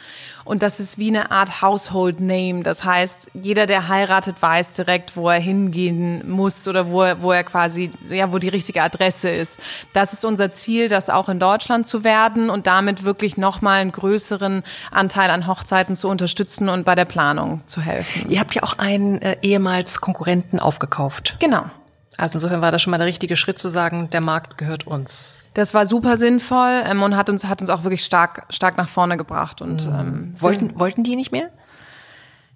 Und 0.46 0.64
das 0.64 0.80
ist 0.80 0.98
wie 0.98 1.10
eine 1.10 1.30
Art 1.30 1.62
Household 1.62 2.22
Name. 2.22 2.64
Das 2.64 2.86
heißt, 2.86 3.32
jeder, 3.34 3.66
der 3.66 3.90
heiratet, 3.90 4.42
weiß 4.42 4.74
direkt, 4.74 5.18
wo 5.18 5.30
er 5.30 5.40
hingehen 5.40 6.30
muss 6.30 6.66
oder 6.70 6.90
wo 6.90 7.04
er, 7.04 7.22
wo 7.22 7.34
er 7.34 7.44
quasi, 7.44 7.92
ja, 8.10 8.32
wo 8.32 8.38
die 8.38 8.48
richtige 8.48 8.82
Adresse 8.82 9.30
ist. 9.30 9.60
Das 9.92 10.14
ist 10.14 10.24
unser 10.24 10.50
Ziel, 10.50 10.88
das 10.88 11.10
auch 11.10 11.28
in 11.28 11.40
Deutschland 11.40 11.86
zu 11.86 12.06
werden 12.06 12.50
und 12.50 12.66
damit 12.66 13.04
wirklich 13.04 13.36
nochmal 13.36 13.82
einen 13.82 13.92
größeren 13.92 14.64
Anteil 14.90 15.30
an 15.32 15.48
Hochzeiten 15.48 15.98
zu 15.98 16.08
unterstützen 16.08 16.70
und 16.70 16.86
bei 16.86 16.96
der 16.96 17.06
Planung 17.06 17.62
zu 17.66 17.82
helfen. 17.82 18.30
Ihr 18.30 18.40
habt 18.40 18.56
ja 18.56 18.64
auch 18.64 18.78
einen 18.78 19.22
äh, 19.22 19.36
ehemals 19.42 20.00
Konkurrenten 20.00 20.60
aufgekauft. 20.60 21.36
Genau. 21.40 21.66
Also 22.18 22.38
insofern 22.38 22.62
war 22.62 22.72
das 22.72 22.82
schon 22.82 22.92
mal 22.92 22.98
der 22.98 23.08
richtige 23.08 23.36
Schritt 23.36 23.60
zu 23.60 23.70
sagen, 23.70 24.10
der 24.10 24.22
Markt 24.22 24.58
gehört 24.58 24.88
uns. 24.88 25.44
Das 25.54 25.74
war 25.74 25.86
super 25.86 26.18
sinnvoll 26.18 26.84
ähm, 26.86 27.04
und 27.04 27.16
hat 27.16 27.30
uns, 27.30 27.46
hat 27.46 27.62
uns 27.62 27.70
auch 27.70 27.84
wirklich 27.84 28.04
stark, 28.04 28.46
stark 28.50 28.78
nach 28.78 28.90
vorne 28.90 29.18
gebracht. 29.18 29.62
Und, 29.62 29.88
mhm. 29.88 30.00
ähm, 30.00 30.34
wollten, 30.40 30.80
wollten 30.80 31.04
die 31.04 31.16
nicht 31.16 31.32
mehr? 31.32 31.50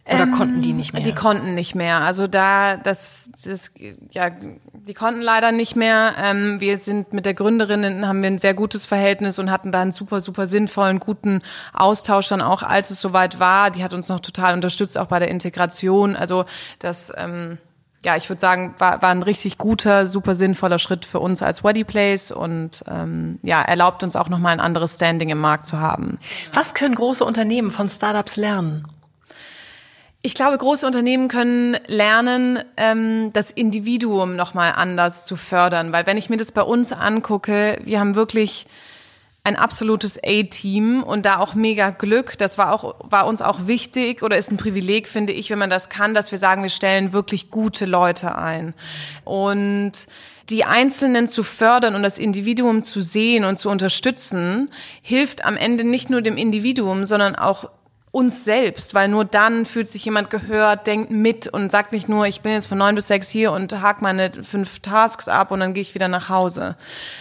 Oder 0.06 0.24
ähm, 0.24 0.32
konnten 0.32 0.62
die 0.64 0.74
nicht 0.74 0.94
mehr? 0.94 1.04
Die 1.04 1.14
konnten 1.14 1.54
nicht 1.54 1.76
mehr. 1.76 2.02
Also 2.02 2.26
da, 2.26 2.76
das, 2.76 3.30
das 3.44 3.72
ja, 4.10 4.32
die 4.74 4.94
konnten 4.96 5.22
leider 5.22 5.52
nicht 5.52 5.76
mehr. 5.76 6.16
Ähm, 6.18 6.60
wir 6.60 6.80
sind 6.80 7.14
mit 7.14 7.28
der 7.28 7.36
Gründerin, 7.36 8.08
haben 8.08 8.22
wir 8.24 8.32
ein 8.32 8.40
sehr 8.40 8.56
gutes 8.56 8.88
Verhältnis 8.88 9.38
und 9.38 9.52
hatten 9.52 9.72
da 9.72 9.82
einen 9.82 9.92
super, 9.92 10.20
super 10.20 10.48
sinnvollen, 10.48 11.00
guten 11.00 11.42
Austausch 11.74 12.30
dann 12.30 12.42
auch, 12.42 12.64
als 12.64 12.90
es 12.90 13.00
soweit 13.00 13.40
war. 13.40 13.70
Die 13.70 13.84
hat 13.84 13.94
uns 13.94 14.10
noch 14.10 14.22
total 14.22 14.56
unterstützt, 14.56 14.98
auch 14.98 15.06
bei 15.08 15.20
der 15.20 15.28
Integration. 15.28 16.16
Also 16.16 16.46
das, 16.80 17.14
ähm, 17.16 17.60
ja, 18.04 18.16
ich 18.16 18.28
würde 18.30 18.40
sagen, 18.40 18.74
war, 18.80 19.02
war 19.02 19.10
ein 19.10 19.22
richtig 19.22 19.58
guter, 19.58 20.08
super 20.08 20.34
sinnvoller 20.34 20.80
Schritt 20.80 21.06
für 21.06 21.20
uns 21.20 21.42
als 21.44 21.64
Weddy 21.64 21.84
Place 21.84 22.32
und 22.32 22.84
ähm, 22.88 23.40
ja, 23.44 23.62
erlaubt 23.62 24.04
uns 24.04 24.16
auch 24.16 24.28
nochmal 24.28 24.54
ein 24.54 24.60
anderes 24.60 24.96
Standing 24.96 25.30
im 25.30 25.38
Markt 25.38 25.68
zu 25.68 25.80
haben. 25.80 26.18
Was 26.54 26.74
können 26.74 26.96
große 26.96 27.24
Unternehmen 27.24 27.72
von 27.72 27.90
Startups 27.90 28.38
lernen? 28.38 28.88
Ich 30.24 30.36
glaube, 30.36 30.58
große 30.58 30.86
Unternehmen 30.86 31.28
können 31.28 31.78
lernen, 31.88 32.60
ähm, 32.78 33.32
das 33.34 33.52
Individuum 33.52 34.36
nochmal 34.36 34.74
anders 34.76 35.26
zu 35.26 35.36
fördern, 35.36 35.92
weil 35.92 36.06
wenn 36.06 36.18
ich 36.18 36.30
mir 36.30 36.38
das 36.38 36.52
bei 36.52 36.62
uns 36.62 36.92
angucke, 36.92 37.80
wir 37.84 38.00
haben 38.00 38.16
wirklich 38.16 38.68
ein 39.44 39.56
absolutes 39.56 40.20
A-Team 40.24 41.02
und 41.02 41.26
da 41.26 41.40
auch 41.40 41.56
mega 41.56 41.90
Glück. 41.90 42.38
Das 42.38 42.58
war 42.58 42.74
auch, 42.74 42.96
war 43.00 43.26
uns 43.26 43.42
auch 43.42 43.66
wichtig 43.66 44.22
oder 44.22 44.38
ist 44.38 44.52
ein 44.52 44.58
Privileg, 44.58 45.08
finde 45.08 45.34
ich, 45.34 45.50
wenn 45.50 45.58
man 45.58 45.72
das 45.72 45.90
kann, 45.90 46.14
dass 46.14 46.32
wir 46.32 46.38
sagen, 46.38 46.62
wir 46.62 46.70
stellen 46.70 47.12
wirklich 47.12 47.50
gute 47.50 47.86
Leute 47.86 48.36
ein. 48.36 48.76
Und 49.24 49.94
die 50.50 50.64
Einzelnen 50.64 51.28
zu 51.28 51.44
fördern 51.44 51.96
und 51.96 52.04
das 52.04 52.20
Individuum 52.20 52.84
zu 52.84 53.02
sehen 53.02 53.44
und 53.44 53.58
zu 53.58 53.70
unterstützen, 53.70 54.70
hilft 55.02 55.44
am 55.44 55.58
Ende 55.58 55.86
nicht 55.86 56.10
nur 56.12 56.22
dem 56.22 56.38
Individuum, 56.38 57.06
sondern 57.06 57.36
auch 57.36 57.70
uns 58.12 58.44
selbst, 58.44 58.94
weil 58.94 59.08
nur 59.08 59.24
dann 59.24 59.66
fühlt 59.66 59.88
sich 59.88 60.04
jemand 60.04 60.30
gehört, 60.30 60.86
denkt 60.86 61.10
mit 61.12 61.48
und 61.48 61.72
sagt 61.72 61.94
nicht 61.94 62.10
nur, 62.10 62.28
ich 62.28 62.42
bin 62.42 62.52
jetzt 62.52 62.68
von 62.68 62.78
neun 62.78 62.94
bis 62.94 63.08
sechs 63.08 63.30
hier 63.30 63.54
und 63.54 63.82
hake 63.82 64.04
meine 64.04 64.32
fünf 64.44 64.82
Tasks 64.82 65.30
ab 65.30 65.50
und 65.50 65.62
dann 65.62 65.74
gehe 65.74 65.82
ich 65.82 65.96
wieder 65.96 66.10
nach 66.10 66.28
Hause. 66.28 66.76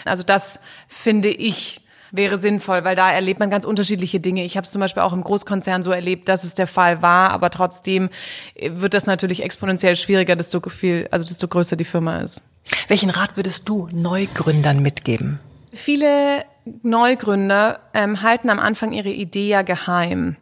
Also 0.05 0.25
das 0.25 0.61
finde 0.89 1.29
ich 1.29 1.83
wäre 2.13 2.39
sinnvoll, 2.39 2.85
weil 2.85 2.97
da 2.97 3.11
erlebt 3.11 3.41
man 3.41 3.51
ganz 3.51 3.65
unterschiedliche 3.65 4.21
Dinge. 4.21 4.45
Ich 4.45 4.57
habe 4.57 4.65
es 4.65 4.71
zum 4.71 4.81
Beispiel 4.81 5.03
auch 5.03 5.13
im 5.13 5.23
Großkonzern 5.23 5.83
so 5.83 5.93
erlebt, 5.93 6.29
dass 6.29 6.45
es 6.45 6.55
der 6.55 6.67
Fall 6.67 7.03
war, 7.03 7.31
aber 7.31 7.51
trotzdem 7.51 8.11
äh, 8.55 8.71
wird 8.75 8.95
das 8.95 9.07
natürlich 9.07 9.43
exponentiell 9.43 9.97
schwieriger, 9.97 10.37
desto 10.37 10.61
viel, 10.69 11.09
also 11.11 11.27
desto 11.27 11.49
größer 11.49 11.77
die 11.77 11.85
Firma 11.85 12.21
ist. 12.21 12.43
Welchen 12.89 13.11
Rat 13.11 13.37
würdest 13.37 13.69
du 13.69 13.89
Neugründern 13.93 14.81
mitgeben? 14.81 15.41
Viele 15.73 16.45
Neugründer 16.83 17.81
ähm, 17.95 18.23
halten 18.23 18.51
am 18.51 18.59
Anfang 18.59 18.93
ihre 18.93 19.11
Idee 19.11 19.49
ja 19.49 19.63
geheim. 19.63 20.37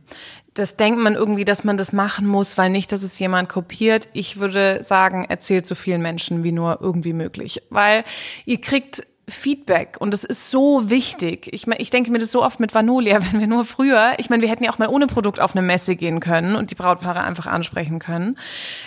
Das 0.55 0.77
denkt 0.77 0.99
man 0.99 1.15
irgendwie, 1.15 1.45
dass 1.45 1.63
man 1.63 1.77
das 1.77 1.93
machen 1.93 2.27
muss, 2.27 2.59
weil 2.59 2.71
nicht, 2.71 2.91
dass 2.91 3.03
es 3.03 3.19
jemand 3.19 3.49
kopiert. 3.49 4.09
Ich 4.13 4.41
würde 4.41 4.83
sagen, 4.83 5.27
erzählt 5.29 5.67
so 5.67 5.77
vielen 5.77 6.03
Menschen 6.03 6.43
wie 6.43 6.51
nur 6.51 6.79
irgendwie 6.81 7.13
möglich, 7.13 7.63
weil 7.71 8.03
ihr 8.45 8.61
kriegt 8.61 9.07
Feedback 9.29 9.97
und 9.99 10.12
das 10.12 10.25
ist 10.25 10.51
so 10.51 10.91
wichtig. 10.91 11.49
Ich, 11.53 11.67
ich 11.67 11.91
denke 11.91 12.11
mir 12.11 12.19
das 12.19 12.33
so 12.33 12.43
oft 12.43 12.61
mit 12.61 12.75
Vanolia, 12.75 13.21
wenn 13.33 13.41
wir 13.41 13.47
nur 13.47 13.64
früher, 13.64 14.12
ich 14.19 14.31
meine, 14.31 14.43
wir 14.43 14.49
hätten 14.49 14.64
ja 14.64 14.71
auch 14.71 14.79
mal 14.79 14.88
ohne 14.88 15.07
Produkt 15.07 15.41
auf 15.41 15.55
eine 15.55 15.64
Messe 15.64 15.97
gehen 15.97 16.21
können 16.21 16.57
und 16.57 16.71
die 16.71 16.75
Brautpaare 16.75 17.23
einfach 17.23 17.47
ansprechen 17.47 17.99
können. 17.99 18.38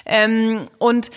Ähm, 0.06 0.66
und 0.78 1.12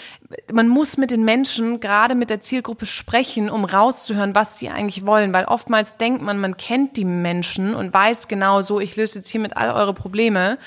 man 0.53 0.69
muss 0.69 0.97
mit 0.97 1.11
den 1.11 1.25
Menschen, 1.25 1.81
gerade 1.81 2.15
mit 2.15 2.31
der 2.31 2.41
Zielgruppe 2.41 2.87
sprechen, 2.87 3.51
um 3.51 3.65
rauszuhören, 3.65 4.35
was 4.35 4.59
sie 4.59 4.69
eigentlich 4.69 5.07
wollen, 5.07 5.33
weil 5.33 5.45
oftmals 5.45 5.97
denkt 5.97 6.23
man, 6.23 6.39
man 6.39 6.57
kennt 6.57 6.97
die 6.97 7.05
Menschen 7.05 7.75
und 7.75 7.93
weiß 7.93 8.29
genau 8.29 8.63
so, 8.63 8.81
ich 8.81 8.97
löse 8.97 9.19
jetzt 9.19 9.29
hiermit 9.29 9.57
all 9.57 9.71
eure 9.71 9.95
Probleme, 9.95 10.59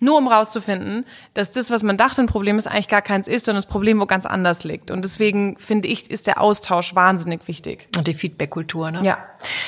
nur 0.00 0.18
um 0.18 0.28
rauszufinden, 0.28 1.04
dass 1.34 1.50
das, 1.50 1.70
was 1.70 1.82
man 1.82 1.96
dachte, 1.96 2.22
ein 2.22 2.26
Problem 2.26 2.58
ist, 2.58 2.66
eigentlich 2.66 2.88
gar 2.88 3.02
keins 3.02 3.28
ist, 3.28 3.46
sondern 3.46 3.62
das 3.62 3.70
Problem 3.70 4.00
wo 4.00 4.06
ganz 4.06 4.26
anders 4.26 4.64
liegt. 4.64 4.90
Und 4.90 5.04
deswegen 5.04 5.56
finde 5.58 5.88
ich, 5.88 6.10
ist 6.10 6.26
der 6.26 6.40
Austausch 6.40 6.94
wahnsinnig 6.94 7.48
wichtig. 7.48 7.88
Die 8.06 8.14
Feedback-Kultur, 8.14 8.90
ne? 8.90 9.04
Ja. 9.04 9.18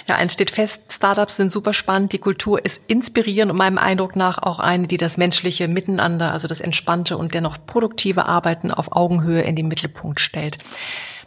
Ja, 0.07 0.17
eins 0.17 0.33
steht 0.33 0.51
fest, 0.51 0.83
Startups 0.91 1.37
sind 1.37 1.53
super 1.53 1.75
spannend, 1.75 2.13
die 2.13 2.19
Kultur 2.19 2.65
ist 2.65 2.81
inspirierend 2.89 3.53
und 3.53 3.59
meinem 3.59 3.79
Eindruck 3.79 4.17
nach 4.17 4.39
auch 4.39 4.59
eine, 4.59 4.87
die 4.87 4.97
das 4.97 5.17
menschliche 5.17 5.69
Miteinander, 5.69 6.33
also 6.33 6.49
das 6.49 6.61
entspannte 6.61 7.17
und 7.17 7.35
dennoch 7.35 7.59
produktive 7.67 8.27
Arbeiten 8.27 8.71
auf 8.71 8.93
Augenhöhe 8.93 9.43
in 9.43 9.57
den 9.57 9.69
Mittelpunkt 9.69 10.21
stellt. 10.21 10.59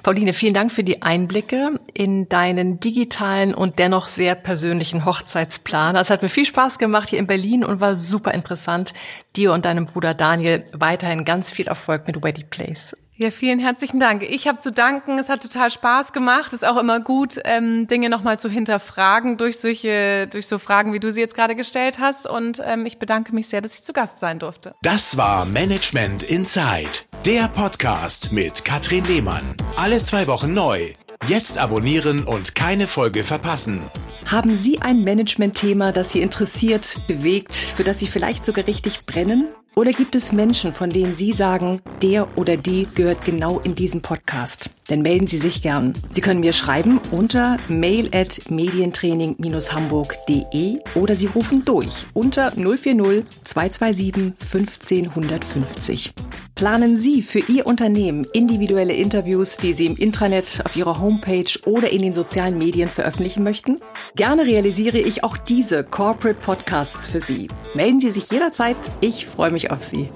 Pauline, 0.03 0.33
vielen 0.33 0.55
Dank 0.55 0.71
für 0.71 0.83
die 0.83 1.03
Einblicke 1.03 1.79
in 1.93 2.27
deinen 2.27 2.79
digitalen 2.79 3.53
und 3.53 3.77
dennoch 3.77 4.07
sehr 4.07 4.33
persönlichen 4.33 5.05
Hochzeitsplan. 5.05 5.95
Es 5.95 6.09
hat 6.09 6.23
mir 6.23 6.29
viel 6.29 6.45
Spaß 6.45 6.79
gemacht 6.79 7.09
hier 7.09 7.19
in 7.19 7.27
Berlin 7.27 7.63
und 7.63 7.81
war 7.81 7.95
super 7.95 8.33
interessant. 8.33 8.95
Dir 9.35 9.53
und 9.53 9.65
deinem 9.65 9.85
Bruder 9.85 10.15
Daniel 10.15 10.65
weiterhin 10.73 11.23
ganz 11.23 11.51
viel 11.51 11.67
Erfolg 11.67 12.07
mit 12.07 12.23
Weddy 12.23 12.43
Place. 12.43 12.95
Ja, 13.21 13.29
vielen 13.29 13.59
herzlichen 13.59 13.99
Dank. 13.99 14.23
Ich 14.23 14.47
habe 14.47 14.57
zu 14.57 14.71
danken. 14.71 15.19
Es 15.19 15.29
hat 15.29 15.43
total 15.43 15.69
Spaß 15.69 16.11
gemacht. 16.11 16.53
Ist 16.53 16.65
auch 16.65 16.77
immer 16.77 16.99
gut, 16.99 17.39
ähm, 17.45 17.85
Dinge 17.85 18.09
nochmal 18.09 18.39
zu 18.39 18.49
hinterfragen 18.49 19.37
durch 19.37 19.59
solche, 19.59 20.25
durch 20.25 20.47
so 20.47 20.57
Fragen, 20.57 20.91
wie 20.91 20.99
du 20.99 21.11
sie 21.11 21.21
jetzt 21.21 21.35
gerade 21.35 21.55
gestellt 21.55 21.99
hast. 21.99 22.25
Und 22.25 22.59
ähm, 22.65 22.87
ich 22.87 22.97
bedanke 22.97 23.35
mich 23.35 23.47
sehr, 23.47 23.61
dass 23.61 23.75
ich 23.75 23.83
zu 23.83 23.93
Gast 23.93 24.19
sein 24.19 24.39
durfte. 24.39 24.73
Das 24.81 25.17
war 25.17 25.45
Management 25.45 26.23
Inside, 26.23 26.89
der 27.23 27.47
Podcast 27.49 28.31
mit 28.31 28.65
Katrin 28.65 29.05
Lehmann. 29.05 29.55
Alle 29.75 30.01
zwei 30.01 30.25
Wochen 30.25 30.55
neu. 30.55 30.91
Jetzt 31.27 31.59
abonnieren 31.59 32.23
und 32.23 32.55
keine 32.55 32.87
Folge 32.87 33.23
verpassen. 33.23 33.83
Haben 34.25 34.55
Sie 34.55 34.81
ein 34.81 35.03
Management-Thema, 35.03 35.91
das 35.91 36.11
Sie 36.11 36.21
interessiert, 36.21 36.97
bewegt, 37.05 37.53
für 37.53 37.83
das 37.83 37.99
Sie 37.99 38.07
vielleicht 38.07 38.43
sogar 38.45 38.65
richtig 38.65 39.05
brennen? 39.05 39.47
Oder 39.73 39.93
gibt 39.93 40.15
es 40.15 40.33
Menschen, 40.33 40.73
von 40.73 40.89
denen 40.89 41.15
Sie 41.15 41.31
sagen, 41.31 41.79
der 42.01 42.37
oder 42.37 42.57
die 42.57 42.89
gehört 42.93 43.23
genau 43.23 43.61
in 43.61 43.73
diesen 43.73 44.01
Podcast? 44.01 44.69
Dann 44.87 45.01
melden 45.01 45.27
Sie 45.27 45.37
sich 45.37 45.61
gern. 45.61 45.93
Sie 46.09 46.19
können 46.19 46.41
mir 46.41 46.51
schreiben 46.51 46.99
unter 47.11 47.55
mail 47.69 48.09
at 48.13 48.41
medientraining-hamburg.de 48.49 50.79
oder 50.95 51.15
Sie 51.15 51.27
rufen 51.27 51.63
durch 51.63 52.05
unter 52.13 52.51
040 52.51 53.23
227 53.43 54.33
15 54.45 55.07
150. 55.07 56.13
Planen 56.61 56.95
Sie 56.95 57.23
für 57.23 57.39
Ihr 57.39 57.65
Unternehmen 57.65 58.27
individuelle 58.33 58.93
Interviews, 58.93 59.57
die 59.57 59.73
Sie 59.73 59.87
im 59.87 59.97
Intranet, 59.97 60.61
auf 60.63 60.75
Ihrer 60.75 61.01
Homepage 61.01 61.49
oder 61.65 61.91
in 61.91 62.03
den 62.03 62.13
sozialen 62.13 62.59
Medien 62.59 62.87
veröffentlichen 62.87 63.41
möchten? 63.41 63.79
Gerne 64.15 64.45
realisiere 64.45 64.99
ich 64.99 65.23
auch 65.23 65.37
diese 65.37 65.83
Corporate 65.83 66.39
Podcasts 66.39 67.07
für 67.07 67.19
Sie. 67.19 67.47
Melden 67.73 67.99
Sie 67.99 68.11
sich 68.11 68.29
jederzeit. 68.29 68.77
Ich 68.99 69.25
freue 69.25 69.49
mich 69.49 69.71
auf 69.71 69.83
Sie. 69.83 70.09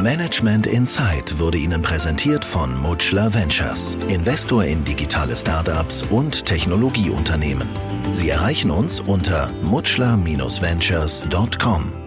Management 0.00 0.66
Insight 0.66 1.38
wurde 1.38 1.58
Ihnen 1.58 1.80
präsentiert 1.80 2.44
von 2.44 2.76
Mutschler 2.76 3.32
Ventures, 3.32 3.96
Investor 4.08 4.64
in 4.64 4.82
digitale 4.82 5.36
Startups 5.36 6.02
und 6.10 6.44
Technologieunternehmen. 6.44 7.68
Sie 8.10 8.30
erreichen 8.30 8.72
uns 8.72 8.98
unter 8.98 9.52
mutschler-ventures.com. 9.62 12.01